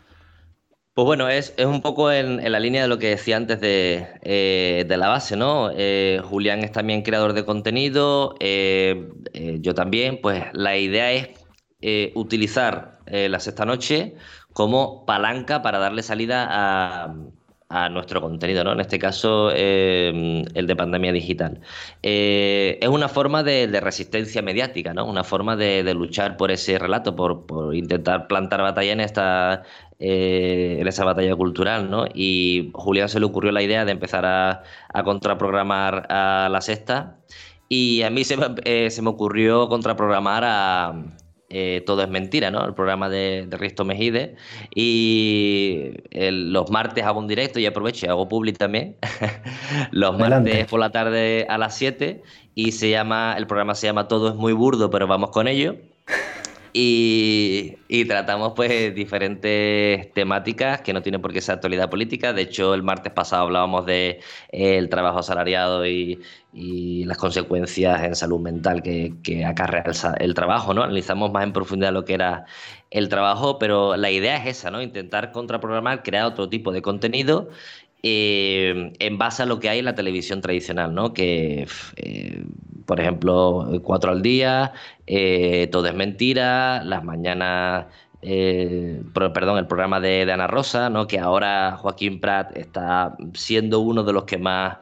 Pues 0.93 1.05
bueno, 1.05 1.27
es, 1.27 1.53
un 1.59 1.81
poco 1.81 2.09
en, 2.09 2.49
la 2.49 2.57
línea 2.57 2.83
de 2.83 2.87
lo 2.87 2.97
que 2.97 3.09
decía 3.09 3.35
antes 3.35 3.59
de, 3.59 4.07
eh, 4.21 4.85
la 4.87 5.09
base, 5.09 5.35
¿no? 5.35 5.69
Eh, 5.75 6.21
Julián 6.23 6.63
es 6.63 6.71
también 6.71 7.01
creador 7.01 7.33
de 7.33 7.43
contenido, 7.43 8.35
eh, 8.39 9.09
yo 9.59 9.73
también, 9.75 10.21
pues 10.21 10.45
la 10.53 10.77
idea 10.77 11.11
es 11.11 11.29
utilizar 12.15 12.99
la 13.05 13.39
sexta 13.39 13.65
noche 13.65 14.15
como 14.53 15.05
palanca 15.05 15.61
para 15.61 15.77
darle 15.77 16.01
salida 16.01 16.47
a, 16.49 17.13
a 17.69 17.89
nuestro 17.89 18.21
contenido, 18.21 18.63
¿no? 18.63 18.73
En 18.73 18.79
este 18.79 18.99
caso, 18.99 19.51
em, 19.51 20.45
el 20.53 20.67
de 20.67 20.75
pandemia 20.75 21.11
digital. 21.11 21.61
Eh, 22.03 22.77
es 22.81 22.89
una 22.89 23.09
forma 23.09 23.43
de, 23.43 23.67
resistencia 23.81 24.41
mediática, 24.41 24.93
¿no? 24.93 25.05
Una 25.05 25.23
forma 25.23 25.55
de, 25.55 25.93
luchar 25.93 26.37
por 26.37 26.51
ese 26.51 26.77
relato, 26.79 27.15
por, 27.15 27.75
intentar 27.75 28.27
plantar 28.27 28.61
batalla 28.61 28.93
en 28.93 28.99
esta. 28.99 29.63
Eh, 29.97 30.77
en 30.81 30.87
esa 30.89 31.05
batalla 31.05 31.35
cultural, 31.37 31.89
¿no? 31.89 32.05
Y 32.13 32.69
Julián 32.73 33.07
se 33.07 33.19
le 33.19 33.25
ocurrió 33.25 33.53
la 33.53 33.61
idea 33.63 33.85
de 33.85 33.93
empezar 33.93 34.25
a, 34.25 34.63
contraprogramar 35.03 36.05
a 36.11 36.49
la 36.51 36.61
sexta. 36.61 37.17
Y 37.69 38.01
a 38.03 38.09
mí 38.09 38.23
se 38.25 38.37
me, 38.37 38.47
eh, 38.65 38.89
se 38.91 39.01
me 39.01 39.09
ocurrió 39.09 39.69
contraprogramar 39.69 40.43
a, 40.45 40.93
eh, 41.49 41.83
Todo 41.85 42.03
es 42.03 42.09
mentira, 42.09 42.51
¿no? 42.51 42.65
El 42.65 42.73
programa 42.73 43.09
de, 43.09 43.47
Risto 43.51 43.85
Mejide. 43.85 44.35
Y 44.73 45.91
los 46.11 46.69
martes 46.69 47.03
hago 47.03 47.19
un 47.19 47.27
directo 47.27 47.59
y 47.59 47.65
aprovecho 47.65 48.05
y 48.05 48.09
hago 48.09 48.27
public 48.27 48.57
también. 48.57 48.95
los 49.91 50.17
martes 50.17 50.65
por 50.67 50.79
la 50.79 50.91
tarde 50.91 51.45
a 51.49 51.57
las 51.57 51.75
7 51.77 52.23
y 52.55 52.71
se 52.71 52.89
llama, 52.89 53.35
el 53.37 53.47
programa 53.47 53.75
se 53.75 53.87
llama 53.87 54.07
Todo 54.07 54.29
es 54.29 54.35
muy 54.35 54.53
burdo, 54.53 54.89
pero 54.89 55.07
vamos 55.07 55.31
con 55.31 55.47
ello. 55.47 55.75
Y, 56.77 58.03
tratamos 58.05 58.51
pues 58.53 58.93
diferentes 58.93 60.11
temáticas 60.11 60.81
que 60.81 60.91
no 60.91 61.01
tienen 61.01 61.21
por 61.21 61.31
qué 61.31 61.39
ser 61.39 61.55
actualidad 61.55 61.89
política. 61.89 62.33
De 62.33 62.41
hecho, 62.41 62.73
el 62.73 62.83
martes 62.83 63.13
pasado 63.13 63.43
hablábamos 63.43 63.85
de 63.85 64.19
eh, 64.51 64.77
el 64.77 64.89
trabajo 64.89 65.19
asalariado 65.19 65.87
y, 65.87 66.19
las 66.53 67.17
consecuencias 67.17 68.03
en 68.03 68.15
salud 68.15 68.41
mental 68.41 68.81
que, 68.83 69.45
acarrea 69.45 69.85
el, 70.19 70.33
trabajo, 70.33 70.73
¿no? 70.73 70.83
Analizamos 70.83 71.31
más 71.31 71.43
en 71.45 71.53
profundidad 71.53 71.93
lo 71.93 72.03
que 72.03 72.13
era 72.13 72.45
el 72.91 73.07
trabajo, 73.07 73.57
pero 73.57 73.95
la 73.95 74.11
idea 74.11 74.37
es 74.37 74.57
esa, 74.57 74.69
¿no? 74.69 74.81
Intentar 74.81 75.31
contraprogramar, 75.31 76.03
crear 76.03 76.25
otro 76.25 76.49
tipo 76.49 76.73
de 76.73 76.81
contenido 76.81 77.49
eh, 78.03 78.93
en 78.99 79.17
base 79.17 79.43
a 79.43 79.45
lo 79.45 79.59
que 79.59 79.69
hay 79.69 79.79
en 79.79 79.85
la 79.85 79.95
televisión 79.95 80.41
tradicional, 80.41 80.93
¿no? 80.93 81.13
Que, 81.13 81.67
eh, 81.95 82.43
por 82.85 82.99
ejemplo, 82.99 83.67
cuatro 83.83 84.11
al 84.11 84.21
día, 84.21 84.73
eh, 85.07 85.67
todo 85.71 85.87
es 85.87 85.95
mentira, 85.95 86.83
las 86.83 87.03
mañanas, 87.03 87.85
perdón, 88.21 89.57
el 89.57 89.67
programa 89.67 89.99
de, 89.99 90.31
Ana 90.31 90.47
Rosa, 90.47 90.89
¿no? 90.89 91.07
Que 91.07 91.19
ahora 91.19 91.77
Joaquín 91.77 92.19
Prat 92.19 92.55
está 92.57 93.15
siendo 93.33 93.79
uno 93.79 94.03
de 94.03 94.13
los 94.13 94.23
que 94.23 94.37
más 94.37 94.77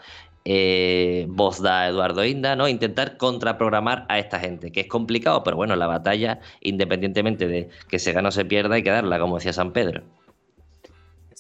voz 1.28 1.62
da 1.62 1.88
Eduardo 1.88 2.26
Inda, 2.26 2.56
¿no? 2.56 2.68
Intentar 2.68 3.18
contraprogramar 3.18 4.06
a 4.10 4.20
esta 4.20 4.40
gente, 4.40 4.72
que 4.72 4.82
es 4.82 4.88
complicado, 4.88 5.44
pero 5.44 5.56
bueno, 5.56 5.76
la 5.76 5.88
batalla, 5.88 6.40
independientemente 6.62 7.48
de 7.48 7.70
que 7.88 8.00
se 8.00 8.12
gane 8.12 8.28
o 8.28 8.32
se 8.32 8.46
pierda, 8.46 8.76
hay 8.76 8.84
que 8.84 8.90
darla, 8.90 9.20
como 9.20 9.36
decía 9.36 9.54
San 9.54 9.72
Pedro. 9.72 10.04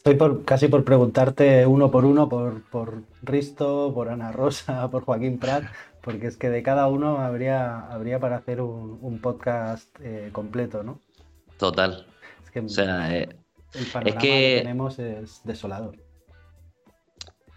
Estoy 0.03 0.15
por, 0.15 0.43
casi 0.43 0.67
por 0.67 0.83
preguntarte 0.83 1.65
uno 1.65 1.89
por 1.89 2.03
uno 2.03 2.27
por 2.27 3.03
Risto, 3.21 3.93
por 3.93 4.09
Ana 4.09 4.33
Rosa, 4.33 4.89
por 4.91 5.05
Joaquín 5.05 5.39
Prat, 5.39 5.63
porque 6.03 6.27
es 6.27 6.35
que 6.35 6.49
de 6.49 6.61
cada 6.63 6.87
uno 6.87 7.19
habría, 7.19 7.79
habría 7.87 8.19
para 8.19 8.35
hacer 8.35 8.59
un, 8.59 9.19
podcast 9.21 9.87
eh, 10.01 10.29
completo, 10.33 10.83
¿no? 10.83 10.99
Total. 11.57 12.05
Es 12.43 12.51
que, 12.51 12.59
o 12.59 12.69
sea, 12.69 13.17
eh, 13.17 13.29
el 13.73 13.85
panorama 13.85 14.21
que, 14.21 14.59
tenemos 14.63 14.99
es 14.99 15.41
desolador. 15.45 15.97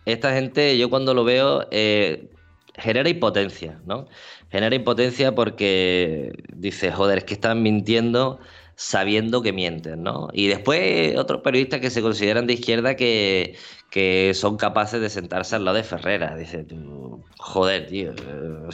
Esta 0.05 0.33
gente, 0.33 0.79
yo 0.79 0.89
cuando 0.89 1.13
lo 1.13 1.25
veo, 1.25 1.67
eh, 1.73 2.31
genera 2.77 3.09
impotencia, 3.09 3.81
¿no? 3.85 4.07
Genera 4.49 4.77
impotencia 4.77 5.35
porque 5.35 6.33
dice, 6.55 6.93
joder, 6.93 7.19
es 7.19 7.25
que 7.25 7.35
están 7.35 7.65
mintiendo 7.65 8.39
sabiendo 8.77 9.43
que 9.43 9.53
mienten, 9.53 10.03
¿no? 10.03 10.29
Y 10.33 10.47
después 10.49 11.17
otros 11.17 11.41
periodistas 11.41 11.81
que 11.81 11.91
se 11.91 12.03
consideran 12.03 12.47
de 12.47 12.53
izquierda 12.53 12.95
que, 12.95 13.57
son 14.35 14.57
capaces 14.57 15.01
de 15.01 15.09
sentarse 15.09 15.57
al 15.57 15.65
lado 15.65 15.77
de 15.77 15.83
Ferrera. 15.83 16.37
Dice, 16.37 16.65
tú, 16.65 17.25
joder, 17.39 17.87
tío, 17.87 18.13
eh, 18.13 18.69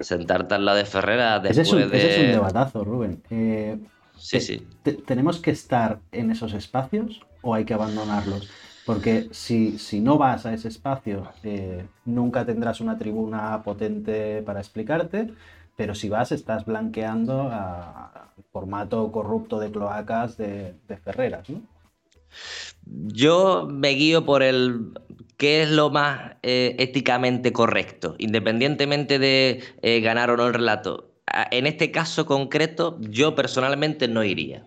sentarte 0.00 0.54
al 0.54 0.64
lado 0.64 0.78
de 0.78 0.84
Ferrera 0.84 1.38
después 1.38 1.68
ese 1.68 1.76
es 1.76 1.84
un, 1.84 1.90
de... 1.90 1.96
Ese 1.96 2.14
es 2.14 2.26
un 2.26 2.32
debatazo, 2.32 2.84
Rubén. 2.84 3.22
Eh, 3.30 3.78
sí, 4.16 4.40
sí. 4.40 4.66
¿Tenemos 5.06 5.38
que 5.38 5.50
estar 5.50 6.00
en 6.12 6.30
esos 6.30 6.54
espacios 6.54 7.20
o 7.42 7.54
hay 7.54 7.64
que 7.64 7.74
abandonarlos? 7.74 8.50
Porque 8.86 9.28
si, 9.30 9.78
si 9.78 10.00
no 10.00 10.18
vas 10.18 10.46
a 10.46 10.54
ese 10.54 10.68
espacio, 10.68 11.28
eh, 11.44 11.86
nunca 12.04 12.44
tendrás 12.44 12.80
una 12.80 12.98
tribuna 12.98 13.62
potente 13.62 14.42
para 14.42 14.58
explicarte, 14.58 15.32
pero 15.76 15.94
si 15.94 16.08
vas, 16.08 16.32
estás 16.32 16.64
blanqueando 16.64 17.48
a, 17.52 18.32
formato 18.52 19.12
corrupto 19.12 19.60
de 19.60 19.70
cloacas 19.70 20.36
de, 20.36 20.74
Ferreras, 21.04 21.48
¿no? 21.50 21.60
Yo 23.06 23.68
me 23.70 23.90
guío 23.90 24.24
por 24.24 24.42
el 24.42 24.92
qué 25.36 25.62
es 25.62 25.70
lo 25.70 25.90
más 25.90 26.32
eh, 26.42 26.76
éticamente 26.78 27.52
correcto, 27.52 28.14
independientemente 28.18 29.18
de 29.18 29.62
eh, 29.82 30.00
ganar 30.00 30.30
o 30.30 30.36
no 30.36 30.46
el 30.46 30.54
relato. 30.54 31.10
En 31.50 31.66
este 31.66 31.90
caso 31.90 32.26
concreto, 32.26 32.98
yo 33.00 33.34
personalmente 33.34 34.08
no 34.08 34.24
iría. 34.24 34.64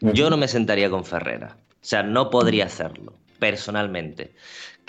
Yo 0.00 0.30
no 0.30 0.36
me 0.36 0.48
sentaría 0.48 0.90
con 0.90 1.04
Ferreras. 1.04 1.54
O 1.54 1.88
sea, 1.88 2.02
no 2.02 2.30
podría 2.30 2.66
hacerlo, 2.66 3.12
personalmente. 3.38 4.34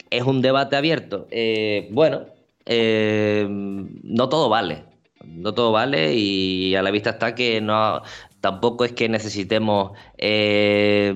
¿Es 0.09 0.23
un 0.23 0.41
debate 0.41 0.75
abierto? 0.75 1.27
Eh, 1.31 1.89
bueno, 1.91 2.27
no 2.65 4.29
todo 4.29 4.49
vale 4.49 4.83
no 5.27 5.53
todo 5.53 5.71
vale 5.71 6.13
y 6.15 6.75
a 6.75 6.81
la 6.81 6.91
vista 6.91 7.11
está 7.11 7.35
que 7.35 7.61
no 7.61 8.01
tampoco 8.41 8.85
es 8.85 8.93
que 8.93 9.09
necesitemos 9.09 9.91
eh, 10.17 11.15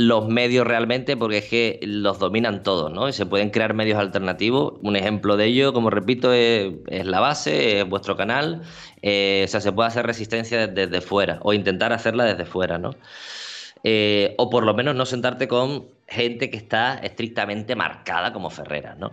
los 0.00 0.28
medios 0.28 0.66
realmente 0.66 1.14
porque 1.16 1.38
es 1.38 1.48
que 1.48 1.78
los 1.82 2.18
dominan 2.18 2.62
todos, 2.62 2.90
¿no? 2.90 3.08
Y 3.08 3.12
se 3.12 3.26
pueden 3.26 3.50
crear 3.50 3.74
medios 3.74 3.98
alternativos. 3.98 4.74
Un 4.82 4.96
ejemplo 4.96 5.36
de 5.36 5.44
ello, 5.46 5.74
como 5.74 5.90
repito, 5.90 6.32
es, 6.32 6.72
la 7.04 7.20
base, 7.20 7.80
es 7.80 7.88
vuestro 7.88 8.16
canal. 8.16 8.62
Eh, 9.02 9.42
o 9.44 9.48
sea, 9.48 9.60
se 9.60 9.72
puede 9.72 9.88
hacer 9.88 10.06
resistencia 10.06 10.66
desde, 10.66 11.00
fuera 11.02 11.38
o 11.42 11.52
intentar 11.52 11.92
hacerla 11.92 12.24
desde 12.24 12.46
fuera, 12.46 12.78
¿no? 12.78 12.94
Eh, 13.84 14.34
o 14.38 14.48
por 14.48 14.64
lo 14.64 14.72
menos 14.74 14.94
no 14.94 15.04
sentarte 15.04 15.48
con 15.48 15.86
gente 16.08 16.50
que 16.50 16.56
está 16.56 16.94
estrictamente 16.94 17.76
marcada 17.76 18.32
como 18.32 18.48
Ferreras, 18.48 18.98
¿no? 18.98 19.12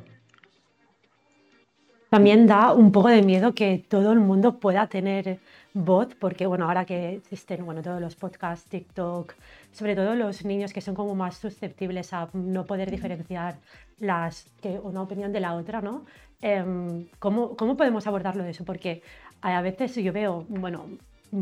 También 2.09 2.47
da 2.47 2.71
un 2.71 2.93
poco 2.93 3.09
de 3.09 3.21
miedo 3.21 3.53
que 3.53 3.83
todo 3.89 4.13
el 4.13 4.19
mundo 4.19 4.59
pueda 4.59 4.87
tener 4.87 5.39
voz, 5.73 6.15
porque 6.19 6.45
bueno, 6.45 6.65
ahora 6.65 6.85
que 6.85 7.15
existen 7.15 7.65
bueno, 7.65 7.81
todos 7.81 7.99
los 7.99 8.15
podcasts, 8.15 8.69
TikTok, 8.69 9.33
sobre 9.77 9.95
todo 9.95 10.15
los 10.15 10.43
niños 10.43 10.73
que 10.73 10.81
son 10.81 10.95
como 10.95 11.15
más 11.15 11.37
susceptibles 11.37 12.13
a 12.13 12.29
no 12.33 12.65
poder 12.65 12.89
diferenciar 12.91 13.59
las, 13.99 14.49
que 14.61 14.79
una 14.79 15.01
opinión 15.01 15.31
de 15.31 15.39
la 15.39 15.53
otra, 15.55 15.81
¿no? 15.81 16.05
Em, 16.41 17.07
¿cómo, 17.19 17.55
¿Cómo 17.55 17.77
podemos 17.77 18.07
abordarlo 18.07 18.43
de 18.43 18.51
eso? 18.51 18.65
Porque 18.65 19.01
a 19.41 19.61
veces 19.61 19.95
yo 19.95 20.11
veo, 20.13 20.45
bueno, 20.49 20.85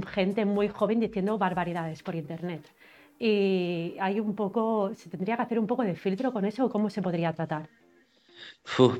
gente 0.07 0.45
muy 0.45 0.67
joven 0.67 0.99
diciendo 0.99 1.37
barbaridades 1.37 2.03
por 2.03 2.15
internet. 2.15 2.61
Y 3.19 3.95
hay 3.99 4.19
un 4.19 4.35
poco, 4.35 4.91
se 4.95 5.09
tendría 5.09 5.37
que 5.37 5.43
hacer 5.43 5.59
un 5.59 5.67
poco 5.67 5.83
de 5.83 5.95
filtro 5.95 6.33
con 6.33 6.45
eso, 6.45 6.69
¿cómo 6.69 6.89
se 6.89 7.01
podría 7.01 7.33
tratar? 7.33 7.69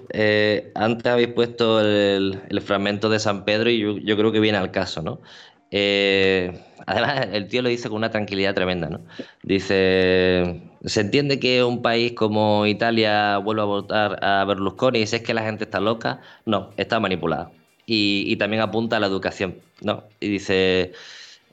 Eh, 0.10 0.72
antes 0.76 1.06
habéis 1.06 1.30
puesto 1.30 1.82
el, 1.82 2.62
fragmento 2.62 3.10
de 3.10 3.20
San 3.20 3.44
Pedro 3.46 3.70
y 3.70 4.04
yo, 4.04 4.18
creo 4.18 4.32
que 4.32 4.40
viene 4.40 4.58
al 4.58 4.72
caso, 4.72 5.02
¿no? 5.02 5.20
Eh, 5.72 6.58
además, 6.86 7.28
el 7.32 7.48
tío 7.48 7.62
lo 7.62 7.70
dice 7.70 7.90
con 7.90 7.98
una 7.98 8.12
tranquilidad 8.12 8.54
tremenda, 8.54 8.90
¿no? 8.90 9.02
Dice, 9.44 10.62
se 10.84 11.02
entiende 11.02 11.40
que 11.40 11.64
un 11.64 11.82
país 11.82 12.14
como 12.14 12.66
Italia 12.66 13.38
vuelva 13.38 13.64
a 13.64 13.66
votar 13.66 14.24
a 14.24 14.46
Berlusconi 14.46 15.00
y 15.00 15.08
si 15.08 15.18
es 15.18 15.22
que 15.22 15.34
la 15.34 15.44
gente 15.44 15.64
está 15.64 15.80
loca, 15.80 16.22
no, 16.46 16.72
está 16.78 17.00
manipulada. 17.00 17.52
Y, 17.88 18.36
también 18.38 18.64
apunta 18.64 18.98
a 18.98 19.00
la 19.00 19.06
educación, 19.08 19.58
¿no? 19.82 20.04
Y 20.20 20.30
dice, 20.30 20.94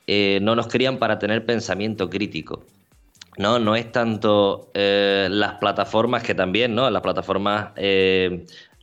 eh, 0.07 0.39
no 0.43 0.57
nos 0.57 0.69
crían 0.69 0.99
para 0.99 1.19
tener 1.19 1.45
pensamiento 1.45 2.09
crítico. 2.09 2.65
¿no? 3.39 3.59
No 3.59 3.77
es 3.77 3.91
tanto 3.93 4.71
eh, 4.75 5.29
las 5.31 5.55
plataformas 5.55 6.23
que 6.23 6.35
también, 6.35 6.75
¿no? 6.75 6.89
Las 6.91 7.03
plataformas 7.03 7.73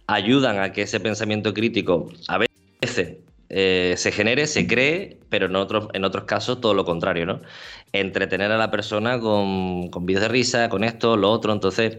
ayudan 0.07 0.59
a 0.59 0.71
que 0.71 0.83
ese 0.83 0.99
pensamiento 0.99 1.53
crítico 1.53 2.09
a 2.27 2.39
veces 2.81 3.17
eh, 3.49 3.95
se 3.97 4.11
genere, 4.11 4.47
se 4.47 4.67
cree, 4.67 5.19
pero 5.29 5.47
en 5.47 5.55
otros, 5.55 5.87
en 5.93 6.05
otros 6.05 6.25
casos 6.25 6.61
todo 6.61 6.73
lo 6.73 6.85
contrario, 6.85 7.25
¿no? 7.25 7.41
Entretener 7.91 8.51
a 8.51 8.57
la 8.57 8.71
persona 8.71 9.19
con, 9.19 9.89
con 9.89 10.05
vídeos 10.05 10.21
de 10.21 10.27
risa, 10.29 10.69
con 10.69 10.83
esto, 10.83 11.17
lo 11.17 11.31
otro, 11.31 11.51
entonces 11.51 11.97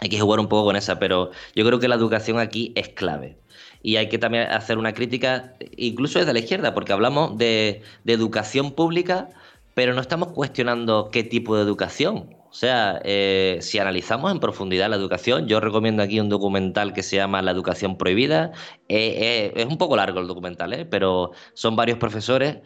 hay 0.00 0.08
que 0.08 0.20
jugar 0.20 0.40
un 0.40 0.48
poco 0.48 0.64
con 0.66 0.76
esa, 0.76 0.98
pero 0.98 1.30
yo 1.54 1.64
creo 1.66 1.78
que 1.78 1.88
la 1.88 1.96
educación 1.96 2.38
aquí 2.38 2.72
es 2.74 2.88
clave. 2.88 3.36
Y 3.82 3.96
hay 3.96 4.08
que 4.08 4.18
también 4.18 4.50
hacer 4.50 4.78
una 4.78 4.94
crítica, 4.94 5.54
incluso 5.76 6.18
desde 6.18 6.32
la 6.32 6.40
izquierda, 6.40 6.74
porque 6.74 6.92
hablamos 6.92 7.38
de, 7.38 7.82
de 8.04 8.12
educación 8.12 8.72
pública, 8.72 9.28
pero 9.74 9.94
no 9.94 10.00
estamos 10.00 10.32
cuestionando 10.32 11.10
qué 11.12 11.22
tipo 11.22 11.56
de 11.56 11.62
educación. 11.62 12.37
O 12.50 12.54
sea, 12.54 13.00
eh, 13.04 13.58
si 13.60 13.78
analizamos 13.78 14.32
en 14.32 14.40
profundidad 14.40 14.88
la 14.88 14.96
educación, 14.96 15.46
yo 15.48 15.60
recomiendo 15.60 16.02
aquí 16.02 16.18
un 16.18 16.28
documental 16.30 16.94
que 16.94 17.02
se 17.02 17.16
llama 17.16 17.42
La 17.42 17.50
educación 17.50 17.98
prohibida. 17.98 18.52
Eh, 18.88 19.52
eh, 19.52 19.52
es 19.56 19.66
un 19.66 19.76
poco 19.76 19.96
largo 19.96 20.20
el 20.20 20.26
documental, 20.26 20.86
pero 20.90 21.32
son 21.54 21.76
varios 21.76 21.98
profesores 21.98 22.58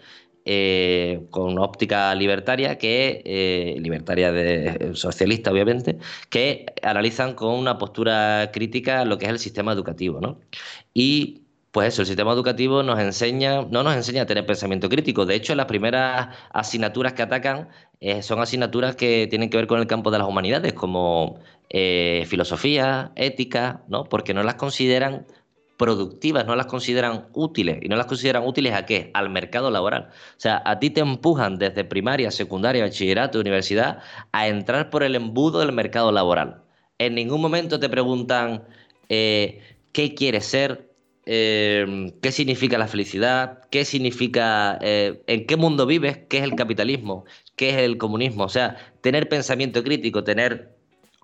con 1.30 1.52
una 1.52 1.62
óptica 1.62 2.12
libertaria, 2.16 2.76
que 2.76 3.76
libertaria 3.80 4.32
de, 4.32 4.90
socialista, 4.94 5.52
obviamente, 5.52 5.98
que 6.30 6.66
analizan 6.82 7.34
con 7.34 7.54
una 7.54 7.78
postura 7.78 8.50
crítica 8.52 9.04
lo 9.04 9.18
que 9.18 9.26
es 9.26 9.30
el 9.30 9.38
sistema 9.38 9.72
educativo. 9.72 10.20
¿no? 10.20 10.40
Y 10.94 11.41
pues 11.72 11.88
eso, 11.88 12.02
el 12.02 12.06
sistema 12.06 12.32
educativo 12.32 12.82
nos 12.82 13.00
enseña, 13.00 13.62
no 13.62 13.82
nos 13.82 13.96
enseña 13.96 14.22
a 14.22 14.26
tener 14.26 14.44
pensamiento 14.46 14.88
crítico. 14.90 15.24
De 15.26 15.34
hecho, 15.34 15.54
las 15.54 15.66
primeras 15.66 16.28
asignaturas 16.52 17.14
que 17.14 17.22
atacan 17.22 17.70
eh, 18.00 18.22
son 18.22 18.40
asignaturas 18.40 18.94
que 18.94 19.26
tienen 19.28 19.48
que 19.50 19.56
ver 19.56 19.66
con 19.66 19.80
el 19.80 19.86
campo 19.86 20.10
de 20.10 20.18
las 20.18 20.28
humanidades, 20.28 20.74
como 20.74 21.40
eh, 21.70 22.24
filosofía, 22.28 23.12
ética, 23.16 23.82
¿no? 23.88 24.04
Porque 24.04 24.34
no 24.34 24.42
las 24.42 24.56
consideran 24.56 25.26
productivas, 25.78 26.46
no 26.46 26.56
las 26.56 26.66
consideran 26.66 27.28
útiles. 27.32 27.78
¿Y 27.82 27.88
no 27.88 27.96
las 27.96 28.06
consideran 28.06 28.46
útiles 28.46 28.74
a 28.74 28.84
qué? 28.84 29.10
Al 29.14 29.30
mercado 29.30 29.70
laboral. 29.70 30.10
O 30.12 30.40
sea, 30.40 30.62
a 30.66 30.78
ti 30.78 30.90
te 30.90 31.00
empujan 31.00 31.56
desde 31.56 31.84
primaria, 31.84 32.30
secundaria, 32.30 32.84
bachillerato, 32.84 33.40
universidad, 33.40 34.00
a 34.32 34.46
entrar 34.46 34.90
por 34.90 35.02
el 35.02 35.14
embudo 35.14 35.60
del 35.60 35.72
mercado 35.72 36.12
laboral. 36.12 36.62
En 36.98 37.14
ningún 37.14 37.40
momento 37.40 37.80
te 37.80 37.88
preguntan 37.88 38.64
eh, 39.08 39.60
qué 39.92 40.14
quieres 40.14 40.44
ser, 40.46 40.91
eh, 41.26 42.12
qué 42.20 42.32
significa 42.32 42.78
la 42.78 42.88
felicidad, 42.88 43.60
qué 43.70 43.84
significa, 43.84 44.78
eh, 44.80 45.22
en 45.26 45.46
qué 45.46 45.56
mundo 45.56 45.86
vives, 45.86 46.18
qué 46.28 46.38
es 46.38 46.44
el 46.44 46.54
capitalismo, 46.54 47.24
qué 47.56 47.70
es 47.70 47.76
el 47.76 47.98
comunismo. 47.98 48.44
O 48.44 48.48
sea, 48.48 48.76
tener 49.00 49.28
pensamiento 49.28 49.82
crítico, 49.82 50.24
tener, 50.24 50.76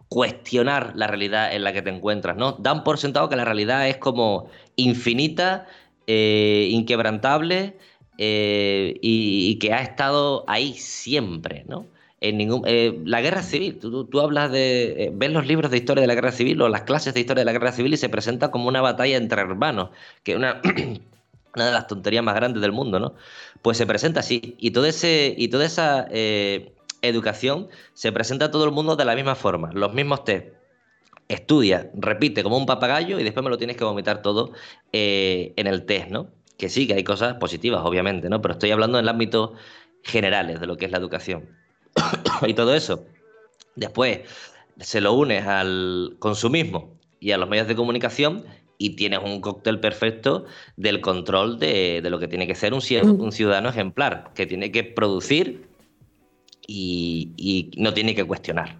cuestionar 0.08 0.92
la 0.94 1.06
realidad 1.06 1.54
en 1.54 1.64
la 1.64 1.72
que 1.72 1.82
te 1.82 1.90
encuentras, 1.90 2.36
¿no? 2.36 2.52
Dan 2.52 2.84
por 2.84 2.98
sentado 2.98 3.28
que 3.28 3.36
la 3.36 3.44
realidad 3.44 3.88
es 3.88 3.98
como 3.98 4.48
infinita, 4.76 5.66
eh, 6.06 6.68
inquebrantable 6.70 7.76
y 8.20 9.58
que 9.60 9.72
ha 9.72 9.82
estado 9.82 10.44
ahí 10.48 10.74
siempre, 10.74 11.64
¿no? 11.68 11.86
Ningún, 12.20 12.62
eh, 12.66 13.00
la 13.04 13.20
guerra 13.20 13.42
civil, 13.42 13.78
tú, 13.78 14.20
hablas 14.20 14.50
de, 14.50 15.04
eh, 15.04 15.10
ves 15.14 15.30
los 15.30 15.46
libros 15.46 15.70
de 15.70 15.76
historia 15.76 16.00
de 16.00 16.08
la 16.08 16.14
guerra 16.14 16.32
civil 16.32 16.60
o 16.62 16.68
las 16.68 16.82
clases 16.82 17.14
de 17.14 17.20
historia 17.20 17.42
de 17.42 17.44
la 17.44 17.52
guerra 17.52 17.72
civil 17.72 17.94
y 17.94 17.96
se 17.96 18.08
presenta 18.08 18.50
como 18.50 18.68
una 18.68 18.80
batalla 18.80 19.16
entre 19.16 19.40
hermanos, 19.40 19.90
que 20.24 20.34
una, 20.34 20.60
una 21.54 21.66
de 21.66 21.72
las 21.72 21.86
tonterías 21.86 22.24
más 22.24 22.34
grandes 22.34 22.60
del 22.60 22.72
mundo, 22.72 22.98
¿no? 22.98 23.14
Pues 23.62 23.76
se 23.78 23.86
presenta 23.86 24.20
así, 24.20 24.56
y, 24.58 24.72
todo 24.72 24.86
ese, 24.86 25.34
y 25.36 25.48
toda 25.48 25.64
esa 25.64 26.08
eh, 26.10 26.72
educación 27.02 27.68
se 27.94 28.10
presenta 28.10 28.46
a 28.46 28.50
todo 28.50 28.64
el 28.64 28.72
mundo 28.72 28.96
de 28.96 29.04
la 29.04 29.14
misma 29.14 29.36
forma, 29.36 29.70
los 29.72 29.94
mismos 29.94 30.24
test. 30.24 30.48
Estudia, 31.28 31.90
repite 31.94 32.42
como 32.42 32.56
un 32.56 32.66
papagayo 32.66 33.20
y 33.20 33.22
después 33.22 33.44
me 33.44 33.50
lo 33.50 33.58
tienes 33.58 33.76
que 33.76 33.84
vomitar 33.84 34.22
todo 34.22 34.52
en 34.92 35.66
el 35.66 35.84
test, 35.84 36.08
¿no? 36.08 36.30
Que 36.56 36.68
sí, 36.70 36.86
que 36.86 36.94
hay 36.94 37.04
cosas 37.04 37.34
positivas, 37.34 37.82
obviamente, 37.84 38.28
¿no? 38.30 38.40
Pero 38.40 38.54
estoy 38.54 38.70
hablando 38.70 38.98
en 38.98 39.04
el 39.04 39.08
ámbito 39.10 39.52
generales 40.02 40.58
de 40.60 40.66
lo 40.66 40.76
que 40.76 40.86
es 40.86 40.90
la 40.90 40.98
educación. 40.98 41.57
y 42.46 42.54
todo 42.54 42.74
eso. 42.74 43.04
Después 43.76 44.20
se 44.80 45.00
lo 45.00 45.12
unes 45.12 45.46
al 45.46 46.16
consumismo 46.18 46.98
y 47.20 47.32
a 47.32 47.38
los 47.38 47.48
medios 47.48 47.68
de 47.68 47.76
comunicación 47.76 48.44
y 48.78 48.90
tienes 48.90 49.20
un 49.24 49.40
cóctel 49.40 49.80
perfecto 49.80 50.46
del 50.76 51.00
control 51.00 51.58
de, 51.58 52.00
lo 52.04 52.18
que 52.18 52.28
tiene 52.28 52.46
que 52.46 52.54
ser 52.54 52.72
un, 52.72 52.80
un, 53.20 53.32
ciudadano 53.32 53.68
ejemplar, 53.68 54.30
que 54.34 54.46
tiene 54.46 54.70
que 54.70 54.84
producir 54.84 55.68
y, 56.66 57.70
no 57.76 57.92
tiene 57.92 58.14
que 58.14 58.24
cuestionar. 58.24 58.76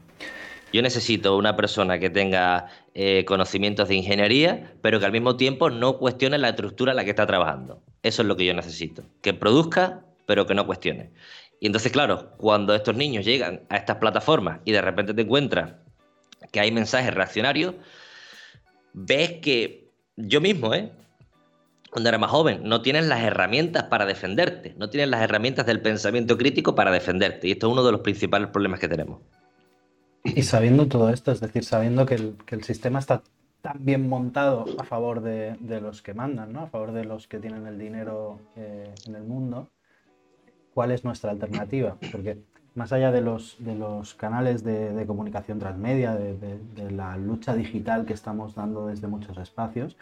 Yo 0.72 0.82
necesito 0.82 1.36
una 1.36 1.56
persona 1.56 1.98
que 1.98 2.10
tenga 2.10 2.66
eh, 2.94 3.24
conocimientos 3.26 3.88
de 3.88 3.96
ingeniería, 3.96 4.74
pero 4.82 5.00
que 5.00 5.06
al 5.06 5.12
mismo 5.12 5.36
tiempo 5.36 5.70
no 5.70 5.98
cuestione 5.98 6.36
la 6.36 6.50
estructura 6.50 6.92
en 6.92 6.96
la 6.96 7.04
que 7.04 7.10
está 7.10 7.26
trabajando. 7.26 7.82
Eso 8.02 8.22
es 8.22 8.28
lo 8.28 8.36
que 8.36 8.44
yo 8.44 8.52
necesito. 8.52 9.02
Que 9.22 9.32
produzca, 9.32 10.04
pero 10.26 10.46
que 10.46 10.54
no 10.54 10.66
cuestione. 10.66 11.10
Y 11.60 11.66
entonces, 11.66 11.90
claro, 11.92 12.30
cuando 12.36 12.74
estos 12.74 12.94
niños 12.94 13.24
llegan 13.24 13.62
a 13.68 13.76
estas 13.76 13.96
plataformas 13.96 14.60
y 14.64 14.72
de 14.72 14.80
repente 14.80 15.14
te 15.14 15.22
encuentras 15.22 15.72
que 16.52 16.60
hay 16.60 16.70
mensajes 16.70 17.12
reaccionarios, 17.14 17.74
ves 18.92 19.32
que 19.40 19.90
yo 20.16 20.40
mismo, 20.40 20.74
¿eh? 20.74 20.92
cuando 21.90 22.08
era 22.10 22.18
más 22.18 22.30
joven, 22.30 22.60
no 22.64 22.82
tienes 22.82 23.06
las 23.06 23.22
herramientas 23.22 23.84
para 23.84 24.04
defenderte, 24.04 24.74
no 24.78 24.90
tienes 24.90 25.08
las 25.08 25.22
herramientas 25.22 25.66
del 25.66 25.80
pensamiento 25.80 26.36
crítico 26.36 26.74
para 26.74 26.90
defenderte. 26.90 27.48
Y 27.48 27.52
esto 27.52 27.66
es 27.68 27.72
uno 27.72 27.84
de 27.84 27.92
los 27.92 28.02
principales 28.02 28.48
problemas 28.50 28.78
que 28.78 28.88
tenemos. 28.88 29.20
Y 30.24 30.42
sabiendo 30.42 30.86
todo 30.86 31.08
esto, 31.10 31.32
es 31.32 31.40
decir, 31.40 31.64
sabiendo 31.64 32.04
que 32.04 32.14
el, 32.14 32.64
sistema 32.64 32.98
está 32.98 33.22
tan 33.62 33.84
bien 33.84 34.08
montado 34.08 34.66
a 34.78 34.84
favor 34.84 35.22
de, 35.22 35.56
los 35.80 36.02
que 36.02 36.14
mandan, 36.14 36.52
¿no? 36.52 36.62
a 36.62 36.66
favor 36.66 36.92
de 36.92 37.04
los 37.04 37.26
que 37.26 37.38
tienen 37.38 37.66
el 37.66 37.78
dinero 37.78 38.38
eh, 38.56 38.92
en 39.06 39.14
el 39.14 39.24
mundo, 39.24 39.70
cuál 40.78 40.92
es 40.92 41.04
nuestra 41.04 41.32
alternativa, 41.32 41.96
porque 42.12 42.38
más 42.76 42.92
allá 42.92 43.10
de 43.10 43.20
los, 43.20 43.56
canales 44.16 44.62
de, 44.62 45.04
comunicación 45.08 45.58
transmedia, 45.58 46.14
de, 46.14 46.90
la 46.92 47.16
lucha 47.16 47.56
digital 47.56 48.06
que 48.06 48.12
estamos 48.12 48.54
dando 48.54 48.86
desde 48.86 49.08
muchos 49.08 49.36
espacios, 49.38 49.96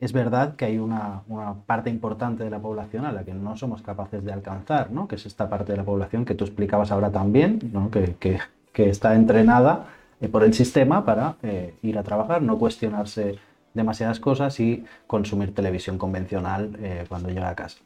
es 0.00 0.12
verdad 0.12 0.56
que 0.56 0.64
hay 0.64 0.78
una, 0.78 1.22
parte 1.66 1.90
importante 1.90 2.42
de 2.42 2.50
la 2.50 2.58
población 2.58 3.04
a 3.04 3.12
la 3.12 3.22
que 3.22 3.34
no 3.34 3.56
somos 3.56 3.82
capaces 3.82 4.24
de 4.24 4.32
alcanzar, 4.32 4.90
¿no? 4.90 5.06
que 5.06 5.14
es 5.14 5.26
esta 5.26 5.48
parte 5.48 5.70
de 5.70 5.78
la 5.78 5.84
población 5.84 6.24
que 6.24 6.34
tú 6.34 6.44
explicabas 6.44 6.90
ahora 6.90 7.12
también, 7.12 7.60
¿no? 7.72 7.92
que, 7.92 8.16
que, 8.18 8.90
está 8.90 9.14
entrenada 9.14 9.86
eh, 10.20 10.28
por 10.28 10.42
el 10.42 10.54
sistema 10.54 11.04
para 11.04 11.36
eh, 11.44 11.76
ir 11.82 11.98
a 11.98 12.02
trabajar, 12.02 12.42
no 12.42 12.58
cuestionarse 12.58 13.38
demasiadas 13.74 14.18
cosas 14.18 14.58
y 14.58 14.84
consumir 15.06 15.54
televisión 15.54 15.98
convencional 15.98 16.76
eh, 16.80 17.04
cuando 17.08 17.28
llega 17.28 17.48
a 17.48 17.54
casa 17.54 17.78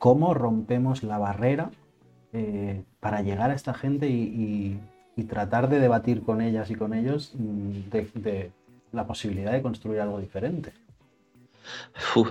cómo 0.00 0.32
rompemos 0.32 1.02
la 1.02 1.18
barrera 1.18 1.70
eh, 2.32 2.82
para 3.00 3.20
llegar 3.20 3.50
a 3.50 3.54
esta 3.54 3.74
gente 3.74 4.08
y, 4.08 4.80
tratar 5.28 5.68
de 5.68 5.80
debatir 5.80 6.22
con 6.22 6.40
ellas 6.40 6.70
y 6.70 6.74
con 6.76 6.94
ellos 6.94 7.34
mm, 7.34 7.90
de, 7.90 8.50
la 8.90 9.06
posibilidad 9.06 9.52
de 9.52 9.60
construir 9.60 10.00
algo 10.00 10.18
diferente. 10.18 10.72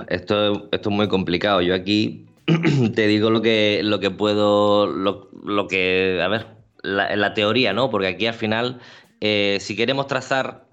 esto, 0.07 0.67
esto 0.71 0.89
es 0.89 0.95
muy 0.95 1.07
complicado. 1.07 1.61
Yo 1.61 1.75
aquí 1.75 2.25
te 2.95 3.05
digo 3.05 3.29
lo 3.29 3.43
que, 3.43 3.81
lo 3.83 3.99
que 3.99 4.09
puedo, 4.09 4.87
lo, 4.87 5.67
que, 5.67 6.19
a 6.19 6.27
ver, 6.29 6.47
la, 6.81 7.15
la, 7.15 7.35
teoría, 7.35 7.73
¿no? 7.73 7.91
Porque 7.91 8.07
aquí 8.07 8.25
al 8.25 8.33
final, 8.33 8.79
eh, 9.21 9.59
si 9.61 9.75
queremos 9.75 10.07
trazar 10.07 10.65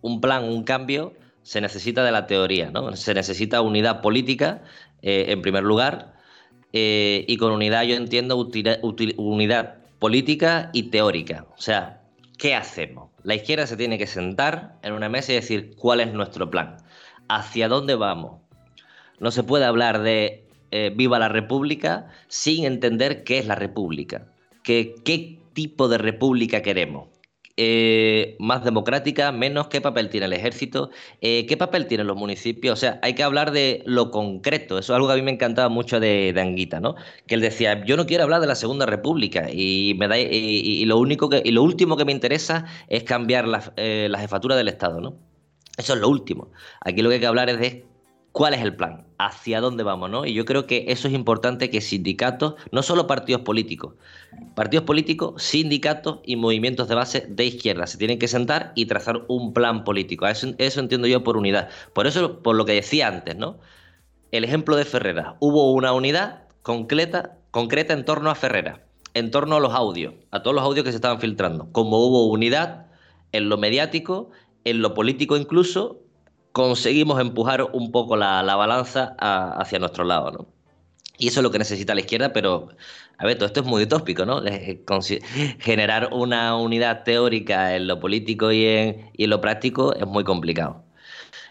un 0.00 0.20
plan, 0.20 0.42
un 0.42 0.64
cambio, 0.64 1.12
se 1.42 1.60
necesita 1.60 2.02
de 2.02 2.10
la 2.10 2.26
teoría, 2.26 2.72
¿no? 2.72 2.96
Se 2.96 3.14
necesita 3.14 3.60
unidad 3.60 4.00
política, 4.00 4.64
eh, 5.02 5.26
en 5.28 5.40
primer 5.40 5.62
lugar, 5.62 6.14
eh, 6.72 7.24
y 7.26 7.36
con 7.36 7.52
unidad 7.52 7.82
yo 7.84 7.96
entiendo 7.96 8.36
unidad 9.16 9.74
política 9.98 10.70
y 10.72 10.84
teórica. 10.84 11.46
O 11.56 11.60
sea, 11.60 12.00
¿qué 12.38 12.54
hacemos? 12.54 13.10
La 13.22 13.34
izquierda 13.34 13.66
se 13.66 13.76
tiene 13.76 13.98
que 13.98 14.06
sentar 14.06 14.76
en 14.82 14.92
una 14.92 15.08
mesa 15.08 15.32
y 15.32 15.36
decir 15.36 15.74
cuál 15.76 16.00
es 16.00 16.12
nuestro 16.12 16.50
plan, 16.50 16.76
hacia 17.28 17.68
dónde 17.68 17.94
vamos. 17.94 18.40
No 19.18 19.30
se 19.30 19.42
puede 19.42 19.66
hablar 19.66 20.02
de 20.02 20.44
eh, 20.70 20.92
viva 20.94 21.18
la 21.18 21.28
república 21.28 22.08
sin 22.28 22.64
entender 22.64 23.24
qué 23.24 23.38
es 23.38 23.46
la 23.46 23.56
república, 23.56 24.28
qué 24.62 24.94
tipo 25.52 25.88
de 25.88 25.98
república 25.98 26.62
queremos. 26.62 27.09
Eh, 27.62 28.36
más 28.38 28.64
democrática, 28.64 29.32
menos 29.32 29.68
qué 29.68 29.82
papel 29.82 30.08
tiene 30.08 30.24
el 30.24 30.32
ejército, 30.32 30.88
eh, 31.20 31.44
qué 31.44 31.58
papel 31.58 31.86
tienen 31.86 32.06
los 32.06 32.16
municipios. 32.16 32.72
O 32.72 32.80
sea, 32.80 32.98
hay 33.02 33.14
que 33.14 33.22
hablar 33.22 33.52
de 33.52 33.82
lo 33.84 34.10
concreto. 34.10 34.78
Eso 34.78 34.94
es 34.94 34.96
algo 34.96 35.08
que 35.08 35.12
a 35.12 35.16
mí 35.16 35.20
me 35.20 35.32
encantaba 35.32 35.68
mucho 35.68 36.00
de, 36.00 36.34
Anguita, 36.40 36.80
¿no? 36.80 36.94
Que 37.26 37.34
él 37.34 37.42
decía, 37.42 37.84
yo 37.84 37.98
no 37.98 38.06
quiero 38.06 38.24
hablar 38.24 38.40
de 38.40 38.46
la 38.46 38.54
Segunda 38.54 38.86
República 38.86 39.50
y 39.52 39.94
me 39.98 40.08
da 40.08 40.18
y, 40.18 40.86
lo 40.86 40.96
único 40.96 41.28
que 41.28 41.42
y 41.44 41.50
lo 41.50 41.62
último 41.62 41.98
que 41.98 42.06
me 42.06 42.12
interesa 42.12 42.64
es 42.88 43.02
cambiar 43.02 43.46
la, 43.46 43.74
eh, 43.76 44.08
la 44.10 44.20
jefatura 44.20 44.56
del 44.56 44.68
Estado, 44.68 45.02
¿no? 45.02 45.18
Eso 45.76 45.92
es 45.92 46.00
lo 46.00 46.08
último. 46.08 46.50
Aquí 46.80 47.02
lo 47.02 47.10
que 47.10 47.16
hay 47.16 47.20
que 47.20 47.26
hablar 47.26 47.50
es 47.50 47.60
de 47.60 47.89
cuál 48.32 48.54
es 48.54 48.62
el 48.62 48.76
plan, 48.76 49.06
hacia 49.18 49.60
dónde 49.60 49.82
vamos, 49.82 50.10
¿no? 50.10 50.24
Y 50.24 50.34
yo 50.34 50.44
creo 50.44 50.66
que 50.66 50.84
eso 50.88 51.08
es 51.08 51.14
importante 51.14 51.68
que 51.70 51.80
sindicatos, 51.80 52.54
no 52.70 52.82
solo 52.82 53.06
partidos 53.06 53.42
políticos, 53.42 53.94
partidos 54.54 54.84
políticos, 54.84 55.42
sindicatos 55.42 56.20
y 56.24 56.36
movimientos 56.36 56.88
de 56.88 56.94
base 56.94 57.26
de 57.28 57.44
izquierda 57.44 57.86
se 57.86 57.98
tienen 57.98 58.18
que 58.18 58.28
sentar 58.28 58.72
y 58.74 58.86
trazar 58.86 59.24
un 59.28 59.52
plan 59.52 59.84
político. 59.84 60.26
Eso, 60.26 60.54
entiendo 60.80 61.06
yo 61.06 61.24
por 61.24 61.36
unidad. 61.36 61.68
Por 61.92 62.06
eso, 62.06 62.40
por 62.42 62.56
lo 62.56 62.64
que 62.64 62.74
decía 62.74 63.08
antes, 63.08 63.36
¿no? 63.36 63.58
El 64.30 64.44
ejemplo 64.44 64.76
de 64.76 64.84
Ferrera. 64.84 65.36
Hubo 65.40 65.72
una 65.72 65.92
unidad 65.92 66.44
concreta, 66.62 67.36
concreta 67.50 67.94
en 67.94 68.04
torno 68.04 68.30
a 68.30 68.36
Ferrera, 68.36 68.84
en 69.14 69.32
torno 69.32 69.56
a 69.56 69.60
los 69.60 69.74
audios, 69.74 70.14
a 70.30 70.42
todos 70.42 70.54
los 70.54 70.64
audios 70.64 70.84
que 70.84 70.92
se 70.92 70.96
estaban 70.96 71.20
filtrando. 71.20 71.68
Como 71.72 71.98
hubo 71.98 72.26
unidad 72.26 72.86
en 73.32 73.48
lo 73.48 73.58
mediático, 73.58 74.30
en 74.64 74.82
lo 74.82 74.94
político 74.94 75.36
incluso, 75.36 76.00
conseguimos 76.52 77.20
empujar 77.20 77.62
un 77.72 77.92
poco 77.92 78.16
la, 78.16 78.42
balanza 78.56 79.16
hacia 79.18 79.78
nuestro 79.78 80.04
lado, 80.04 80.30
¿no? 80.30 80.46
Y 81.18 81.28
eso 81.28 81.40
es 81.40 81.44
lo 81.44 81.50
que 81.50 81.58
necesita 81.58 81.94
la 81.94 82.00
izquierda, 82.00 82.32
pero, 82.32 82.70
a 83.18 83.26
ver, 83.26 83.36
todo 83.36 83.46
esto 83.46 83.60
es 83.60 83.66
muy 83.66 83.82
utópico, 83.82 84.24
¿no? 84.24 84.42
Generar 85.58 86.08
una 86.12 86.56
unidad 86.56 87.04
teórica 87.04 87.76
en 87.76 87.86
lo 87.86 88.00
político 88.00 88.52
y 88.52 88.64
en, 88.64 89.10
y 89.16 89.24
en 89.24 89.30
lo 89.30 89.40
práctico 89.40 89.94
es 89.94 90.06
muy 90.06 90.24
complicado. 90.24 90.82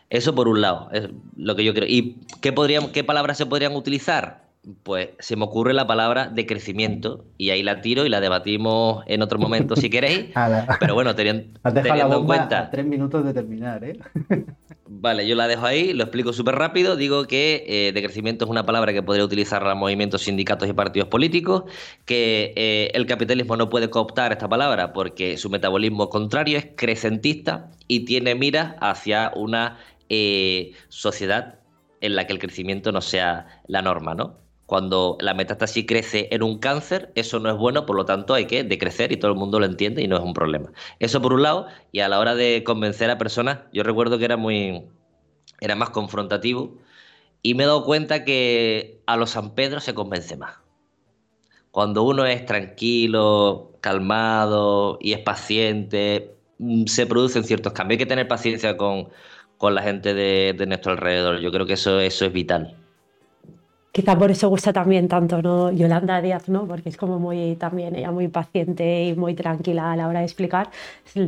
Eso 0.10 0.34
por 0.34 0.48
un 0.48 0.62
lado, 0.62 0.90
es 0.92 1.10
lo 1.38 1.56
que 1.56 1.64
yo 1.64 1.74
creo. 1.74 1.88
¿Y 1.88 2.18
qué, 2.42 2.52
podríamos, 2.52 2.92
qué 2.92 3.04
palabras 3.04 3.38
se 3.38 3.46
podrían 3.46 3.76
utilizar? 3.76 4.49
Pues 4.84 5.10
se 5.20 5.36
me 5.36 5.46
ocurre 5.46 5.74
la 5.74 5.88
palabra 5.88 6.28
de 6.28 6.46
crecimiento 6.46 7.26
y 7.38 7.52
ahí 7.52 7.64
la 7.64 7.82
tiro 7.82 8.06
y 8.06 8.10
la 8.10 8.20
debatimos 8.20 9.04
en 9.08 9.22
otro 9.22 9.40
momento 9.40 9.76
si 9.76 9.90
queréis. 9.90 10.28
Pero 10.80 10.94
bueno, 10.94 11.16
teniendo, 11.16 11.60
en 11.64 12.26
cuenta... 12.26 12.70
tres 12.70 12.86
minutos 12.86 13.24
de 13.24 13.34
terminar, 13.34 13.84
¿eh? 13.84 13.98
Vale, 14.92 15.28
yo 15.28 15.36
la 15.36 15.48
dejo 15.48 15.66
ahí, 15.66 15.94
lo 15.94 16.04
explico 16.04 16.34
súper 16.34 16.56
rápido. 16.56 16.96
Digo 16.96 17.26
que 17.26 17.64
eh, 17.68 17.92
de 17.94 18.02
crecimiento 18.02 18.46
es 18.46 18.52
una 18.52 18.66
palabra 18.66 18.92
que 18.92 19.04
podría 19.04 19.24
utilizar 19.24 19.64
los 19.64 19.76
movimientos, 19.78 20.24
sindicatos 20.24 20.68
y 20.68 20.74
partidos 20.74 21.08
políticos, 21.10 21.64
que 22.06 22.54
eh, 22.56 22.92
el 22.96 23.06
capitalismo 23.06 23.56
no 23.56 23.70
puede 23.70 23.90
cooptar 23.90 24.32
esta 24.32 24.50
palabra 24.50 24.92
porque 24.92 25.38
su 25.38 25.50
metabolismo 25.50 26.10
contrario 26.10 26.58
es 26.58 26.68
crecentista 26.76 27.70
y 27.88 28.06
tiene 28.06 28.36
miras 28.36 28.76
hacia 28.82 29.32
una 29.36 29.78
eh, 30.10 30.74
sociedad 30.90 31.60
en 32.02 32.16
la 32.16 32.26
que 32.26 32.34
el 32.34 32.40
crecimiento 32.40 32.92
no 32.92 33.02
sea 33.02 33.62
la 33.68 33.82
norma, 33.82 34.16
¿no? 34.16 34.49
Cuando 34.70 35.18
la 35.20 35.34
metástasis 35.34 35.86
crece 35.88 36.28
en 36.30 36.44
un 36.44 36.60
cáncer, 36.60 37.12
eso 37.16 37.40
no 37.40 37.50
es 37.50 37.58
bueno, 37.58 37.88
por 37.88 37.96
lo 37.96 38.06
tanto 38.06 38.36
hay 38.36 38.46
que 38.46 38.64
decrecer 38.64 39.12
y 39.12 39.18
todo 39.18 39.32
el 39.32 39.38
mundo 39.38 39.60
lo 39.60 39.66
entiende 39.66 40.04
y 40.04 40.08
no 40.08 40.16
es 40.16 40.22
un 40.22 40.36
problema. 40.36 40.72
Eso 41.00 41.24
por 41.24 41.34
un 41.34 41.42
lado, 41.42 41.66
y 41.92 42.02
a 42.02 42.08
la 42.08 42.20
hora 42.20 42.36
de 42.36 42.64
convencer 42.64 43.10
a 43.10 43.18
personas, 43.18 43.62
yo 43.74 43.82
recuerdo 43.82 44.20
que 44.20 44.26
era 44.26 44.38
muy 44.38 44.84
era 45.60 45.74
más 45.74 45.90
confrontativo 45.90 46.78
y 47.42 47.56
me 47.56 47.64
he 47.64 47.66
dado 47.66 47.84
cuenta 47.84 48.24
que 48.24 49.02
a 49.08 49.18
los 49.18 49.32
San 49.32 49.56
Pedro 49.56 49.80
se 49.80 49.96
convence 49.96 50.38
más. 50.38 50.58
Cuando 51.72 52.04
uno 52.04 52.28
es 52.28 52.46
tranquilo, 52.46 53.72
calmado 53.82 55.00
y 55.02 55.14
es 55.14 55.20
paciente, 55.22 56.36
mm, 56.60 56.86
se 56.86 57.08
producen 57.08 57.44
ciertos 57.44 57.74
cambios. 57.74 57.96
Hay 57.96 58.06
que 58.06 58.10
tener 58.10 58.28
paciencia 58.28 58.78
con, 58.78 59.10
la 59.62 59.82
gente 59.82 60.14
de, 60.14 60.54
de, 60.56 60.68
nuestro 60.68 60.92
alrededor. 60.92 61.40
Yo 61.40 61.52
creo 61.52 61.66
que 61.66 61.74
eso, 61.74 62.00
eso 62.00 62.26
es 62.26 62.34
vital. 62.34 62.79
Quizá 63.92 64.18
por 64.18 64.30
eso 64.30 64.50
gusta 64.50 64.72
también 64.72 65.08
tanto 65.08 65.42
¿no? 65.42 65.72
Yolanda 65.72 66.22
Díaz, 66.22 66.48
¿no? 66.48 66.68
porque 66.68 66.90
es 66.90 66.98
como 66.98 67.18
muy 67.20 67.56
también 67.56 67.96
ella 67.96 68.12
muy 68.12 68.28
paciente 68.28 69.06
y 69.06 69.16
muy 69.16 69.34
tranquila 69.34 69.92
a 69.92 69.96
la 69.96 70.08
hora 70.08 70.20
de 70.20 70.26
explicar. 70.26 70.70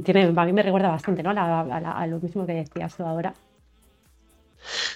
Tiene, 0.04 0.32
a 0.36 0.46
mí 0.46 0.54
me 0.54 0.64
recuerda 0.64 0.90
bastante 0.90 1.24
¿no? 1.24 1.32
a 1.32 2.08
lo 2.08 2.20
mismo 2.20 2.46
que 2.46 2.54
decías 2.54 2.96
tú 2.96 3.04
ahora. 3.04 3.34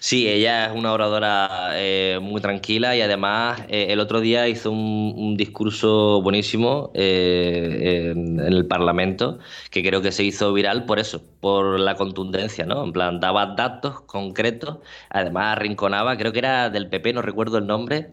Sí, 0.05 0.27
ella 0.27 0.67
es 0.67 0.71
una 0.71 0.93
oradora 0.93 1.71
eh, 1.73 2.19
muy 2.21 2.39
tranquila 2.39 2.95
y 2.95 3.01
además 3.01 3.61
eh, 3.69 3.87
el 3.89 3.99
otro 3.99 4.19
día 4.21 4.47
hizo 4.47 4.69
un, 4.69 5.35
discurso 5.35 6.21
buenísimo 6.21 6.91
eh, 6.93 8.11
en, 8.11 8.39
el 8.39 8.67
Parlamento 8.67 9.39
que 9.71 9.81
creo 9.81 10.03
que 10.03 10.11
se 10.11 10.23
hizo 10.23 10.53
viral 10.53 10.85
por 10.85 10.99
eso, 10.99 11.23
por 11.39 11.79
la 11.79 11.95
contundencia, 11.95 12.67
¿no? 12.67 12.83
En 12.83 12.93
plan, 12.93 13.19
daba 13.19 13.55
datos 13.55 14.01
concretos, 14.01 14.77
además 15.09 15.53
arrinconaba, 15.57 16.17
creo 16.17 16.31
que 16.31 16.39
era 16.39 16.69
del 16.69 16.87
PP, 16.87 17.13
no 17.13 17.23
recuerdo 17.23 17.57
el 17.57 17.65
nombre, 17.65 18.11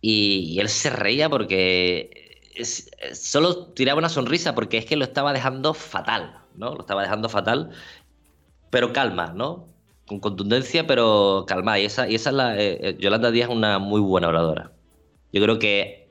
y, 0.00 0.60
él 0.60 0.68
se 0.68 0.90
reía 0.90 1.28
porque 1.28 2.38
solo 3.12 3.72
tiraba 3.72 3.98
una 3.98 4.08
sonrisa 4.08 4.54
porque 4.54 4.78
es 4.78 4.86
que 4.86 4.96
lo 4.96 5.04
estaba 5.04 5.32
dejando 5.32 5.74
fatal, 5.74 6.38
¿no? 6.54 6.74
Lo 6.76 6.80
estaba 6.82 7.02
dejando 7.02 7.28
fatal, 7.28 7.70
pero 8.70 8.92
calma, 8.92 9.32
¿no? 9.34 9.73
Con 10.06 10.20
contundencia, 10.20 10.86
pero 10.86 11.44
calmada. 11.46 11.78
Y 11.78 11.86
esa, 11.86 12.08
y 12.08 12.14
esa 12.14 12.30
es 12.30 12.36
la. 12.36 12.56
Eh, 12.56 12.78
eh, 12.80 12.96
Yolanda 12.98 13.30
Díaz 13.30 13.48
es 13.48 13.54
una 13.54 13.78
muy 13.78 14.00
buena 14.00 14.28
oradora. 14.28 14.72
Yo 15.32 15.42
creo 15.42 15.58
que 15.58 16.04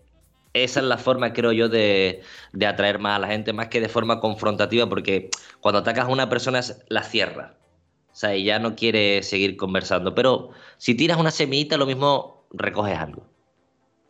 esa 0.53 0.79
es 0.81 0.85
la 0.85 0.97
forma, 0.97 1.33
creo 1.33 1.51
yo, 1.51 1.69
de, 1.69 2.21
atraer 2.65 2.99
más 2.99 3.17
a 3.17 3.19
la 3.19 3.27
gente, 3.27 3.53
más 3.53 3.67
que 3.67 3.81
de 3.81 3.89
forma 3.89 4.19
confrontativa, 4.19 4.87
porque 4.87 5.29
cuando 5.61 5.79
atacas 5.79 6.05
a 6.05 6.09
una 6.09 6.29
persona 6.29 6.61
la 6.89 7.03
cierra. 7.03 7.57
O 8.11 8.15
sea, 8.15 8.35
y 8.35 8.43
ya 8.43 8.59
no 8.59 8.75
quiere 8.75 9.23
seguir 9.23 9.57
conversando. 9.57 10.13
Pero 10.13 10.51
si 10.77 10.95
tiras 10.95 11.17
una 11.17 11.31
semillita, 11.31 11.77
lo 11.77 11.87
mismo 11.87 12.45
recoges 12.51 12.97
algo. 12.97 13.32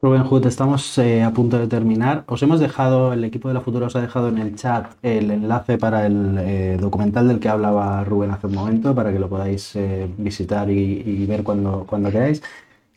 Rubén 0.03 0.25
Hood, 0.25 0.47
estamos 0.47 0.97
eh, 0.97 1.23
a 1.23 1.31
punto 1.31 1.57
de 1.57 1.67
terminar. 1.67 2.25
Os 2.27 2.43
hemos 2.43 2.59
dejado, 2.59 3.13
el 3.13 3.23
equipo 3.23 3.47
de 3.47 3.53
la 3.53 3.61
Futura 3.61 3.87
os 3.87 3.95
ha 3.95 4.01
dejado 4.01 4.27
en 4.27 4.37
el 4.37 4.53
chat 4.57 4.87
el 5.01 5.31
enlace 5.31 5.77
para 5.77 6.05
el 6.05 6.37
eh, 6.39 6.77
documental 6.77 7.29
del 7.29 7.39
que 7.39 7.47
hablaba 7.47 8.03
Rubén 8.03 8.31
hace 8.31 8.47
un 8.47 8.55
momento, 8.55 8.93
para 8.93 9.13
que 9.13 9.19
lo 9.19 9.29
podáis 9.29 9.73
eh, 9.77 10.09
visitar 10.17 10.69
y, 10.69 11.25
ver 11.25 11.43
cuando, 11.43 11.85
cuando 11.87 12.11
queráis. 12.11 12.43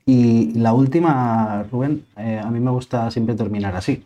Y 0.04 0.52
la 0.54 0.72
última, 0.72 1.64
Rubén, 1.70 2.04
a 2.16 2.50
mí 2.50 2.58
me 2.58 2.72
gusta 2.72 3.08
siempre 3.12 3.36
terminar 3.36 3.76
así. 3.76 4.04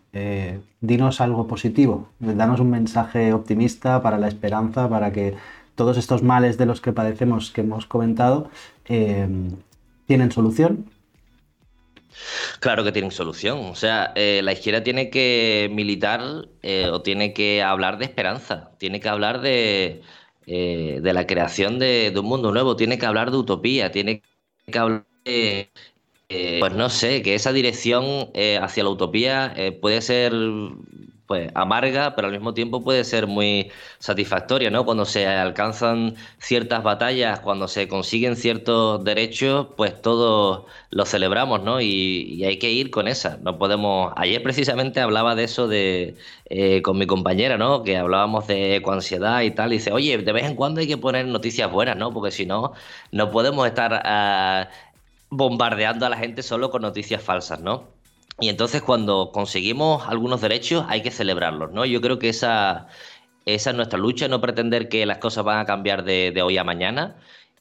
dinos 0.82 1.22
algo 1.22 1.46
positivo, 1.46 2.08
danos 2.18 2.60
un 2.60 2.68
mensaje 2.68 3.32
optimista 3.32 4.02
para 4.02 4.18
la 4.18 4.28
esperanza, 4.28 4.90
para 4.90 5.10
que 5.10 5.36
todos 5.74 5.96
estos 5.96 6.22
males 6.22 6.58
de 6.58 6.66
los 6.66 6.82
que 6.82 6.92
padecemos 6.92 7.50
que 7.50 7.62
hemos 7.62 7.86
comentado 7.86 8.50
tienen 8.84 10.32
solución 10.32 10.84
Claro 12.60 12.84
que 12.84 12.92
tienen 12.92 13.10
solución. 13.10 13.58
O 13.70 13.74
sea, 13.74 14.12
eh, 14.16 14.40
la 14.42 14.52
izquierda 14.52 14.82
tiene 14.82 15.10
que 15.10 15.68
militar 15.72 16.48
eh, 16.62 16.88
o 16.90 17.02
tiene 17.02 17.32
que 17.32 17.62
hablar 17.62 17.98
de 17.98 18.04
esperanza, 18.04 18.72
tiene 18.78 19.00
que 19.00 19.08
hablar 19.08 19.40
de, 19.40 20.02
eh, 20.46 21.00
de 21.02 21.12
la 21.12 21.26
creación 21.26 21.78
de, 21.78 22.12
un 22.16 22.26
mundo 22.26 22.52
nuevo, 22.52 22.76
tiene 22.76 22.98
que 22.98 23.06
hablar 23.06 23.30
de 23.30 23.38
utopía, 23.38 23.90
tiene 23.90 24.22
que 24.70 24.78
hablar 24.78 25.06
de, 25.24 25.70
pues 26.60 26.72
no 26.74 26.90
sé, 26.90 27.22
que 27.22 27.34
esa 27.34 27.52
dirección 27.52 28.30
hacia 28.60 28.84
la 28.84 28.90
utopía 28.90 29.54
puede 29.80 30.00
ser 30.00 30.32
pues 31.30 31.48
amarga, 31.54 32.16
pero 32.16 32.26
al 32.26 32.32
mismo 32.32 32.54
tiempo 32.54 32.82
puede 32.82 33.04
ser 33.04 33.28
muy 33.28 33.70
satisfactoria, 34.00 34.68
¿no? 34.68 34.84
Cuando 34.84 35.04
se 35.04 35.28
alcanzan 35.28 36.16
ciertas 36.40 36.82
batallas, 36.82 37.38
cuando 37.38 37.68
se 37.68 37.86
consiguen 37.86 38.34
ciertos 38.34 39.04
derechos, 39.04 39.68
pues 39.76 40.02
todos 40.02 40.64
lo 40.90 41.04
celebramos, 41.06 41.62
¿no? 41.62 41.80
Y, 41.80 42.42
hay 42.44 42.58
que 42.58 42.72
ir 42.72 42.90
con 42.90 43.06
esa. 43.06 43.38
No 43.42 43.58
podemos. 43.58 44.12
Ayer 44.16 44.42
precisamente 44.42 44.98
hablaba 45.00 45.36
de 45.36 45.44
eso 45.44 45.68
de 45.68 46.16
eh, 46.46 46.82
con 46.82 46.98
mi 46.98 47.06
compañera, 47.06 47.56
¿no? 47.56 47.84
Que 47.84 47.96
hablábamos 47.96 48.48
de 48.48 48.74
ecoansiedad 48.76 49.42
y 49.42 49.52
tal. 49.52 49.72
Y 49.72 49.76
dice, 49.76 49.92
oye, 49.92 50.18
de 50.18 50.32
vez 50.32 50.46
en 50.46 50.56
cuando 50.56 50.80
hay 50.80 50.88
que 50.88 50.98
poner 50.98 51.26
noticias 51.26 51.70
buenas, 51.70 51.96
¿no? 51.96 52.12
Porque 52.12 52.32
si 52.32 52.44
no, 52.44 52.72
no 53.12 53.30
podemos 53.30 53.68
estar 53.68 54.02
ah, 54.04 54.68
bombardeando 55.30 56.06
a 56.06 56.08
la 56.08 56.16
gente 56.16 56.42
solo 56.42 56.70
con 56.70 56.82
noticias 56.82 57.22
falsas, 57.22 57.60
¿no? 57.60 57.99
Y 58.40 58.48
entonces 58.48 58.82
cuando 58.82 59.30
conseguimos 59.32 60.08
algunos 60.08 60.40
derechos 60.40 60.84
hay 60.88 61.02
que 61.02 61.10
celebrarlos, 61.10 61.72
¿no? 61.72 61.84
Yo 61.84 62.00
creo 62.00 62.18
que 62.18 62.30
esa, 62.30 62.88
es 63.44 63.72
nuestra 63.74 63.98
lucha, 63.98 64.28
no 64.28 64.40
pretender 64.40 64.88
que 64.88 65.04
las 65.06 65.18
cosas 65.18 65.44
van 65.44 65.58
a 65.58 65.66
cambiar 65.66 66.04
de, 66.04 66.40
hoy 66.42 66.56
a 66.56 66.64
mañana 66.64 67.16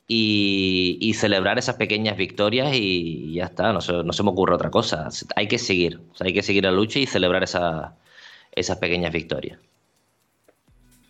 y, 0.07 1.13
celebrar 1.15 1.59
esas 1.59 1.75
pequeñas 1.75 2.15
victorias 2.17 2.73
y 2.73 3.33
ya 3.33 3.45
está, 3.45 3.73
no 3.73 3.81
se 3.81 4.23
me 4.23 4.29
ocurre 4.29 4.55
otra 4.55 4.71
cosa. 4.71 5.09
Hay 5.35 5.47
que 5.47 5.57
seguir, 5.57 5.99
hay 6.19 6.33
que 6.33 6.43
seguir 6.43 6.63
la 6.63 6.71
lucha 6.71 6.99
y 6.99 7.05
celebrar 7.05 7.43
esas 7.43 8.77
pequeñas 8.79 9.11
victorias. 9.11 9.59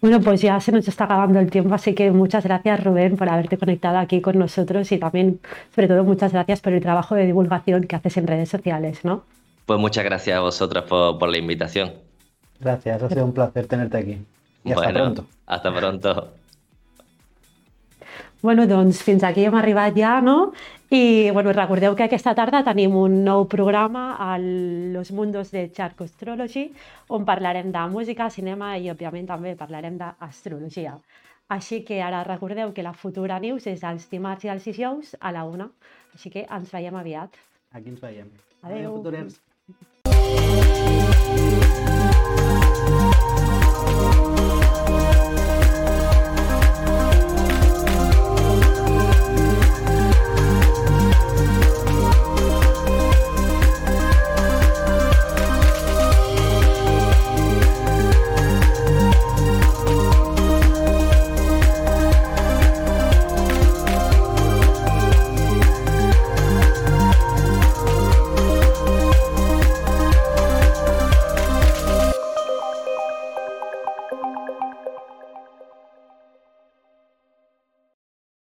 Bueno, 0.01 0.21
pues 0.21 0.41
ya 0.41 0.59
se 0.61 0.71
nos 0.71 0.87
está 0.87 1.03
acabando 1.03 1.39
el 1.39 1.51
tiempo, 1.51 1.75
así 1.75 1.93
que 1.93 2.09
muchas 2.09 2.45
gracias 2.45 2.83
Rubén 2.83 3.17
por 3.17 3.27
haberte 3.27 3.57
conectado 3.57 3.97
aquí 3.97 4.21
con 4.21 4.39
nosotros 4.39 4.89
y 4.93 4.97
también, 4.97 5.41
sobre 5.75 5.89
todo, 5.89 6.05
muchas 6.05 6.31
gracias 6.31 6.61
por 6.61 6.71
el 6.71 6.81
trabajo 6.81 7.15
de 7.15 7.25
divulgación 7.25 7.83
que 7.83 7.97
haces 7.97 8.15
en 8.15 8.25
redes 8.25 8.47
sociales, 8.47 9.03
¿no? 9.03 9.23
Pues 9.69 9.79
muchas 9.79 10.03
gracias 10.03 10.35
a 10.35 10.39
vosotras 10.39 10.83
por, 10.85 11.29
la 11.29 11.37
invitación. 11.37 11.93
Gracias, 12.59 13.03
ha 13.03 13.07
sido 13.07 13.23
un 13.23 13.33
placer 13.33 13.67
tenerte 13.67 13.97
aquí. 13.97 14.17
I 14.63 14.71
hasta 14.71 14.89
pronto. 14.91 15.25
Hasta 15.45 15.71
pronto. 15.71 16.33
Bueno, 18.41 18.65
doncs 18.65 19.03
fins 19.03 19.23
aquí 19.23 19.43
hem 19.45 19.53
arribat 19.53 19.93
ja, 19.93 20.21
no? 20.21 20.53
I 20.89 21.29
bueno, 21.29 21.53
recordeu 21.53 21.93
que 21.93 22.07
aquesta 22.07 22.33
tarda 22.33 22.63
tenim 22.65 22.95
un 22.97 23.19
nou 23.21 23.45
programa 23.45 24.15
a 24.17 24.39
Los 24.41 25.11
Mundos 25.11 25.51
de 25.51 25.67
Charco 25.71 26.07
Astrology 26.09 26.71
on 27.07 27.27
parlarem 27.27 27.69
de 27.69 27.83
música, 27.93 28.31
cinema 28.33 28.71
i, 28.79 28.89
òbviament, 28.89 29.27
també 29.29 29.53
parlarem 29.53 29.99
d'astrologia. 30.01 30.95
Així 31.47 31.83
que 31.85 32.01
ara 32.01 32.23
recordeu 32.25 32.73
que 32.73 32.81
la 32.81 32.95
futura 32.97 33.37
news 33.37 33.69
és 33.69 33.85
els 33.85 34.09
dimarts 34.09 34.49
i 34.49 34.49
els 34.49 34.65
dijous 34.65 35.13
a 35.21 35.29
la 35.29 35.45
una. 35.45 35.69
Així 36.17 36.33
que 36.33 36.47
ens 36.49 36.73
veiem 36.73 36.97
aviat. 36.97 37.37
Aquí 37.69 37.93
ens 37.93 38.01
veiem. 38.01 38.33
Adéu. 38.63 38.97
futurers. 38.97 39.37